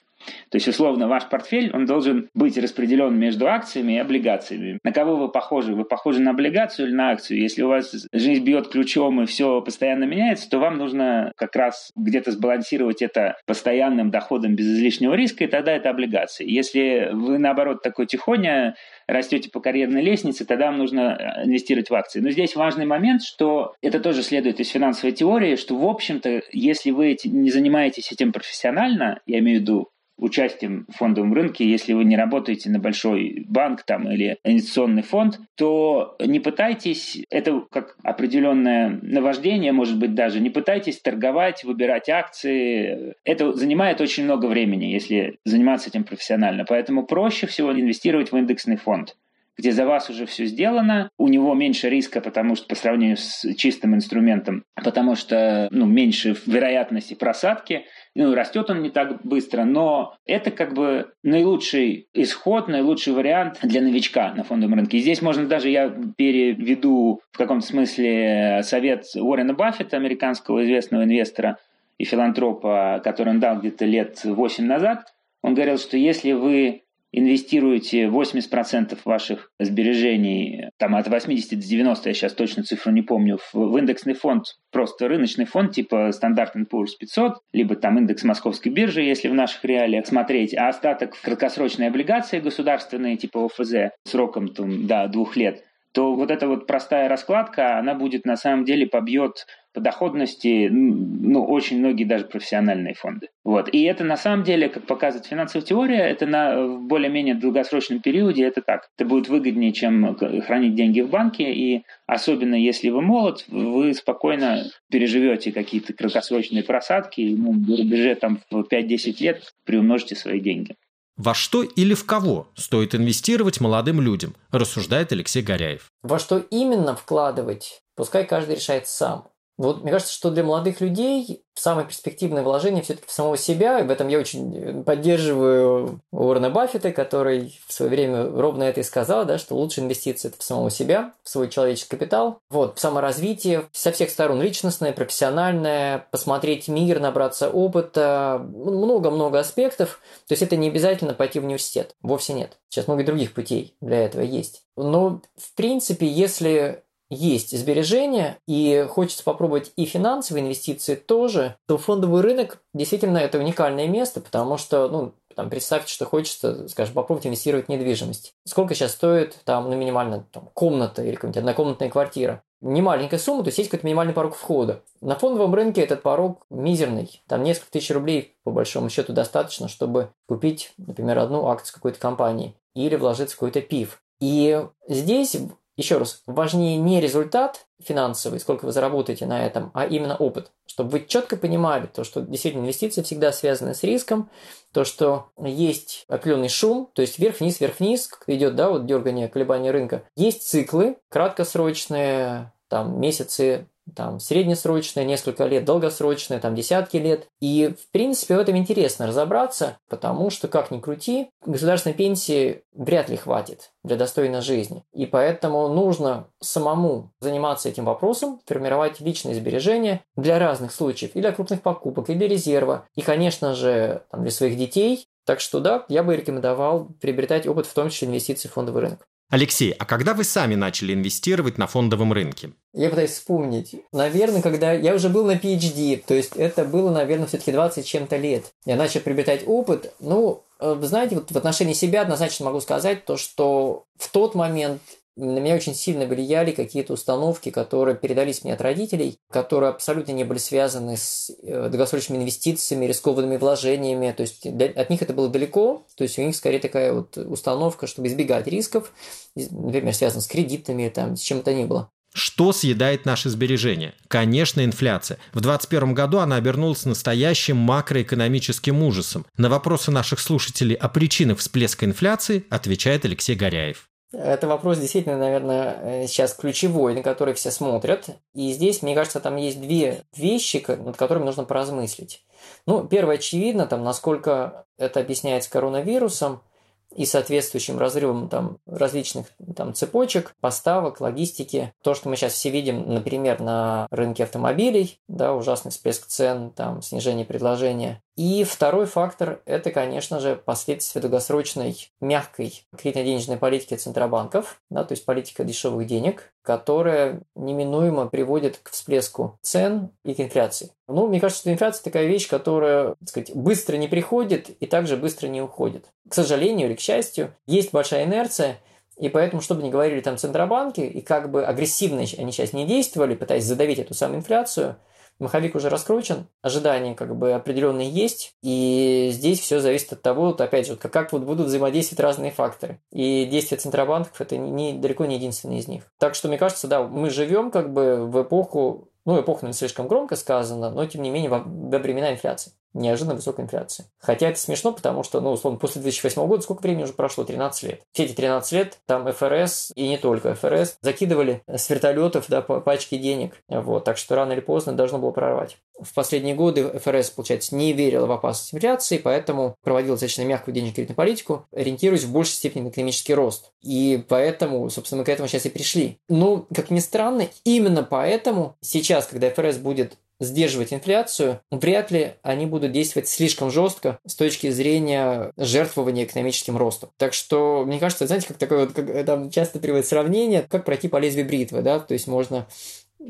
То 0.50 0.56
есть, 0.56 0.68
условно, 0.68 1.08
ваш 1.08 1.28
портфель, 1.28 1.70
он 1.72 1.86
должен 1.86 2.28
быть 2.34 2.56
распределен 2.58 3.18
между 3.18 3.48
акциями 3.48 3.94
и 3.94 3.98
облигациями. 3.98 4.78
На 4.82 4.92
кого 4.92 5.16
вы 5.16 5.28
похожи? 5.28 5.74
Вы 5.74 5.84
похожи 5.84 6.20
на 6.20 6.30
облигацию 6.30 6.88
или 6.88 6.94
на 6.94 7.10
акцию? 7.10 7.40
Если 7.40 7.62
у 7.62 7.68
вас 7.68 8.06
жизнь 8.12 8.44
бьет 8.44 8.68
ключом 8.68 9.22
и 9.22 9.26
все 9.26 9.60
постоянно 9.60 10.04
меняется, 10.04 10.48
то 10.48 10.58
вам 10.58 10.78
нужно 10.78 11.32
как 11.36 11.56
раз 11.56 11.90
где-то 11.96 12.32
сбалансировать 12.32 13.02
это 13.02 13.36
постоянным 13.46 14.10
доходом 14.10 14.54
без 14.54 14.66
излишнего 14.66 15.14
риска, 15.14 15.44
и 15.44 15.48
тогда 15.48 15.72
это 15.72 15.90
облигации. 15.90 16.48
Если 16.48 17.10
вы, 17.12 17.38
наоборот, 17.38 17.82
такой 17.82 18.06
тихоня, 18.06 18.74
растете 19.06 19.50
по 19.50 19.60
карьерной 19.60 20.02
лестнице, 20.02 20.44
тогда 20.44 20.66
вам 20.66 20.78
нужно 20.78 21.42
инвестировать 21.44 21.90
в 21.90 21.94
акции. 21.94 22.20
Но 22.20 22.30
здесь 22.30 22.56
важный 22.56 22.86
момент, 22.86 23.22
что 23.22 23.74
это 23.82 24.00
тоже 24.00 24.22
следует 24.22 24.60
из 24.60 24.68
финансовой 24.68 25.12
теории, 25.12 25.56
что, 25.56 25.76
в 25.76 25.86
общем-то, 25.86 26.42
если 26.52 26.90
вы 26.90 27.16
не 27.24 27.50
занимаетесь 27.50 28.12
этим 28.12 28.32
профессионально, 28.32 29.20
я 29.26 29.38
имею 29.38 29.58
в 29.58 29.62
виду 29.62 29.88
участием 30.16 30.86
в 30.88 30.96
фондовом 30.96 31.34
рынке, 31.34 31.68
если 31.68 31.92
вы 31.92 32.04
не 32.04 32.16
работаете 32.16 32.70
на 32.70 32.78
большой 32.78 33.44
банк 33.48 33.82
там, 33.82 34.10
или 34.10 34.38
инвестиционный 34.44 35.02
фонд, 35.02 35.40
то 35.56 36.16
не 36.20 36.40
пытайтесь, 36.40 37.24
это 37.30 37.64
как 37.70 37.96
определенное 38.02 38.98
наваждение, 39.02 39.72
может 39.72 39.98
быть, 39.98 40.14
даже, 40.14 40.40
не 40.40 40.50
пытайтесь 40.50 41.00
торговать, 41.00 41.64
выбирать 41.64 42.08
акции. 42.08 43.14
Это 43.24 43.52
занимает 43.52 44.00
очень 44.00 44.24
много 44.24 44.46
времени, 44.46 44.86
если 44.86 45.38
заниматься 45.44 45.90
этим 45.90 46.04
профессионально. 46.04 46.64
Поэтому 46.64 47.04
проще 47.06 47.46
всего 47.46 47.72
инвестировать 47.72 48.32
в 48.32 48.36
индексный 48.36 48.76
фонд 48.76 49.16
где 49.56 49.72
за 49.72 49.86
вас 49.86 50.10
уже 50.10 50.26
все 50.26 50.46
сделано, 50.46 51.10
у 51.18 51.28
него 51.28 51.54
меньше 51.54 51.88
риска, 51.88 52.20
потому 52.20 52.56
что 52.56 52.66
по 52.66 52.74
сравнению 52.74 53.16
с 53.16 53.46
чистым 53.56 53.94
инструментом, 53.94 54.64
потому 54.74 55.14
что 55.14 55.68
ну, 55.70 55.86
меньше 55.86 56.36
вероятности 56.46 57.14
просадки, 57.14 57.84
ну, 58.14 58.34
растет 58.34 58.70
он 58.70 58.82
не 58.82 58.90
так 58.90 59.24
быстро, 59.24 59.64
но 59.64 60.16
это 60.26 60.50
как 60.50 60.74
бы 60.74 61.12
наилучший 61.22 62.08
исход, 62.14 62.68
наилучший 62.68 63.12
вариант 63.12 63.58
для 63.62 63.80
новичка 63.80 64.32
на 64.34 64.44
фондовом 64.44 64.74
рынке. 64.74 64.98
И 64.98 65.00
здесь 65.00 65.22
можно 65.22 65.46
даже, 65.46 65.68
я 65.68 65.94
переведу 66.16 67.20
в 67.32 67.38
каком-то 67.38 67.66
смысле 67.66 68.60
совет 68.62 69.04
Уоррена 69.14 69.54
Баффета, 69.54 69.96
американского 69.96 70.64
известного 70.64 71.04
инвестора 71.04 71.58
и 71.98 72.04
филантропа, 72.04 73.00
который 73.02 73.30
он 73.30 73.40
дал 73.40 73.58
где-то 73.58 73.84
лет 73.84 74.20
8 74.24 74.64
назад. 74.64 75.14
Он 75.42 75.54
говорил, 75.54 75.78
что 75.78 75.96
если 75.96 76.32
вы 76.32 76.83
инвестируете 77.16 78.04
80% 78.06 78.98
ваших 79.04 79.50
сбережений, 79.60 80.70
там 80.78 80.96
от 80.96 81.08
80 81.08 81.50
до 81.50 81.66
90, 81.66 82.08
я 82.08 82.14
сейчас 82.14 82.32
точно 82.32 82.64
цифру 82.64 82.92
не 82.92 83.02
помню, 83.02 83.38
в, 83.38 83.54
в 83.54 83.78
индексный 83.78 84.14
фонд, 84.14 84.44
просто 84.72 85.08
рыночный 85.08 85.44
фонд 85.44 85.72
типа 85.72 86.10
Standard 86.10 86.52
Poor's 86.72 86.90
500, 86.98 87.34
либо 87.52 87.76
там 87.76 87.98
индекс 87.98 88.24
московской 88.24 88.72
биржи, 88.72 89.02
если 89.02 89.28
в 89.28 89.34
наших 89.34 89.64
реалиях 89.64 90.06
смотреть, 90.06 90.56
а 90.56 90.68
остаток 90.68 91.14
краткосрочные 91.22 91.88
облигации 91.88 92.40
государственные 92.40 93.16
типа 93.16 93.46
ОФЗ 93.46 93.92
сроком 94.06 94.48
там, 94.48 94.86
до 94.86 95.06
двух 95.08 95.36
лет, 95.36 95.62
то 95.94 96.12
вот 96.14 96.32
эта 96.32 96.48
вот 96.48 96.66
простая 96.66 97.08
раскладка, 97.08 97.78
она 97.78 97.94
будет 97.94 98.26
на 98.26 98.36
самом 98.36 98.64
деле 98.64 98.84
побьет 98.84 99.46
по 99.72 99.80
доходности, 99.80 100.68
ну, 100.70 101.44
очень 101.44 101.78
многие 101.78 102.04
даже 102.04 102.24
профессиональные 102.24 102.94
фонды. 102.94 103.28
Вот. 103.44 103.68
И 103.72 103.82
это 103.82 104.04
на 104.04 104.16
самом 104.16 104.42
деле, 104.44 104.68
как 104.68 104.86
показывает 104.86 105.26
финансовая 105.26 105.64
теория, 105.64 105.98
это 105.98 106.26
на 106.26 106.66
в 106.66 106.80
более-менее 106.82 107.34
долгосрочном 107.34 108.00
периоде 108.00 108.44
это 108.44 108.60
так. 108.60 108.88
Это 108.96 109.08
будет 109.08 109.28
выгоднее, 109.28 109.72
чем 109.72 110.16
хранить 110.46 110.74
деньги 110.74 111.00
в 111.00 111.10
банке, 111.10 111.52
и 111.52 111.82
особенно 112.06 112.56
если 112.56 112.90
вы 112.90 113.00
молод, 113.00 113.44
вы 113.48 113.94
спокойно 113.94 114.64
переживете 114.90 115.52
какие-то 115.52 115.92
краткосрочные 115.92 116.64
просадки, 116.64 117.20
и 117.20 117.36
ну, 117.36 117.52
в 117.52 117.68
рубеже 117.68 118.16
там 118.16 118.40
в 118.50 118.62
5-10 118.62 119.16
лет 119.20 119.42
приумножите 119.64 120.16
свои 120.16 120.40
деньги. 120.40 120.74
Во 121.16 121.32
что 121.32 121.62
или 121.62 121.94
в 121.94 122.06
кого 122.06 122.48
стоит 122.56 122.94
инвестировать 122.94 123.60
молодым 123.60 124.00
людям, 124.00 124.34
рассуждает 124.50 125.12
Алексей 125.12 125.42
Горяев. 125.42 125.86
Во 126.02 126.18
что 126.18 126.38
именно 126.38 126.96
вкладывать, 126.96 127.82
пускай 127.94 128.26
каждый 128.26 128.56
решает 128.56 128.88
сам. 128.88 129.28
Вот 129.56 129.82
мне 129.82 129.92
кажется, 129.92 130.12
что 130.12 130.30
для 130.30 130.42
молодых 130.42 130.80
людей 130.80 131.44
самое 131.54 131.86
перспективное 131.86 132.42
вложение 132.42 132.82
все-таки 132.82 133.06
в 133.06 133.12
самого 133.12 133.36
себя, 133.36 133.78
и 133.78 133.84
в 133.84 133.90
этом 133.90 134.08
я 134.08 134.18
очень 134.18 134.82
поддерживаю 134.82 136.00
Уоррена 136.10 136.50
Баффета, 136.50 136.90
который 136.90 137.60
в 137.66 137.72
свое 137.72 137.90
время 137.90 138.28
ровно 138.28 138.64
это 138.64 138.80
и 138.80 138.84
сказал, 138.84 139.24
да, 139.24 139.38
что 139.38 139.54
лучшая 139.54 139.84
инвестиция– 139.84 140.28
это 140.30 140.38
в 140.40 140.42
самого 140.42 140.70
себя, 140.70 141.12
в 141.22 141.28
свой 141.28 141.48
человеческий 141.48 141.90
капитал, 141.90 142.40
вот, 142.50 142.76
в 142.76 142.80
саморазвитие 142.80 143.66
со 143.72 143.92
всех 143.92 144.10
сторон, 144.10 144.42
личностное, 144.42 144.92
профессиональное, 144.92 146.08
посмотреть 146.10 146.66
мир, 146.66 146.98
набраться 146.98 147.48
опыта, 147.48 148.44
много-много 148.44 149.38
аспектов. 149.38 150.00
То 150.26 150.32
есть 150.32 150.42
это 150.42 150.56
не 150.56 150.68
обязательно 150.68 151.14
пойти 151.14 151.38
в 151.38 151.44
университет, 151.44 151.94
вовсе 152.02 152.32
нет. 152.32 152.58
Сейчас 152.68 152.88
много 152.88 153.04
других 153.04 153.32
путей 153.32 153.76
для 153.80 154.04
этого 154.04 154.22
есть. 154.22 154.62
Но, 154.76 155.20
в 155.36 155.54
принципе, 155.54 156.08
если 156.08 156.82
есть 157.14 157.56
сбережения 157.56 158.38
и 158.46 158.86
хочется 158.88 159.24
попробовать 159.24 159.72
и 159.76 159.84
финансовые 159.84 160.44
инвестиции 160.44 160.94
тоже, 160.94 161.56
то 161.66 161.78
фондовый 161.78 162.22
рынок 162.22 162.62
действительно 162.74 163.18
это 163.18 163.38
уникальное 163.38 163.86
место, 163.86 164.20
потому 164.20 164.58
что, 164.58 164.88
ну, 164.88 165.14
там, 165.34 165.50
представьте, 165.50 165.92
что 165.92 166.04
хочется, 166.04 166.68
скажем, 166.68 166.94
попробовать 166.94 167.26
инвестировать 167.26 167.66
в 167.66 167.68
недвижимость. 167.68 168.34
Сколько 168.46 168.74
сейчас 168.74 168.92
стоит 168.92 169.36
там, 169.44 169.68
ну, 169.68 169.76
минимально 169.76 170.26
там, 170.30 170.48
комната 170.54 171.02
или 171.02 171.14
какая-нибудь 171.14 171.38
однокомнатная 171.38 171.90
квартира? 171.90 172.42
Не 172.60 172.80
маленькая 172.80 173.18
сумма, 173.18 173.42
то 173.42 173.48
есть 173.48 173.58
есть 173.58 173.70
какой-то 173.70 173.86
минимальный 173.86 174.14
порог 174.14 174.34
входа. 174.34 174.82
На 175.00 175.16
фондовом 175.16 175.54
рынке 175.54 175.82
этот 175.82 176.02
порог 176.02 176.46
мизерный. 176.50 177.22
Там 177.28 177.42
несколько 177.42 177.72
тысяч 177.72 177.90
рублей, 177.90 178.36
по 178.42 178.50
большому 178.50 178.88
счету, 178.88 179.12
достаточно, 179.12 179.68
чтобы 179.68 180.10
купить, 180.26 180.72
например, 180.78 181.18
одну 181.18 181.46
акцию 181.48 181.74
какой-то 181.74 181.98
компании 181.98 182.56
или 182.74 182.96
вложиться 182.96 183.36
в 183.36 183.38
какой-то 183.38 183.60
пив. 183.60 184.00
И 184.20 184.66
здесь 184.88 185.36
еще 185.76 185.98
раз, 185.98 186.22
важнее 186.26 186.76
не 186.76 187.00
результат 187.00 187.66
финансовый, 187.82 188.38
сколько 188.38 188.64
вы 188.64 188.72
заработаете 188.72 189.26
на 189.26 189.44
этом, 189.44 189.70
а 189.74 189.86
именно 189.86 190.16
опыт. 190.16 190.52
Чтобы 190.66 190.90
вы 190.90 191.04
четко 191.06 191.36
понимали 191.36 191.86
то, 191.86 192.04
что 192.04 192.20
действительно 192.20 192.62
инвестиции 192.62 193.02
всегда 193.02 193.32
связаны 193.32 193.74
с 193.74 193.82
риском, 193.82 194.30
то, 194.72 194.84
что 194.84 195.26
есть 195.38 196.04
определенный 196.08 196.48
шум, 196.48 196.90
то 196.94 197.02
есть 197.02 197.18
вверх-вниз, 197.18 197.60
вверх-вниз, 197.60 198.08
как 198.08 198.28
идет, 198.28 198.56
да, 198.56 198.70
вот 198.70 198.86
дергание, 198.86 199.28
колебания 199.28 199.70
рынка. 199.70 200.04
Есть 200.16 200.48
циклы, 200.48 200.96
краткосрочные, 201.08 202.52
там, 202.68 203.00
месяцы, 203.00 203.68
там, 203.94 204.20
среднесрочное, 204.20 205.04
несколько 205.04 205.44
лет, 205.44 205.64
долгосрочное, 205.64 206.40
там, 206.40 206.54
десятки 206.54 206.96
лет. 206.96 207.28
И, 207.40 207.74
в 207.78 207.90
принципе, 207.90 208.36
в 208.36 208.40
этом 208.40 208.56
интересно 208.56 209.06
разобраться, 209.06 209.78
потому 209.88 210.30
что, 210.30 210.48
как 210.48 210.70
ни 210.70 210.80
крути, 210.80 211.30
государственной 211.44 211.94
пенсии 211.94 212.62
вряд 212.72 213.08
ли 213.08 213.16
хватит 213.16 213.72
для 213.82 213.96
достойной 213.96 214.40
жизни. 214.40 214.84
И 214.92 215.06
поэтому 215.06 215.68
нужно 215.68 216.28
самому 216.40 217.12
заниматься 217.20 217.68
этим 217.68 217.84
вопросом, 217.84 218.40
формировать 218.46 219.00
личные 219.00 219.34
сбережения 219.34 220.00
для 220.16 220.38
разных 220.38 220.72
случаев, 220.72 221.12
и 221.14 221.20
для 221.20 221.32
крупных 221.32 221.62
покупок, 221.62 222.10
и 222.10 222.14
для 222.14 222.28
резерва, 222.28 222.86
и, 222.94 223.02
конечно 223.02 223.54
же, 223.54 224.02
там, 224.10 224.22
для 224.22 224.30
своих 224.30 224.56
детей. 224.56 225.06
Так 225.26 225.40
что 225.40 225.60
да, 225.60 225.86
я 225.88 226.02
бы 226.02 226.16
рекомендовал 226.16 226.88
приобретать 227.00 227.46
опыт, 227.46 227.66
в 227.66 227.72
том 227.72 227.88
числе 227.88 228.08
инвестиций 228.08 228.50
в 228.50 228.52
фондовый 228.52 228.82
рынок. 228.82 229.06
Алексей, 229.30 229.72
а 229.72 229.84
когда 229.84 230.14
вы 230.14 230.24
сами 230.24 230.54
начали 230.54 230.94
инвестировать 230.94 231.58
на 231.58 231.66
фондовом 231.66 232.12
рынке? 232.12 232.52
Я 232.72 232.90
пытаюсь 232.90 233.10
вспомнить. 233.12 233.74
Наверное, 233.92 234.42
когда 234.42 234.72
я 234.72 234.94
уже 234.94 235.08
был 235.08 235.24
на 235.24 235.36
PhD, 235.36 236.02
то 236.06 236.14
есть 236.14 236.36
это 236.36 236.64
было, 236.64 236.90
наверное, 236.90 237.26
все-таки 237.26 237.52
20 237.52 237.86
чем-то 237.86 238.16
лет. 238.16 238.52
Я 238.64 238.76
начал 238.76 239.00
приобретать 239.00 239.42
опыт. 239.46 239.92
Ну, 239.98 240.44
э, 240.60 240.76
знаете, 240.82 241.16
вот 241.16 241.30
в 241.30 241.36
отношении 241.36 241.72
себя 241.72 242.02
однозначно 242.02 242.46
могу 242.46 242.60
сказать 242.60 243.04
то, 243.04 243.16
что 243.16 243.84
в 243.98 244.08
тот 244.10 244.34
момент 244.34 244.80
на 245.16 245.38
меня 245.38 245.54
очень 245.54 245.74
сильно 245.74 246.06
влияли 246.06 246.52
какие-то 246.52 246.94
установки, 246.94 247.50
которые 247.50 247.96
передались 247.96 248.42
мне 248.42 248.54
от 248.54 248.60
родителей, 248.60 249.18
которые 249.30 249.70
абсолютно 249.70 250.12
не 250.12 250.24
были 250.24 250.38
связаны 250.38 250.96
с 250.96 251.30
э, 251.42 251.68
долгосрочными 251.68 252.22
инвестициями, 252.22 252.86
рискованными 252.86 253.36
вложениями. 253.36 254.12
То 254.12 254.22
есть 254.22 254.46
от 254.46 254.90
них 254.90 255.02
это 255.02 255.12
было 255.12 255.28
далеко. 255.28 255.86
То 255.96 256.04
есть 256.04 256.18
у 256.18 256.22
них 256.22 256.34
скорее 256.34 256.58
такая 256.58 256.92
вот 256.92 257.16
установка, 257.16 257.86
чтобы 257.86 258.08
избегать 258.08 258.46
рисков, 258.46 258.92
например, 259.36 259.94
связанных 259.94 260.24
с 260.24 260.28
кредитами, 260.28 260.88
там, 260.88 261.16
с 261.16 261.20
чем 261.20 261.42
то 261.42 261.54
ни 261.54 261.64
было. 261.64 261.90
Что 262.16 262.52
съедает 262.52 263.06
наши 263.06 263.28
сбережения? 263.28 263.92
Конечно, 264.06 264.64
инфляция. 264.64 265.18
В 265.32 265.40
2021 265.40 265.94
году 265.94 266.18
она 266.18 266.36
обернулась 266.36 266.84
настоящим 266.84 267.56
макроэкономическим 267.56 268.84
ужасом. 268.84 269.26
На 269.36 269.48
вопросы 269.48 269.90
наших 269.90 270.20
слушателей 270.20 270.76
о 270.76 270.88
причинах 270.88 271.38
всплеска 271.38 271.86
инфляции 271.86 272.44
отвечает 272.50 273.04
Алексей 273.04 273.34
Горяев. 273.34 273.88
Это 274.12 274.46
вопрос 274.46 274.78
действительно, 274.78 275.18
наверное, 275.18 275.78
э, 275.82 276.06
сейчас 276.06 276.34
ключевой, 276.34 276.94
на 276.94 277.02
который 277.02 277.34
все 277.34 277.50
смотрят. 277.50 278.10
И 278.32 278.52
здесь, 278.52 278.82
мне 278.82 278.94
кажется, 278.94 279.20
там 279.20 279.36
есть 279.36 279.60
две 279.60 280.04
вещи, 280.16 280.64
над 280.68 280.96
которыми 280.96 281.24
нужно 281.24 281.44
поразмыслить. 281.44 282.24
Ну, 282.66 282.86
первое, 282.86 283.16
очевидно, 283.16 283.66
там, 283.66 283.82
насколько 283.82 284.66
это 284.78 285.00
объясняется 285.00 285.50
коронавирусом– 285.50 286.42
и 286.94 287.06
соответствующим 287.06 287.78
разрывом 287.78 288.28
там, 288.28 288.58
различных 288.66 289.26
там, 289.56 289.74
цепочек, 289.74 290.34
поставок, 290.40 291.00
логистики. 291.00 291.72
То, 291.82 291.94
что 291.94 292.08
мы 292.08 292.16
сейчас 292.16 292.34
все 292.34 292.50
видим, 292.50 292.92
например, 292.92 293.40
на 293.40 293.86
рынке 293.90 294.24
автомобилей, 294.24 295.00
да, 295.08 295.34
ужасный 295.34 295.70
всплеск 295.70 296.06
цен, 296.06 296.50
там, 296.50 296.82
снижение 296.82 297.26
предложения. 297.26 298.00
И 298.16 298.44
второй 298.44 298.86
фактор– 298.86 299.40
это, 299.44 299.72
конечно 299.72 300.20
же, 300.20 300.36
последствия 300.36 301.00
долгосрочной 301.00 301.90
мягкой 302.00 302.64
кредитно-денежной 302.76 303.38
политики 303.38 303.74
центробанков, 303.74 304.60
да, 304.70 304.84
то 304.84 304.92
есть 304.92 305.04
политика 305.04 305.42
дешевых 305.42 305.88
денег, 305.88 306.32
которая 306.42 307.22
неминуемо 307.34 308.06
приводит 308.06 308.58
к 308.62 308.70
всплеску 308.70 309.36
цен 309.42 309.90
и 310.04 310.14
к 310.14 310.20
инфляции. 310.20 310.70
Ну, 310.86 311.08
мне 311.08 311.20
кажется, 311.20 311.40
что 311.40 311.52
инфляция 311.52 311.82
такая 311.82 312.06
вещь, 312.06 312.28
которая, 312.28 312.94
так 313.00 313.08
сказать, 313.08 313.34
быстро 313.34 313.76
не 313.76 313.88
приходит 313.88 314.48
и 314.48 314.66
также 314.66 314.96
быстро 314.96 315.26
не 315.26 315.42
уходит. 315.42 315.86
К 316.08 316.14
сожалению 316.14 316.68
или 316.68 316.76
к 316.76 316.80
счастью, 316.80 317.34
есть 317.46 317.72
большая 317.72 318.04
инерция, 318.04 318.58
и 318.96 319.08
поэтому, 319.08 319.42
чтобы 319.42 319.64
не 319.64 319.70
говорили 319.70 320.00
там 320.00 320.18
центробанки, 320.18 320.82
и 320.82 321.00
как 321.00 321.32
бы 321.32 321.44
агрессивно 321.44 322.04
они 322.16 322.30
сейчас 322.30 322.52
не 322.52 322.64
действовали, 322.64 323.16
пытаясь 323.16 323.44
задавить 323.44 323.80
эту 323.80 323.92
самую 323.92 324.20
инфляцию, 324.20 324.76
маховик 325.18 325.54
уже 325.54 325.68
раскручен, 325.68 326.26
ожидания 326.42 326.94
как 326.94 327.16
бы 327.16 327.32
определенные 327.32 327.90
есть, 327.90 328.34
и 328.42 329.10
здесь 329.12 329.40
все 329.40 329.60
зависит 329.60 329.92
от 329.92 330.02
того, 330.02 330.26
вот 330.26 330.40
опять 330.40 330.66
же, 330.66 330.76
как, 330.76 331.12
вот 331.12 331.22
будут 331.22 331.46
взаимодействовать 331.46 332.00
разные 332.00 332.30
факторы. 332.30 332.80
И 332.90 333.24
действия 333.26 333.58
центробанков 333.58 334.20
это 334.20 334.36
не, 334.36 334.72
далеко 334.72 335.06
не 335.06 335.16
единственный 335.16 335.58
из 335.58 335.68
них. 335.68 335.84
Так 335.98 336.14
что, 336.14 336.28
мне 336.28 336.38
кажется, 336.38 336.68
да, 336.68 336.82
мы 336.82 337.10
живем 337.10 337.50
как 337.50 337.72
бы 337.72 338.06
в 338.06 338.22
эпоху 338.22 338.88
ну, 339.04 339.20
эпоха 339.20 339.46
не 339.46 339.52
слишком 339.52 339.86
громко 339.86 340.16
сказано, 340.16 340.70
но 340.70 340.86
тем 340.86 341.02
не 341.02 341.10
менее 341.10 341.30
во 341.30 341.40
времена 341.78 342.12
инфляции. 342.12 342.52
Неожиданно 342.74 343.14
высокой 343.14 343.44
инфляции. 343.44 343.86
Хотя 343.98 344.28
это 344.28 344.38
смешно, 344.38 344.72
потому 344.72 345.02
что, 345.02 345.20
ну, 345.20 345.32
условно, 345.32 345.58
после 345.58 345.80
2008 345.80 346.26
года 346.26 346.42
сколько 346.42 346.62
времени 346.62 346.84
уже 346.84 346.92
прошло? 346.92 347.24
13 347.24 347.62
лет. 347.62 347.82
Все 347.92 348.04
эти 348.04 348.12
13 348.12 348.52
лет 348.52 348.78
там 348.86 349.10
ФРС, 349.10 349.72
и 349.74 349.88
не 349.88 349.96
только 349.96 350.34
ФРС, 350.34 350.76
закидывали 350.82 351.42
с 351.46 351.70
вертолетов, 351.70 352.26
да, 352.28 352.42
пачки 352.42 352.98
денег. 352.98 353.34
Вот, 353.48 353.84
так 353.84 353.96
что 353.96 354.16
рано 354.16 354.32
или 354.32 354.40
поздно 354.40 354.72
должно 354.72 354.98
было 354.98 355.12
прорвать. 355.12 355.56
В 355.80 355.92
последние 355.92 356.34
годы 356.34 356.78
ФРС, 356.78 357.10
получается, 357.10 357.54
не 357.56 357.72
верила 357.72 358.06
в 358.06 358.12
опасность 358.12 358.54
инфляции, 358.54 358.98
поэтому 358.98 359.56
проводила 359.62 359.94
достаточно 359.94 360.22
мягкую 360.22 360.54
денежно-кредитную 360.54 360.96
политику, 360.96 361.46
ориентируясь 361.52 362.04
в 362.04 362.12
большей 362.12 362.34
степени 362.34 362.62
на 362.62 362.68
экономический 362.68 363.14
рост. 363.14 363.50
И 363.60 364.04
поэтому, 364.08 364.68
собственно, 364.70 365.00
мы 365.00 365.04
к 365.04 365.08
этому 365.08 365.28
сейчас 365.28 365.46
и 365.46 365.50
пришли. 365.50 365.98
Ну, 366.08 366.46
как 366.54 366.70
ни 366.70 366.78
странно, 366.78 367.28
именно 367.44 367.82
поэтому 367.82 368.56
сейчас, 368.60 369.06
когда 369.06 369.30
ФРС 369.30 369.56
будет 369.58 369.94
сдерживать 370.20 370.72
инфляцию, 370.72 371.40
вряд 371.50 371.90
ли 371.90 372.14
они 372.22 372.46
будут 372.46 372.72
действовать 372.72 373.08
слишком 373.08 373.50
жестко 373.50 373.98
с 374.06 374.14
точки 374.14 374.50
зрения 374.50 375.32
жертвования 375.36 376.04
экономическим 376.04 376.56
ростом. 376.56 376.90
Так 376.96 377.14
что, 377.14 377.64
мне 377.66 377.78
кажется, 377.78 378.06
знаете, 378.06 378.28
как 378.28 378.38
такое 378.38 378.66
вот, 378.66 378.74
как, 378.74 379.06
там 379.06 379.30
часто 379.30 379.58
приводят 379.58 379.86
сравнение, 379.86 380.46
как 380.48 380.64
пройти 380.64 380.88
по 380.88 380.98
лезвию 380.98 381.26
бритвы, 381.26 381.62
да, 381.62 381.80
то 381.80 381.94
есть 381.94 382.06
можно 382.06 382.46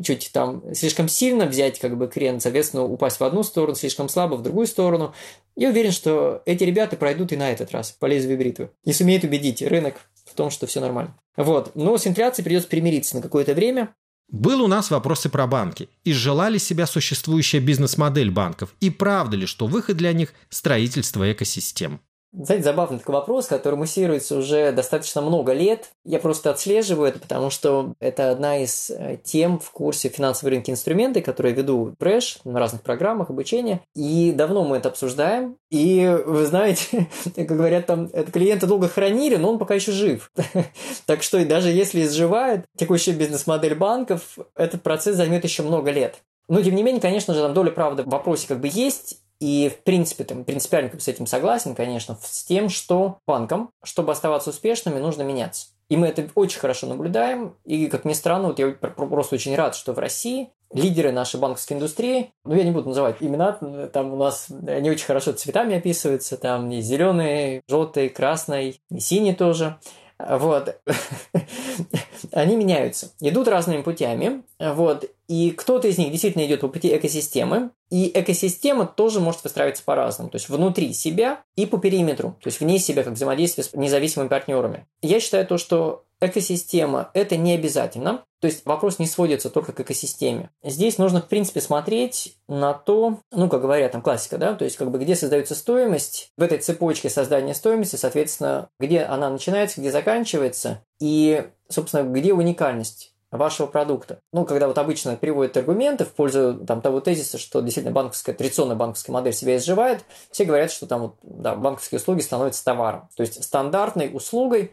чуть 0.02 0.30
там 0.32 0.62
слишком 0.74 1.08
сильно 1.08 1.46
взять 1.46 1.78
как 1.78 1.96
бы 1.96 2.08
крен, 2.08 2.40
соответственно, 2.40 2.84
упасть 2.84 3.20
в 3.20 3.24
одну 3.24 3.42
сторону, 3.42 3.74
слишком 3.74 4.08
слабо 4.08 4.34
в 4.34 4.42
другую 4.42 4.66
сторону. 4.66 5.14
Я 5.56 5.68
уверен, 5.68 5.92
что 5.92 6.42
эти 6.46 6.64
ребята 6.64 6.96
пройдут 6.96 7.32
и 7.32 7.36
на 7.36 7.50
этот 7.50 7.70
раз 7.70 7.92
по 7.92 8.06
лезвию 8.06 8.38
бритвы. 8.38 8.70
И 8.84 8.92
сумеют 8.92 9.24
убедить 9.24 9.62
рынок 9.62 9.96
в 10.24 10.34
том, 10.34 10.50
что 10.50 10.66
все 10.66 10.80
нормально. 10.80 11.14
Вот. 11.36 11.72
Но 11.74 11.96
с 11.96 12.06
инфляцией 12.06 12.44
придется 12.44 12.68
примириться 12.68 13.16
на 13.16 13.22
какое-то 13.22 13.54
время. 13.54 13.94
Был 14.28 14.62
у 14.62 14.66
нас 14.66 14.90
вопросы 14.90 15.28
про 15.28 15.46
банки. 15.46 15.88
Изжила 16.04 16.48
ли 16.48 16.58
себя 16.58 16.86
существующая 16.86 17.60
бизнес-модель 17.60 18.30
банков? 18.30 18.74
И 18.80 18.90
правда 18.90 19.36
ли, 19.36 19.46
что 19.46 19.66
выход 19.66 19.96
для 19.96 20.12
них– 20.12 20.32
строительство 20.48 21.30
экосистем? 21.30 22.00
Знаете, 22.36 22.64
забавный 22.64 22.98
такой 22.98 23.14
вопрос, 23.14 23.46
который 23.46 23.76
муссируется 23.76 24.36
уже 24.36 24.72
достаточно 24.72 25.20
много 25.22 25.52
лет. 25.52 25.90
Я 26.04 26.18
просто 26.18 26.50
отслеживаю 26.50 27.08
это, 27.08 27.20
потому 27.20 27.48
что 27.48 27.94
это 28.00 28.30
одна 28.32 28.58
из 28.58 28.90
э, 28.90 29.18
тем 29.22 29.60
в 29.60 29.70
курсе 29.70 30.08
финансовые 30.08 30.56
рынки 30.56 30.70
инструменты, 30.70 31.22
которые 31.22 31.54
веду 31.54 31.94
Брэш 32.00 32.38
на 32.44 32.58
разных 32.58 32.82
программах 32.82 33.30
обучения. 33.30 33.82
И 33.94 34.32
давно 34.32 34.64
мы 34.64 34.78
это 34.78 34.88
обсуждаем. 34.88 35.56
И 35.70 36.06
вы 36.26 36.44
знаете, 36.46 37.06
как 37.36 37.46
говорят, 37.46 37.86
там 37.86 38.08
клиента 38.08 38.66
долго 38.66 38.88
хранили, 38.88 39.36
но 39.36 39.50
он 39.50 39.58
пока 39.58 39.74
еще 39.74 39.92
жив. 39.92 40.30
Так 41.06 41.22
что 41.22 41.44
даже 41.44 41.70
если 41.70 42.02
изживает 42.02 42.64
текущая 42.76 43.12
бизнес-модель 43.12 43.74
банков, 43.74 44.38
этот 44.56 44.82
процесс 44.82 45.16
займет 45.16 45.44
еще 45.44 45.62
много 45.62 45.90
лет. 45.90 46.16
Но, 46.48 46.62
тем 46.62 46.74
не 46.74 46.82
менее, 46.82 47.00
конечно 47.00 47.34
же, 47.34 47.40
там 47.40 47.54
доля 47.54 47.70
правды 47.70 48.02
в 48.02 48.08
вопросе 48.08 48.48
как 48.48 48.60
бы 48.60 48.68
есть, 48.70 49.20
и, 49.44 49.68
в 49.68 49.82
принципе, 49.84 50.24
там, 50.24 50.42
принципиально 50.42 50.90
с 50.98 51.06
этим 51.06 51.26
согласен, 51.26 51.74
конечно, 51.74 52.16
с 52.22 52.44
тем, 52.44 52.70
что 52.70 53.18
банкам, 53.26 53.68
чтобы 53.82 54.12
оставаться 54.12 54.48
успешными, 54.48 54.98
нужно 54.98 55.20
меняться. 55.20 55.66
И 55.90 55.98
мы 55.98 56.06
это 56.06 56.26
очень 56.34 56.58
хорошо 56.58 56.86
наблюдаем. 56.86 57.54
И, 57.66 57.88
как 57.88 58.06
ни 58.06 58.14
странно, 58.14 58.48
вот 58.48 58.58
я 58.58 58.70
просто 58.70 59.34
очень 59.34 59.54
рад, 59.54 59.74
что 59.76 59.92
в 59.92 59.98
России 59.98 60.48
лидеры 60.72 61.12
нашей 61.12 61.38
банковской 61.38 61.76
индустрии, 61.76 62.32
ну, 62.46 62.54
я 62.54 62.64
не 62.64 62.70
буду 62.70 62.88
называть 62.88 63.16
имена, 63.20 63.52
там 63.92 64.14
у 64.14 64.16
нас 64.16 64.48
они 64.66 64.90
очень 64.90 65.04
хорошо 65.04 65.32
цветами 65.32 65.76
описываются, 65.76 66.38
там 66.38 66.70
и 66.70 66.80
зеленый, 66.80 67.60
желтый, 67.68 68.08
красный, 68.08 68.80
и 68.90 68.98
синий 68.98 69.34
тоже. 69.34 69.78
Вот. 70.18 70.80
Они 72.32 72.56
меняются, 72.56 73.10
идут 73.20 73.48
разными 73.48 73.82
путями. 73.82 74.42
Вот. 74.58 75.10
И 75.26 75.50
кто-то 75.50 75.88
из 75.88 75.98
них 75.98 76.10
действительно 76.10 76.44
идет 76.44 76.60
по 76.60 76.68
пути 76.68 76.94
экосистемы, 76.94 77.70
и 77.90 78.10
экосистема 78.14 78.86
тоже 78.86 79.20
может 79.20 79.42
выстраиваться 79.42 79.82
по-разному. 79.84 80.30
То 80.30 80.36
есть 80.36 80.48
внутри 80.48 80.92
себя 80.92 81.42
и 81.56 81.66
по 81.66 81.78
периметру, 81.78 82.36
то 82.40 82.48
есть 82.48 82.60
вне 82.60 82.78
себя, 82.78 83.02
как 83.02 83.14
взаимодействие 83.14 83.64
с 83.64 83.72
независимыми 83.74 84.28
партнерами. 84.28 84.86
Я 85.02 85.20
считаю 85.20 85.46
то, 85.46 85.58
что 85.58 86.03
экосистема– 86.20 87.10
это 87.14 87.36
не 87.36 87.54
обязательно. 87.54 88.24
То 88.40 88.48
есть 88.48 88.66
вопрос 88.66 88.98
не 88.98 89.06
сводится 89.06 89.48
только 89.48 89.72
к 89.72 89.80
экосистеме. 89.80 90.50
Здесь 90.62 90.98
нужно, 90.98 91.22
в 91.22 91.28
принципе, 91.28 91.62
смотреть 91.62 92.36
на 92.46 92.74
то, 92.74 93.20
ну, 93.32 93.48
как 93.48 93.62
говорят, 93.62 93.92
там 93.92 94.02
классика, 94.02 94.36
да, 94.36 94.54
то 94.54 94.66
есть 94.66 94.76
как 94.76 94.90
бы 94.90 94.98
где 94.98 95.16
создается 95.16 95.54
стоимость, 95.54 96.30
в 96.36 96.42
этой 96.42 96.58
цепочке 96.58 97.08
создания 97.08 97.54
стоимости, 97.54 97.96
соответственно, 97.96 98.68
где 98.78 99.00
она 99.00 99.30
начинается, 99.30 99.80
где 99.80 99.90
заканчивается, 99.90 100.82
и, 101.00 101.46
собственно, 101.70 102.02
где 102.02 102.34
уникальность 102.34 103.14
вашего 103.30 103.66
продукта. 103.66 104.20
Ну, 104.32 104.44
когда 104.44 104.68
вот 104.68 104.78
обычно 104.78 105.16
приводят 105.16 105.56
аргументы 105.56 106.04
в 106.04 106.12
пользу 106.12 106.54
там, 106.66 106.80
того 106.80 107.00
тезиса, 107.00 107.38
что 107.38 107.60
действительно 107.60 107.94
банковская, 107.94 108.32
традиционная 108.32 108.76
банковская 108.76 109.12
модель 109.12 109.32
себя 109.32 109.56
изживает, 109.56 110.04
все 110.30 110.44
говорят, 110.44 110.70
что 110.70 110.86
там 110.86 111.00
вот, 111.00 111.14
да, 111.22 111.54
банковские 111.56 111.98
услуги 111.98 112.20
становятся 112.20 112.64
товаром. 112.64 113.08
То 113.16 113.22
есть 113.22 113.42
стандартной 113.42 114.10
услугой, 114.12 114.72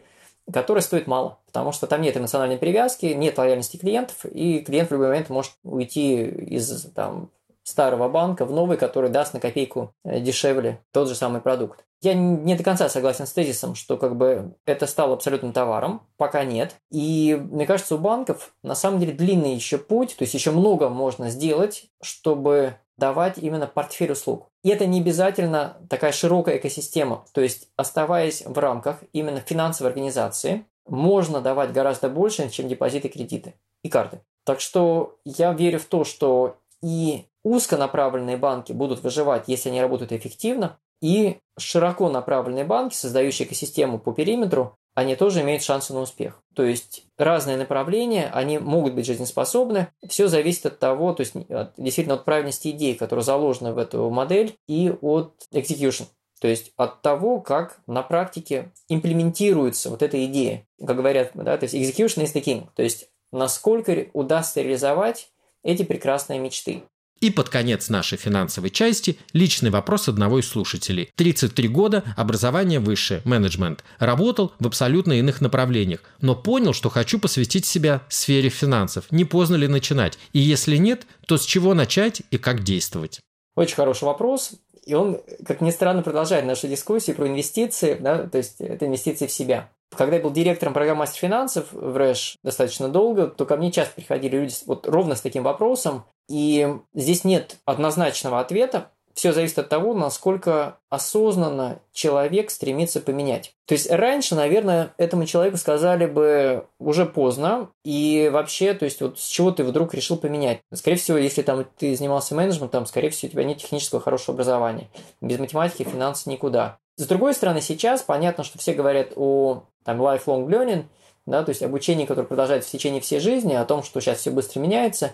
которая 0.50 0.82
стоит 0.82 1.06
мало, 1.06 1.38
потому 1.46 1.72
что 1.72 1.86
там 1.86 2.00
нет 2.00 2.16
эмоциональной 2.16 2.58
привязки, 2.58 3.06
нет 3.06 3.36
лояльности 3.38 3.76
клиентов, 3.76 4.24
и 4.24 4.60
клиент 4.60 4.90
в 4.90 4.92
любой 4.92 5.08
момент 5.08 5.28
может 5.28 5.52
уйти 5.62 6.24
из 6.24 6.90
там, 6.94 7.30
старого 7.62 8.08
банка 8.08 8.44
в 8.44 8.52
новый, 8.52 8.76
который 8.76 9.10
даст 9.10 9.34
на 9.34 9.40
копейку 9.40 9.94
э, 10.04 10.20
дешевле 10.20 10.80
тот 10.92 11.08
же 11.08 11.14
самый 11.14 11.40
продукт. 11.40 11.84
Я 12.00 12.14
не 12.14 12.56
до 12.56 12.64
конца 12.64 12.88
согласен 12.88 13.26
с 13.26 13.32
тезисом, 13.32 13.76
что 13.76 13.96
как 13.96 14.16
бы 14.16 14.56
это 14.66 14.88
стало 14.88 15.14
абсолютным 15.14 15.52
товаром, 15.52 16.02
пока 16.16 16.44
нет. 16.44 16.74
И 16.90 17.40
мне 17.50 17.64
кажется, 17.64 17.94
у 17.94 17.98
банков 17.98 18.52
на 18.64 18.74
самом 18.74 18.98
деле 18.98 19.12
длинный 19.12 19.54
еще 19.54 19.78
путь, 19.78 20.16
то 20.16 20.22
есть 20.22 20.34
еще 20.34 20.50
много 20.50 20.88
можно 20.88 21.30
сделать, 21.30 21.84
чтобы 22.02 22.74
давать 22.96 23.38
именно 23.38 23.66
портфель 23.66 24.12
услуг. 24.12 24.48
И 24.62 24.68
это 24.68 24.86
не 24.86 25.00
обязательно 25.00 25.76
такая 25.88 26.12
широкая 26.12 26.58
экосистема. 26.58 27.24
То 27.32 27.40
есть, 27.40 27.68
оставаясь 27.76 28.44
в 28.44 28.56
рамках 28.58 28.98
именно 29.12 29.40
финансовой 29.40 29.90
организации, 29.90 30.64
можно 30.86 31.40
давать 31.40 31.72
гораздо 31.72 32.08
больше, 32.08 32.48
чем 32.50 32.68
депозиты, 32.68 33.08
кредиты 33.08 33.54
и 33.82 33.88
карты. 33.88 34.20
Так 34.44 34.60
что 34.60 35.16
я 35.24 35.52
верю 35.52 35.78
в 35.78 35.84
то, 35.84 36.04
что 36.04 36.56
и 36.82 37.26
узконаправленные 37.44 38.36
банки 38.36 38.72
будут 38.72 39.02
выживать, 39.02 39.44
если 39.46 39.68
они 39.68 39.80
работают 39.80 40.12
эффективно, 40.12 40.78
и 41.00 41.38
широко 41.58 42.08
направленные 42.08 42.64
банки, 42.64 42.94
создающие 42.94 43.46
экосистему 43.46 43.98
по 43.98 44.12
периметру, 44.12 44.76
они 44.94 45.16
тоже 45.16 45.40
имеют 45.40 45.62
шансы 45.62 45.92
на 45.94 46.00
успех. 46.00 46.42
То 46.54 46.62
есть 46.62 47.06
разные 47.16 47.56
направления, 47.56 48.30
они 48.32 48.58
могут 48.58 48.94
быть 48.94 49.06
жизнеспособны. 49.06 49.88
Все 50.06 50.28
зависит 50.28 50.66
от 50.66 50.78
того, 50.78 51.14
то 51.14 51.22
есть 51.22 51.34
от, 51.50 51.72
действительно 51.76 52.16
от 52.16 52.24
правильности 52.24 52.68
идей, 52.68 52.94
которая 52.94 53.24
заложена 53.24 53.72
в 53.72 53.78
эту 53.78 54.10
модель, 54.10 54.54
и 54.68 54.92
от 55.00 55.34
execution. 55.52 56.06
То 56.40 56.48
есть 56.48 56.72
от 56.76 57.02
того, 57.02 57.40
как 57.40 57.80
на 57.86 58.02
практике 58.02 58.72
имплементируется 58.88 59.90
вот 59.90 60.02
эта 60.02 60.24
идея. 60.26 60.66
Как 60.84 60.96
говорят, 60.96 61.30
да, 61.34 61.56
то 61.56 61.64
есть 61.64 61.74
execution 61.74 62.24
is 62.24 62.34
the 62.34 62.42
king. 62.42 62.66
То 62.74 62.82
есть 62.82 63.08
насколько 63.30 64.08
удастся 64.12 64.60
реализовать 64.60 65.30
эти 65.62 65.84
прекрасные 65.84 66.38
мечты. 66.38 66.82
И 67.22 67.30
под 67.30 67.48
конец 67.50 67.88
нашей 67.88 68.18
финансовой 68.18 68.70
части 68.70 69.16
личный 69.32 69.70
вопрос 69.70 70.08
одного 70.08 70.40
из 70.40 70.48
слушателей. 70.48 71.08
33 71.14 71.68
года, 71.68 72.02
образование 72.16 72.80
высшее, 72.80 73.22
менеджмент. 73.24 73.84
Работал 74.00 74.52
в 74.58 74.66
абсолютно 74.66 75.12
иных 75.12 75.40
направлениях, 75.40 76.00
но 76.20 76.34
понял, 76.34 76.72
что 76.72 76.90
хочу 76.90 77.20
посвятить 77.20 77.64
себя 77.64 78.02
сфере 78.08 78.48
финансов. 78.48 79.04
Не 79.12 79.24
поздно 79.24 79.54
ли 79.54 79.68
начинать? 79.68 80.18
И 80.32 80.40
если 80.40 80.76
нет, 80.76 81.06
то 81.28 81.38
с 81.38 81.44
чего 81.44 81.74
начать 81.74 82.22
и 82.32 82.38
как 82.38 82.64
действовать? 82.64 83.20
Очень 83.54 83.76
хороший 83.76 84.04
вопрос. 84.04 84.54
И 84.84 84.94
он, 84.94 85.20
как 85.46 85.60
ни 85.60 85.70
странно, 85.70 86.02
продолжает 86.02 86.44
нашу 86.44 86.66
дискуссию 86.66 87.14
про 87.14 87.28
инвестиции, 87.28 87.96
да, 88.00 88.26
то 88.26 88.38
есть 88.38 88.60
это 88.60 88.86
инвестиции 88.86 89.28
в 89.28 89.32
себя. 89.32 89.70
Когда 89.96 90.16
я 90.16 90.22
был 90.22 90.30
директором 90.30 90.72
программы 90.72 91.00
мастер 91.00 91.20
финансов 91.20 91.66
в 91.72 91.96
РЭШ 91.96 92.38
достаточно 92.42 92.88
долго, 92.88 93.26
то 93.26 93.44
ко 93.44 93.56
мне 93.56 93.70
часто 93.70 93.94
приходили 93.94 94.36
люди 94.36 94.54
вот 94.66 94.88
ровно 94.88 95.14
с 95.14 95.20
таким 95.20 95.42
вопросом, 95.42 96.04
и 96.28 96.76
здесь 96.94 97.24
нет 97.24 97.58
однозначного 97.66 98.40
ответа. 98.40 98.90
Все 99.14 99.32
зависит 99.32 99.58
от 99.58 99.68
того, 99.68 99.94
насколько 99.94 100.78
осознанно 100.88 101.80
человек 101.92 102.50
стремится 102.50 103.00
поменять. 103.00 103.54
То 103.66 103.74
есть 103.74 103.90
раньше, 103.90 104.34
наверное, 104.34 104.94
этому 104.96 105.26
человеку 105.26 105.56
сказали 105.56 106.06
бы 106.06 106.66
уже 106.78 107.06
поздно, 107.06 107.70
и 107.84 108.30
вообще, 108.32 108.74
то 108.74 108.84
есть 108.84 109.00
вот 109.00 109.18
с 109.18 109.26
чего 109.26 109.50
ты 109.50 109.64
вдруг 109.64 109.94
решил 109.94 110.16
поменять. 110.16 110.60
Скорее 110.72 110.96
всего, 110.96 111.18
если 111.18 111.42
там 111.42 111.66
ты 111.76 111.94
занимался 111.96 112.34
менеджментом, 112.34 112.86
скорее 112.86 113.10
всего, 113.10 113.28
у 113.28 113.32
тебя 113.32 113.44
нет 113.44 113.58
технического 113.58 114.00
хорошего 114.00 114.34
образования. 114.34 114.88
Без 115.20 115.38
математики, 115.38 115.84
финансов 115.84 116.26
никуда. 116.26 116.78
С 116.96 117.06
другой 117.06 117.34
стороны, 117.34 117.60
сейчас 117.60 118.02
понятно, 118.02 118.44
что 118.44 118.58
все 118.58 118.74
говорят 118.74 119.12
о 119.16 119.64
там, 119.84 120.00
lifelong 120.00 120.46
learning, 120.46 120.84
да, 121.26 121.42
то 121.44 121.50
есть 121.50 121.62
обучение, 121.62 122.06
которое 122.06 122.26
продолжается 122.26 122.68
в 122.68 122.72
течение 122.72 123.00
всей 123.00 123.20
жизни, 123.20 123.54
о 123.54 123.64
том, 123.64 123.82
что 123.82 124.00
сейчас 124.00 124.18
все 124.18 124.30
быстро 124.30 124.60
меняется. 124.60 125.12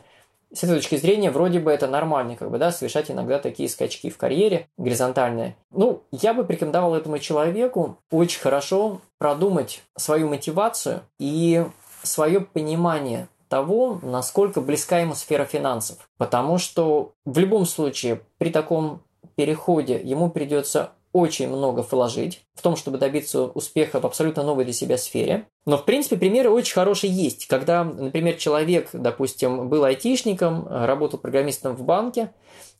С 0.52 0.64
этой 0.64 0.76
точки 0.76 0.96
зрения, 0.96 1.30
вроде 1.30 1.60
бы 1.60 1.70
это 1.70 1.86
нормально, 1.86 2.36
как 2.36 2.50
бы, 2.50 2.58
да, 2.58 2.72
совершать 2.72 3.10
иногда 3.10 3.38
такие 3.38 3.68
скачки 3.68 4.08
в 4.08 4.16
карьере 4.16 4.68
горизонтальные. 4.78 5.56
Ну, 5.70 6.02
я 6.10 6.32
бы 6.32 6.44
порекомендовал 6.44 6.94
этому 6.94 7.18
человеку 7.18 7.98
очень 8.10 8.40
хорошо 8.40 9.00
продумать 9.18 9.82
свою 9.96 10.28
мотивацию 10.28 11.02
и 11.18 11.66
свое 12.02 12.40
понимание 12.40 13.28
того, 13.48 13.98
насколько 14.02 14.60
близка 14.60 14.98
ему 15.00 15.14
сфера 15.14 15.44
финансов. 15.44 16.08
Потому 16.16 16.58
что 16.58 17.12
в 17.24 17.38
любом 17.38 17.66
случае 17.66 18.22
при 18.38 18.50
таком 18.50 19.02
переходе 19.36 20.00
ему 20.02 20.30
придется 20.30 20.92
очень 21.12 21.48
много 21.48 21.86
вложить 21.88 22.44
в 22.54 22.62
том, 22.62 22.76
чтобы 22.76 22.98
добиться 22.98 23.42
успеха 23.44 24.00
в 24.00 24.06
абсолютно 24.06 24.42
новой 24.42 24.64
для 24.64 24.72
себя 24.72 24.98
сфере. 24.98 25.46
Но, 25.66 25.78
в 25.78 25.84
принципе, 25.84 26.16
примеры 26.16 26.50
очень 26.50 26.74
хорошие 26.74 27.12
есть. 27.12 27.46
Когда, 27.46 27.84
например, 27.84 28.34
человек, 28.34 28.90
допустим, 28.92 29.68
был 29.68 29.84
айтишником, 29.84 30.66
работал 30.68 31.18
программистом 31.18 31.76
в 31.76 31.82
банке, 31.82 32.32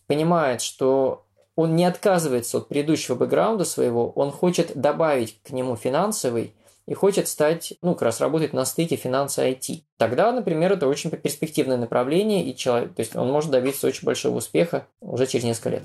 понимает, 0.06 0.60
что 0.60 1.24
он 1.56 1.74
не 1.74 1.84
отказывается 1.84 2.58
от 2.58 2.68
предыдущего 2.68 3.16
бэкграунда 3.16 3.64
своего, 3.64 4.10
он 4.10 4.30
хочет 4.30 4.80
добавить 4.80 5.40
к 5.42 5.50
нему 5.50 5.74
финансовый 5.74 6.54
и 6.86 6.94
хочет 6.94 7.28
стать, 7.28 7.74
ну, 7.82 7.94
как 7.94 8.02
раз 8.02 8.20
работать 8.20 8.52
на 8.52 8.64
стыке 8.64 8.96
финанса 8.96 9.46
и 9.46 9.54
IT. 9.54 9.82
Тогда, 9.98 10.32
например, 10.32 10.72
это 10.72 10.88
очень 10.88 11.10
перспективное 11.10 11.76
направление, 11.76 12.44
и 12.44 12.56
человек, 12.56 12.94
то 12.94 13.00
есть 13.00 13.14
он 13.14 13.30
может 13.30 13.50
добиться 13.50 13.86
очень 13.86 14.06
большого 14.06 14.38
успеха 14.38 14.86
уже 15.00 15.26
через 15.26 15.44
несколько 15.44 15.70
лет. 15.70 15.82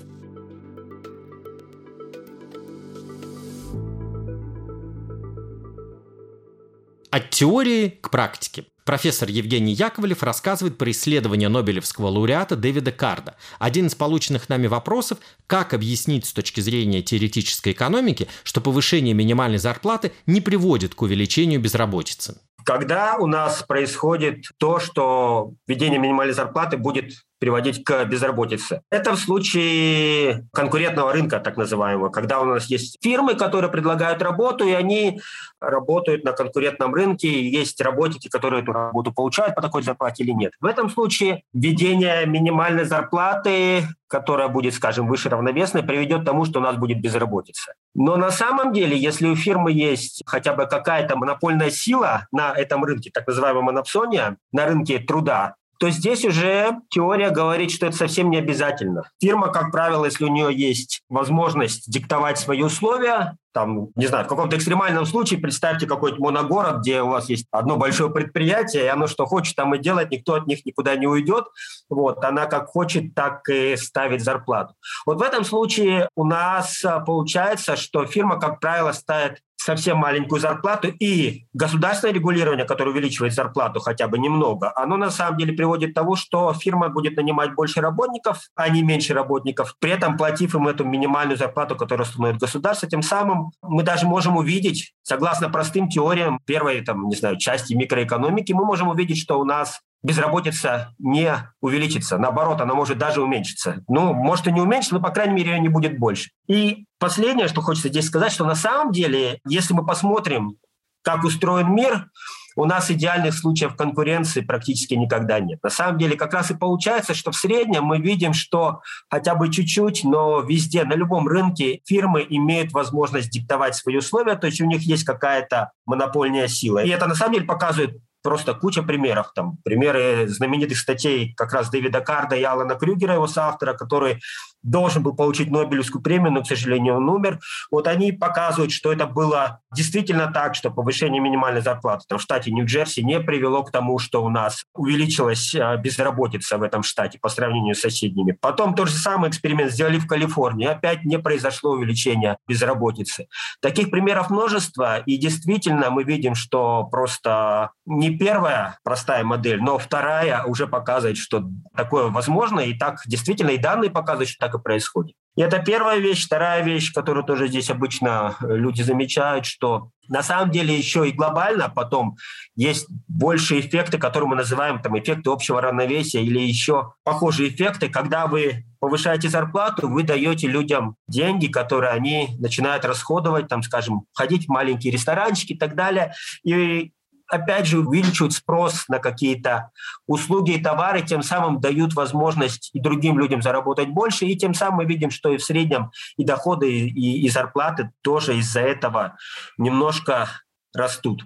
От 7.14 7.30
теории 7.30 7.90
к 7.90 8.10
практике. 8.10 8.64
Профессор 8.84 9.28
Евгений 9.28 9.72
Яковлев 9.72 10.24
рассказывает 10.24 10.76
про 10.76 10.90
исследование 10.90 11.48
Нобелевского 11.48 12.08
лауреата 12.08 12.56
Дэвида 12.56 12.90
Карда. 12.90 13.36
Один 13.60 13.86
из 13.86 13.94
полученных 13.94 14.48
нами 14.48 14.66
вопросов– 14.66 15.18
как 15.46 15.74
объяснить 15.74 16.26
с 16.26 16.32
точки 16.32 16.58
зрения 16.58 17.02
теоретической 17.02 17.72
экономики, 17.72 18.26
что 18.42 18.60
повышение 18.60 19.14
минимальной 19.14 19.58
зарплаты 19.58 20.10
не 20.26 20.40
приводит 20.40 20.96
к 20.96 21.02
увеличению 21.02 21.60
безработицы? 21.60 22.36
Когда 22.64 23.16
у 23.18 23.28
нас 23.28 23.62
происходит 23.62 24.46
то, 24.58 24.80
что 24.80 25.52
введение 25.68 26.00
минимальной 26.00 26.34
зарплаты 26.34 26.78
будет 26.78 27.12
приводить 27.38 27.84
к 27.84 28.04
безработице. 28.04 28.82
Это 28.90 29.12
в 29.12 29.18
случае 29.18 30.48
конкурентного 30.52 31.12
рынка, 31.12 31.40
так 31.40 31.56
называемого, 31.56 32.08
когда 32.08 32.40
у 32.40 32.44
нас 32.44 32.66
есть 32.66 32.98
фирмы, 33.02 33.34
которые 33.34 33.70
предлагают 33.70 34.22
работу, 34.22 34.66
и 34.66 34.72
они 34.72 35.20
работают 35.60 36.24
на 36.24 36.32
конкурентном 36.32 36.94
рынке, 36.94 37.28
и 37.28 37.48
есть 37.48 37.80
работники, 37.80 38.28
которые 38.28 38.62
эту 38.62 38.72
работу 38.72 39.12
получают 39.12 39.54
по 39.54 39.62
такой 39.62 39.82
зарплате 39.82 40.24
или 40.24 40.32
нет. 40.32 40.52
В 40.60 40.66
этом 40.66 40.90
случае 40.90 41.42
введение 41.52 42.26
минимальной 42.26 42.84
зарплаты, 42.84 43.84
которая 44.08 44.48
будет, 44.48 44.74
скажем, 44.74 45.08
выше 45.08 45.28
равновесной, 45.28 45.82
приведет 45.82 46.22
к 46.22 46.24
тому, 46.24 46.44
что 46.44 46.60
у 46.60 46.62
нас 46.62 46.76
будет 46.76 47.00
безработица. 47.00 47.74
Но 47.94 48.16
на 48.16 48.30
самом 48.30 48.72
деле, 48.72 48.96
если 48.96 49.26
у 49.26 49.36
фирмы 49.36 49.72
есть 49.72 50.22
хотя 50.26 50.54
бы 50.54 50.66
какая-то 50.66 51.16
монопольная 51.16 51.70
сила 51.70 52.26
на 52.30 52.52
этом 52.52 52.84
рынке, 52.84 53.10
так 53.12 53.26
называемая 53.26 53.62
монопсония, 53.62 54.36
на 54.52 54.66
рынке 54.66 54.98
труда, 54.98 55.56
то 55.84 55.90
здесь 55.90 56.24
уже 56.24 56.78
теория 56.88 57.28
говорит, 57.28 57.70
что 57.70 57.84
это 57.84 57.94
совсем 57.94 58.30
не 58.30 58.38
обязательно. 58.38 59.02
Фирма, 59.20 59.48
как 59.48 59.70
правило, 59.70 60.06
если 60.06 60.24
у 60.24 60.28
нее 60.28 60.48
есть 60.50 61.02
возможность 61.10 61.90
диктовать 61.92 62.38
свои 62.38 62.62
условия, 62.62 63.36
там, 63.52 63.88
не 63.94 64.06
знаю, 64.06 64.24
в 64.24 64.28
каком-то 64.28 64.56
экстремальном 64.56 65.04
случае 65.04 65.40
представьте 65.40 65.86
какой-то 65.86 66.16
моногород, 66.20 66.78
где 66.78 67.02
у 67.02 67.08
вас 67.08 67.28
есть 67.28 67.44
одно 67.50 67.76
большое 67.76 68.10
предприятие, 68.10 68.84
и 68.84 68.88
оно 68.88 69.06
что 69.06 69.26
хочет 69.26 69.56
там 69.56 69.74
и 69.74 69.78
делать, 69.78 70.10
никто 70.10 70.32
от 70.32 70.46
них 70.46 70.64
никуда 70.64 70.96
не 70.96 71.06
уйдет. 71.06 71.44
Вот, 71.90 72.24
она 72.24 72.46
как 72.46 72.68
хочет, 72.68 73.14
так 73.14 73.46
и 73.50 73.76
ставит 73.76 74.22
зарплату. 74.22 74.74
Вот 75.04 75.18
в 75.18 75.22
этом 75.22 75.44
случае 75.44 76.08
у 76.16 76.24
нас 76.24 76.82
а, 76.82 77.00
получается, 77.00 77.76
что 77.76 78.06
фирма, 78.06 78.40
как 78.40 78.58
правило, 78.58 78.92
ставит 78.92 79.42
совсем 79.64 79.96
маленькую 79.96 80.40
зарплату, 80.40 80.88
и 80.88 81.46
государственное 81.54 82.14
регулирование, 82.14 82.66
которое 82.66 82.90
увеличивает 82.90 83.32
зарплату 83.32 83.80
хотя 83.80 84.08
бы 84.08 84.18
немного, 84.18 84.72
оно 84.76 84.96
на 84.96 85.10
самом 85.10 85.38
деле 85.38 85.54
приводит 85.54 85.92
к 85.92 85.94
тому, 85.94 86.16
что 86.16 86.52
фирма 86.52 86.90
будет 86.90 87.16
нанимать 87.16 87.54
больше 87.54 87.80
работников, 87.80 88.50
а 88.54 88.68
не 88.68 88.82
меньше 88.82 89.14
работников, 89.14 89.74
при 89.78 89.92
этом 89.92 90.18
платив 90.18 90.54
им 90.54 90.68
эту 90.68 90.84
минимальную 90.84 91.38
зарплату, 91.38 91.76
которую 91.76 92.06
установит 92.06 92.38
государство. 92.38 92.88
Тем 92.88 93.02
самым 93.02 93.52
мы 93.62 93.82
даже 93.82 94.06
можем 94.06 94.36
увидеть, 94.36 94.92
согласно 95.02 95.48
простым 95.48 95.88
теориям 95.88 96.40
первой, 96.44 96.82
там, 96.82 97.08
не 97.08 97.16
знаю, 97.16 97.38
части 97.38 97.72
микроэкономики, 97.72 98.52
мы 98.52 98.66
можем 98.66 98.88
увидеть, 98.88 99.18
что 99.18 99.40
у 99.40 99.44
нас 99.44 99.80
безработица 100.02 100.94
не 100.98 101.32
увеличится. 101.62 102.18
Наоборот, 102.18 102.60
она 102.60 102.74
может 102.74 102.98
даже 102.98 103.22
уменьшиться. 103.22 103.82
Ну, 103.88 104.12
может 104.12 104.46
и 104.46 104.52
не 104.52 104.60
уменьшится, 104.60 104.96
но, 104.96 105.00
по 105.00 105.10
крайней 105.10 105.34
мере, 105.34 105.52
ее 105.52 105.60
не 105.60 105.70
будет 105.70 105.98
больше. 105.98 106.30
И 106.46 106.84
последнее, 107.04 107.48
что 107.48 107.60
хочется 107.60 107.88
здесь 107.90 108.06
сказать, 108.06 108.32
что 108.32 108.46
на 108.46 108.54
самом 108.54 108.90
деле, 108.90 109.38
если 109.46 109.74
мы 109.74 109.84
посмотрим, 109.84 110.56
как 111.02 111.22
устроен 111.24 111.74
мир, 111.74 112.08
у 112.56 112.64
нас 112.64 112.90
идеальных 112.90 113.34
случаев 113.34 113.76
конкуренции 113.76 114.40
практически 114.40 114.94
никогда 114.94 115.38
нет. 115.38 115.58
На 115.62 115.68
самом 115.68 115.98
деле 115.98 116.16
как 116.16 116.32
раз 116.32 116.50
и 116.50 116.54
получается, 116.54 117.12
что 117.12 117.30
в 117.30 117.36
среднем 117.36 117.84
мы 117.84 117.98
видим, 117.98 118.32
что 118.32 118.80
хотя 119.10 119.34
бы 119.34 119.52
чуть-чуть, 119.52 120.04
но 120.04 120.40
везде, 120.40 120.84
на 120.84 120.94
любом 120.94 121.28
рынке 121.28 121.82
фирмы 121.84 122.26
имеют 122.26 122.72
возможность 122.72 123.28
диктовать 123.28 123.76
свои 123.76 123.98
условия, 123.98 124.36
то 124.36 124.46
есть 124.46 124.62
у 124.62 124.64
них 124.64 124.80
есть 124.80 125.04
какая-то 125.04 125.72
монопольная 125.84 126.48
сила. 126.48 126.78
И 126.78 126.88
это 126.88 127.06
на 127.06 127.14
самом 127.14 127.34
деле 127.34 127.44
показывает 127.44 127.98
просто 128.22 128.54
куча 128.54 128.82
примеров. 128.82 129.32
Там, 129.34 129.58
примеры 129.62 130.26
знаменитых 130.28 130.78
статей 130.78 131.34
как 131.34 131.52
раз 131.52 131.68
Дэвида 131.68 132.00
Карда 132.00 132.34
и 132.34 132.42
Алана 132.42 132.76
Крюгера, 132.76 133.12
его 133.12 133.26
соавтора, 133.26 133.74
который 133.74 134.20
должен 134.64 135.02
был 135.02 135.14
получить 135.14 135.50
Нобелевскую 135.50 136.02
премию, 136.02 136.32
но, 136.32 136.42
к 136.42 136.46
сожалению, 136.46 136.96
он 136.96 137.08
умер. 137.08 137.38
Вот 137.70 137.86
они 137.86 138.12
показывают, 138.12 138.72
что 138.72 138.92
это 138.92 139.06
было 139.06 139.60
действительно 139.72 140.32
так, 140.32 140.54
что 140.54 140.70
повышение 140.70 141.20
минимальной 141.20 141.60
зарплаты 141.60 142.04
там, 142.08 142.18
в 142.18 142.22
штате 142.22 142.50
Нью-Джерси 142.50 143.02
не 143.02 143.20
привело 143.20 143.62
к 143.62 143.70
тому, 143.70 143.98
что 143.98 144.24
у 144.24 144.30
нас 144.30 144.64
увеличилась 144.74 145.54
а, 145.54 145.76
безработица 145.76 146.58
в 146.58 146.62
этом 146.62 146.82
штате 146.82 147.18
по 147.20 147.28
сравнению 147.28 147.74
с 147.74 147.80
соседними. 147.80 148.36
Потом 148.40 148.74
тот 148.74 148.88
же 148.88 148.94
самый 148.94 149.30
эксперимент 149.30 149.70
сделали 149.70 149.98
в 149.98 150.06
Калифорнии. 150.06 150.66
Опять 150.66 151.04
не 151.04 151.18
произошло 151.18 151.72
увеличение 151.72 152.38
безработицы. 152.48 153.26
Таких 153.60 153.90
примеров 153.90 154.30
множество, 154.30 154.98
и 155.00 155.18
действительно 155.18 155.90
мы 155.90 156.04
видим, 156.04 156.34
что 156.34 156.84
просто 156.84 157.70
не 157.84 158.16
первая 158.16 158.78
простая 158.82 159.24
модель, 159.24 159.60
но 159.60 159.78
вторая 159.78 160.44
уже 160.44 160.66
показывает, 160.66 161.18
что 161.18 161.44
такое 161.76 162.08
возможно, 162.08 162.60
и 162.60 162.76
так 162.76 163.00
действительно 163.06 163.50
и 163.50 163.58
данные 163.58 163.90
показывают, 163.90 164.30
что 164.30 164.46
так 164.46 164.53
и 164.54 164.58
происходит. 164.58 165.14
И 165.36 165.42
это 165.42 165.58
первая 165.58 165.98
вещь. 165.98 166.26
Вторая 166.26 166.62
вещь, 166.62 166.92
которую 166.92 167.24
тоже 167.24 167.48
здесь 167.48 167.70
обычно 167.70 168.36
э, 168.40 168.56
люди 168.56 168.82
замечают, 168.82 169.46
что 169.46 169.90
на 170.08 170.22
самом 170.22 170.50
деле 170.50 170.76
еще 170.76 171.08
и 171.08 171.12
глобально 171.12 171.68
потом 171.68 172.16
есть 172.54 172.86
большие 173.08 173.60
эффекты, 173.60 173.98
которые 173.98 174.28
мы 174.28 174.36
называем 174.36 174.80
там 174.80 174.98
эффекты 174.98 175.30
общего 175.30 175.60
равновесия 175.60 176.22
или 176.22 176.38
еще 176.38 176.92
похожие 177.02 177.48
эффекты, 177.48 177.88
когда 177.88 178.26
вы 178.26 178.64
повышаете 178.78 179.28
зарплату, 179.28 179.88
вы 179.88 180.02
даете 180.02 180.46
людям 180.46 180.96
деньги, 181.08 181.46
которые 181.46 181.92
они 181.92 182.36
начинают 182.38 182.84
расходовать, 182.84 183.48
там, 183.48 183.62
скажем, 183.62 184.02
ходить 184.12 184.46
в 184.46 184.50
маленькие 184.50 184.92
ресторанчики 184.92 185.54
и 185.54 185.58
так 185.58 185.74
далее. 185.74 186.12
И 186.44 186.92
опять 187.34 187.66
же, 187.66 187.80
увеличивают 187.80 188.32
спрос 188.32 188.88
на 188.88 188.98
какие-то 188.98 189.70
услуги 190.06 190.52
и 190.52 190.62
товары, 190.62 191.02
тем 191.02 191.22
самым 191.22 191.60
дают 191.60 191.94
возможность 191.94 192.70
и 192.72 192.80
другим 192.80 193.18
людям 193.18 193.42
заработать 193.42 193.88
больше, 193.88 194.26
и 194.26 194.36
тем 194.36 194.54
самым 194.54 194.78
мы 194.78 194.84
видим, 194.84 195.10
что 195.10 195.30
и 195.30 195.36
в 195.36 195.44
среднем 195.44 195.90
и 196.16 196.24
доходы, 196.24 196.70
и, 196.70 197.24
и 197.24 197.28
зарплаты 197.28 197.90
тоже 198.02 198.38
из-за 198.38 198.60
этого 198.60 199.16
немножко 199.58 200.28
растут. 200.72 201.24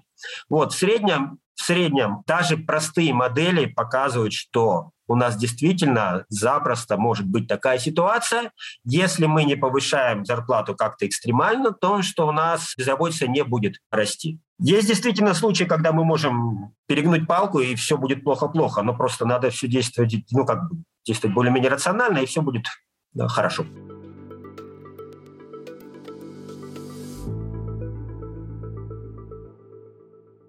Вот, 0.49 0.73
в 0.73 0.79
среднем, 0.79 1.39
в 1.55 1.63
среднем 1.63 2.23
даже 2.27 2.57
простые 2.57 3.15
модели 3.15 3.67
показывают, 3.67 4.33
что 4.33 4.91
у 5.09 5.17
нас 5.17 5.37
действительно 5.37 6.25
запросто 6.29 6.97
может 6.97 7.27
быть 7.27 7.49
такая 7.49 7.79
ситуация. 7.79 8.53
Если 8.85 9.27
мы 9.27 9.45
не 9.45 9.57
повышаем 9.57 10.25
зарплату 10.25 10.77
как-то 10.77 11.07
экстремально, 11.07 11.73
то 11.73 12.03
что 12.03 12.29
у 12.29 12.33
нас 12.33 12.75
безработица 12.77 13.27
не 13.27 13.43
будет 13.43 13.77
расти. 13.91 14.39
Есть 14.61 14.89
действительно 14.89 15.35
случаи, 15.35 15.65
когда 15.65 15.93
мы 15.93 16.05
можем 16.05 16.75
перегнуть 16.87 17.27
палку, 17.27 17.61
и 17.61 17.75
все 17.75 17.97
будет 17.97 18.25
плохо-плохо, 18.25 18.83
но 18.83 18.95
просто 18.95 19.25
надо 19.25 19.51
все 19.51 19.69
действовать, 19.69 20.15
ну, 20.31 20.45
как 20.45 20.69
бы, 20.69 20.83
действовать 21.07 21.35
более-менее 21.35 21.71
рационально, 21.71 22.19
и 22.19 22.27
все 22.27 22.43
будет 22.43 22.67
да, 23.13 23.29
хорошо. 23.29 23.65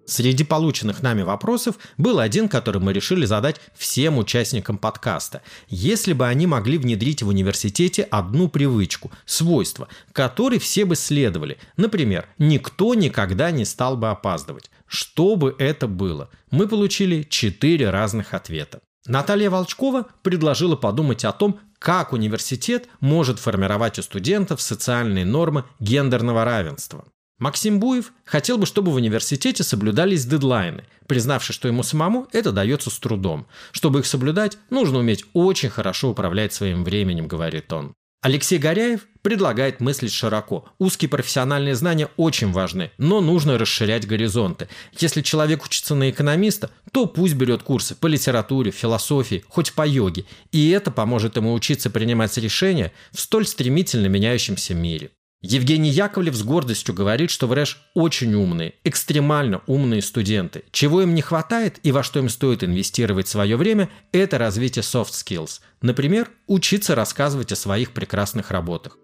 Среди 0.10 0.44
полученных 0.44 1.04
нами 1.04 1.22
вопросов 1.22 1.76
был 2.00 2.18
один, 2.18 2.50
который 2.50 2.82
мы 2.82 2.94
решили 2.94 3.28
задать 3.28 3.62
всем 3.76 4.18
участникам 4.18 4.80
подкаста. 4.80 5.44
Если 5.68 6.14
бы 6.14 6.26
они 6.26 6.48
могли 6.48 6.80
внедрить 6.80 7.22
в 7.22 7.28
университете 7.28 8.02
одну 8.10 8.50
привычку, 8.50 9.12
свойство, 9.28 9.88
которой 10.12 10.58
все 10.58 10.86
бы 10.86 10.96
следовали, 10.96 11.60
например, 11.78 12.28
никто 12.40 12.96
никогда 12.96 13.52
не 13.52 13.66
стал 13.66 13.98
бы 13.98 14.10
опаздывать, 14.10 14.72
что 14.88 15.36
бы 15.36 15.56
это 15.60 15.88
было? 15.88 16.32
Мы 16.50 16.68
получили 16.68 17.22
четыре 17.30 17.92
разных 17.92 18.34
ответа. 18.34 18.80
Наталья 19.06 19.52
Волчкова 19.52 20.08
предложила 20.24 20.76
подумать 20.76 21.24
о 21.24 21.34
том, 21.34 21.60
как 21.78 22.14
университет 22.14 22.88
может 23.00 23.38
формировать 23.38 24.00
у 24.00 24.02
студентов 24.02 24.60
социальные 24.60 25.26
нормы 25.26 25.66
гендерного 25.80 26.46
равенства. 26.46 27.06
Максим 27.40 27.80
Буев 27.80 28.12
хотел 28.26 28.58
бы, 28.58 28.66
чтобы 28.66 28.92
в 28.92 28.96
университете 28.96 29.64
соблюдались 29.64 30.26
дедлайны, 30.26 30.84
признавший, 31.08 31.56
что 31.56 31.70
ему 31.70 31.84
самому 31.84 32.28
это 32.34 32.52
дается 32.52 32.90
с 32.90 33.00
трудом. 33.00 33.48
Чтобы 33.72 34.00
их 34.00 34.06
соблюдать, 34.06 34.58
нужно 34.70 35.00
уметь 35.00 35.24
очень 35.34 35.70
хорошо 35.70 36.10
управлять 36.10 36.54
своим 36.54 36.84
временем, 36.84 37.28
говорит 37.28 37.72
он. 37.72 37.94
Алексей 38.22 38.58
Горяев 38.58 39.08
предлагает 39.22 39.80
мыслить 39.80 40.12
широко. 40.12 40.66
Узкие 40.78 41.08
профессиональные 41.08 41.76
знания 41.76 42.10
очень 42.18 42.52
важны, 42.52 42.92
но 42.98 43.22
нужно 43.22 43.58
расширять 43.58 44.06
горизонты. 44.06 44.68
Если 44.98 45.22
человек 45.22 45.64
учится 45.64 45.96
на 45.96 46.10
экономиста, 46.10 46.70
то 46.92 47.06
пусть 47.06 47.36
берет 47.36 47.64
курсы 47.64 47.96
по 47.96 48.08
литературе, 48.08 48.72
философии, 48.72 49.46
хоть 49.48 49.72
по 49.72 49.88
йоге. 49.88 50.26
И 50.52 50.70
это 50.72 50.92
поможет 50.92 51.38
ему 51.38 51.54
учиться 51.54 51.90
принимать 51.90 52.38
решения 52.38 52.92
в 53.14 53.22
столь 53.22 53.48
стремительно 53.48 54.08
меняющемся 54.08 54.74
мире. 54.74 55.12
Евгений 55.42 55.90
Яковлев 55.90 56.36
с 56.36 56.44
гордостью 56.44 56.94
говорит, 56.94 57.30
что 57.30 57.48
в 57.48 57.54
РЭШ 57.54 57.78
очень 57.94 58.34
умные, 58.34 58.74
экстремально 58.84 59.62
умные 59.68 60.02
студенты. 60.02 60.66
Чего 60.72 61.02
им 61.02 61.16
не 61.16 61.22
хватает 61.22 61.80
и 61.82 61.94
во 61.94 62.04
что 62.04 62.20
им 62.20 62.28
стоит 62.28 62.62
инвестировать 62.62 63.30
свое 63.30 63.56
время– 63.56 63.90
это 64.12 64.38
развитие 64.38 64.84
soft 64.84 65.12
skills. 65.12 65.62
Например, 65.82 66.30
учиться 66.48 66.94
рассказывать 66.94 67.54
о 67.54 67.56
своих 67.56 67.94
прекрасных 67.94 68.52
работах. 68.52 68.98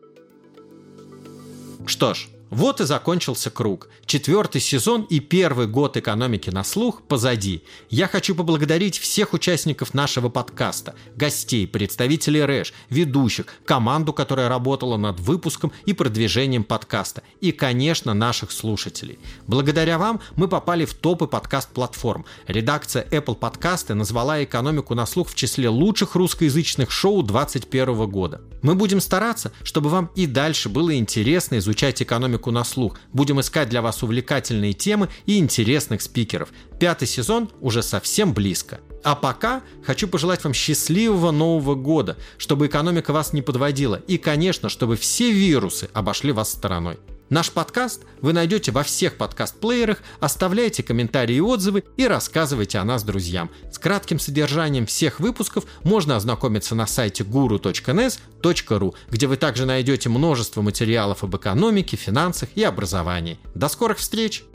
Что 1.86 2.14
ж, 2.14 2.28
вот 2.56 2.80
и 2.80 2.86
закончился 2.86 3.50
круг. 3.50 3.90
Четвертый 4.06 4.62
сезон 4.62 5.02
и 5.02 5.20
первый 5.20 5.68
год 5.68 5.98
экономики 5.98 6.50
на 6.50 6.64
слух 6.64 7.02
позади. 7.02 7.64
Я 7.90 8.08
хочу 8.08 8.34
поблагодарить 8.34 8.98
всех 8.98 9.34
участников 9.34 9.94
нашего 9.94 10.30
подкаста, 10.30 10.96
гостей, 11.18 11.68
представителей 11.68 12.46
РЭШ, 12.46 12.74
ведущих, 12.90 13.48
команду, 13.66 14.14
которая 14.14 14.48
работала 14.48 14.96
над 14.96 15.20
выпуском 15.20 15.74
и 15.86 15.92
продвижением 15.92 16.64
подкаста, 16.64 17.24
и, 17.42 17.52
конечно, 17.52 18.14
наших 18.14 18.54
слушателей. 18.54 19.20
Благодаря 19.48 19.98
вам 19.98 20.22
мы 20.38 20.48
попали 20.48 20.86
в 20.86 20.94
топы 20.94 21.28
подкаст-платформ. 21.28 22.26
Редакция 22.48 23.06
Apple 23.12 23.36
Подкасты 23.36 23.96
назвала 23.96 24.42
экономику 24.42 24.96
на 24.96 25.06
слух 25.06 25.30
в 25.30 25.36
числе 25.36 25.68
лучших 25.68 26.16
русскоязычных 26.16 26.90
шоу 26.90 27.22
2021 27.22 28.10
года. 28.10 28.42
Мы 28.66 28.74
будем 28.74 29.00
стараться, 29.00 29.52
чтобы 29.62 29.92
вам 29.92 30.10
и 30.16 30.26
дальше 30.26 30.70
было 30.70 30.98
интересно 30.98 31.60
изучать 31.60 32.02
экономику 32.02 32.50
на 32.50 32.64
слух. 32.64 32.98
Будем 33.14 33.40
искать 33.40 33.70
для 33.70 33.84
вас 33.84 34.02
увлекательные 34.02 34.74
темы 34.74 35.10
и 35.28 35.38
интересных 35.38 36.02
спикеров. 36.02 36.50
Пятый 36.80 37.08
сезон 37.08 37.52
уже 37.62 37.84
совсем 37.84 38.34
близко. 38.34 38.80
А 39.06 39.14
пока 39.14 39.62
хочу 39.84 40.08
пожелать 40.08 40.44
вам 40.44 40.56
счастливого 40.56 41.30
Нового 41.30 41.76
года, 41.76 42.18
чтобы 42.40 42.66
экономика 42.66 43.14
вас 43.14 43.34
не 43.34 43.44
подводила 43.44 44.02
и, 44.08 44.18
конечно, 44.18 44.68
чтобы 44.68 44.96
все 44.96 45.32
вирусы 45.32 45.90
обошли 45.94 46.32
вас 46.32 46.52
стороной. 46.52 46.98
Наш 47.30 47.52
подкаст 47.52 48.02
вы 48.22 48.34
найдете 48.34 48.72
во 48.72 48.82
всех 48.82 49.18
подкаст-плеерах, 49.18 50.02
оставляйте 50.20 50.82
комментарии 50.82 51.36
и 51.36 51.40
отзывы 51.40 51.84
и 51.98 52.08
рассказывайте 52.08 52.80
о 52.80 52.84
нас 52.84 53.04
друзьям. 53.04 53.52
С 53.72 53.78
кратким 53.78 54.18
содержанием 54.18 54.88
всех 54.88 55.20
выпусков 55.20 55.66
можно 55.84 56.16
ознакомиться 56.16 56.74
на 56.74 56.88
сайте 56.88 57.24
guru.nes.ru, 57.24 58.96
где 59.12 59.28
вы 59.28 59.38
также 59.38 59.68
найдете 59.68 60.10
множество 60.10 60.64
материалов 60.64 61.24
об 61.24 61.36
экономике, 61.36 61.96
финансах 61.96 62.50
и 62.56 62.64
образовании. 62.64 63.38
До 63.54 63.70
скорых 63.70 64.00
встреч! 64.00 64.46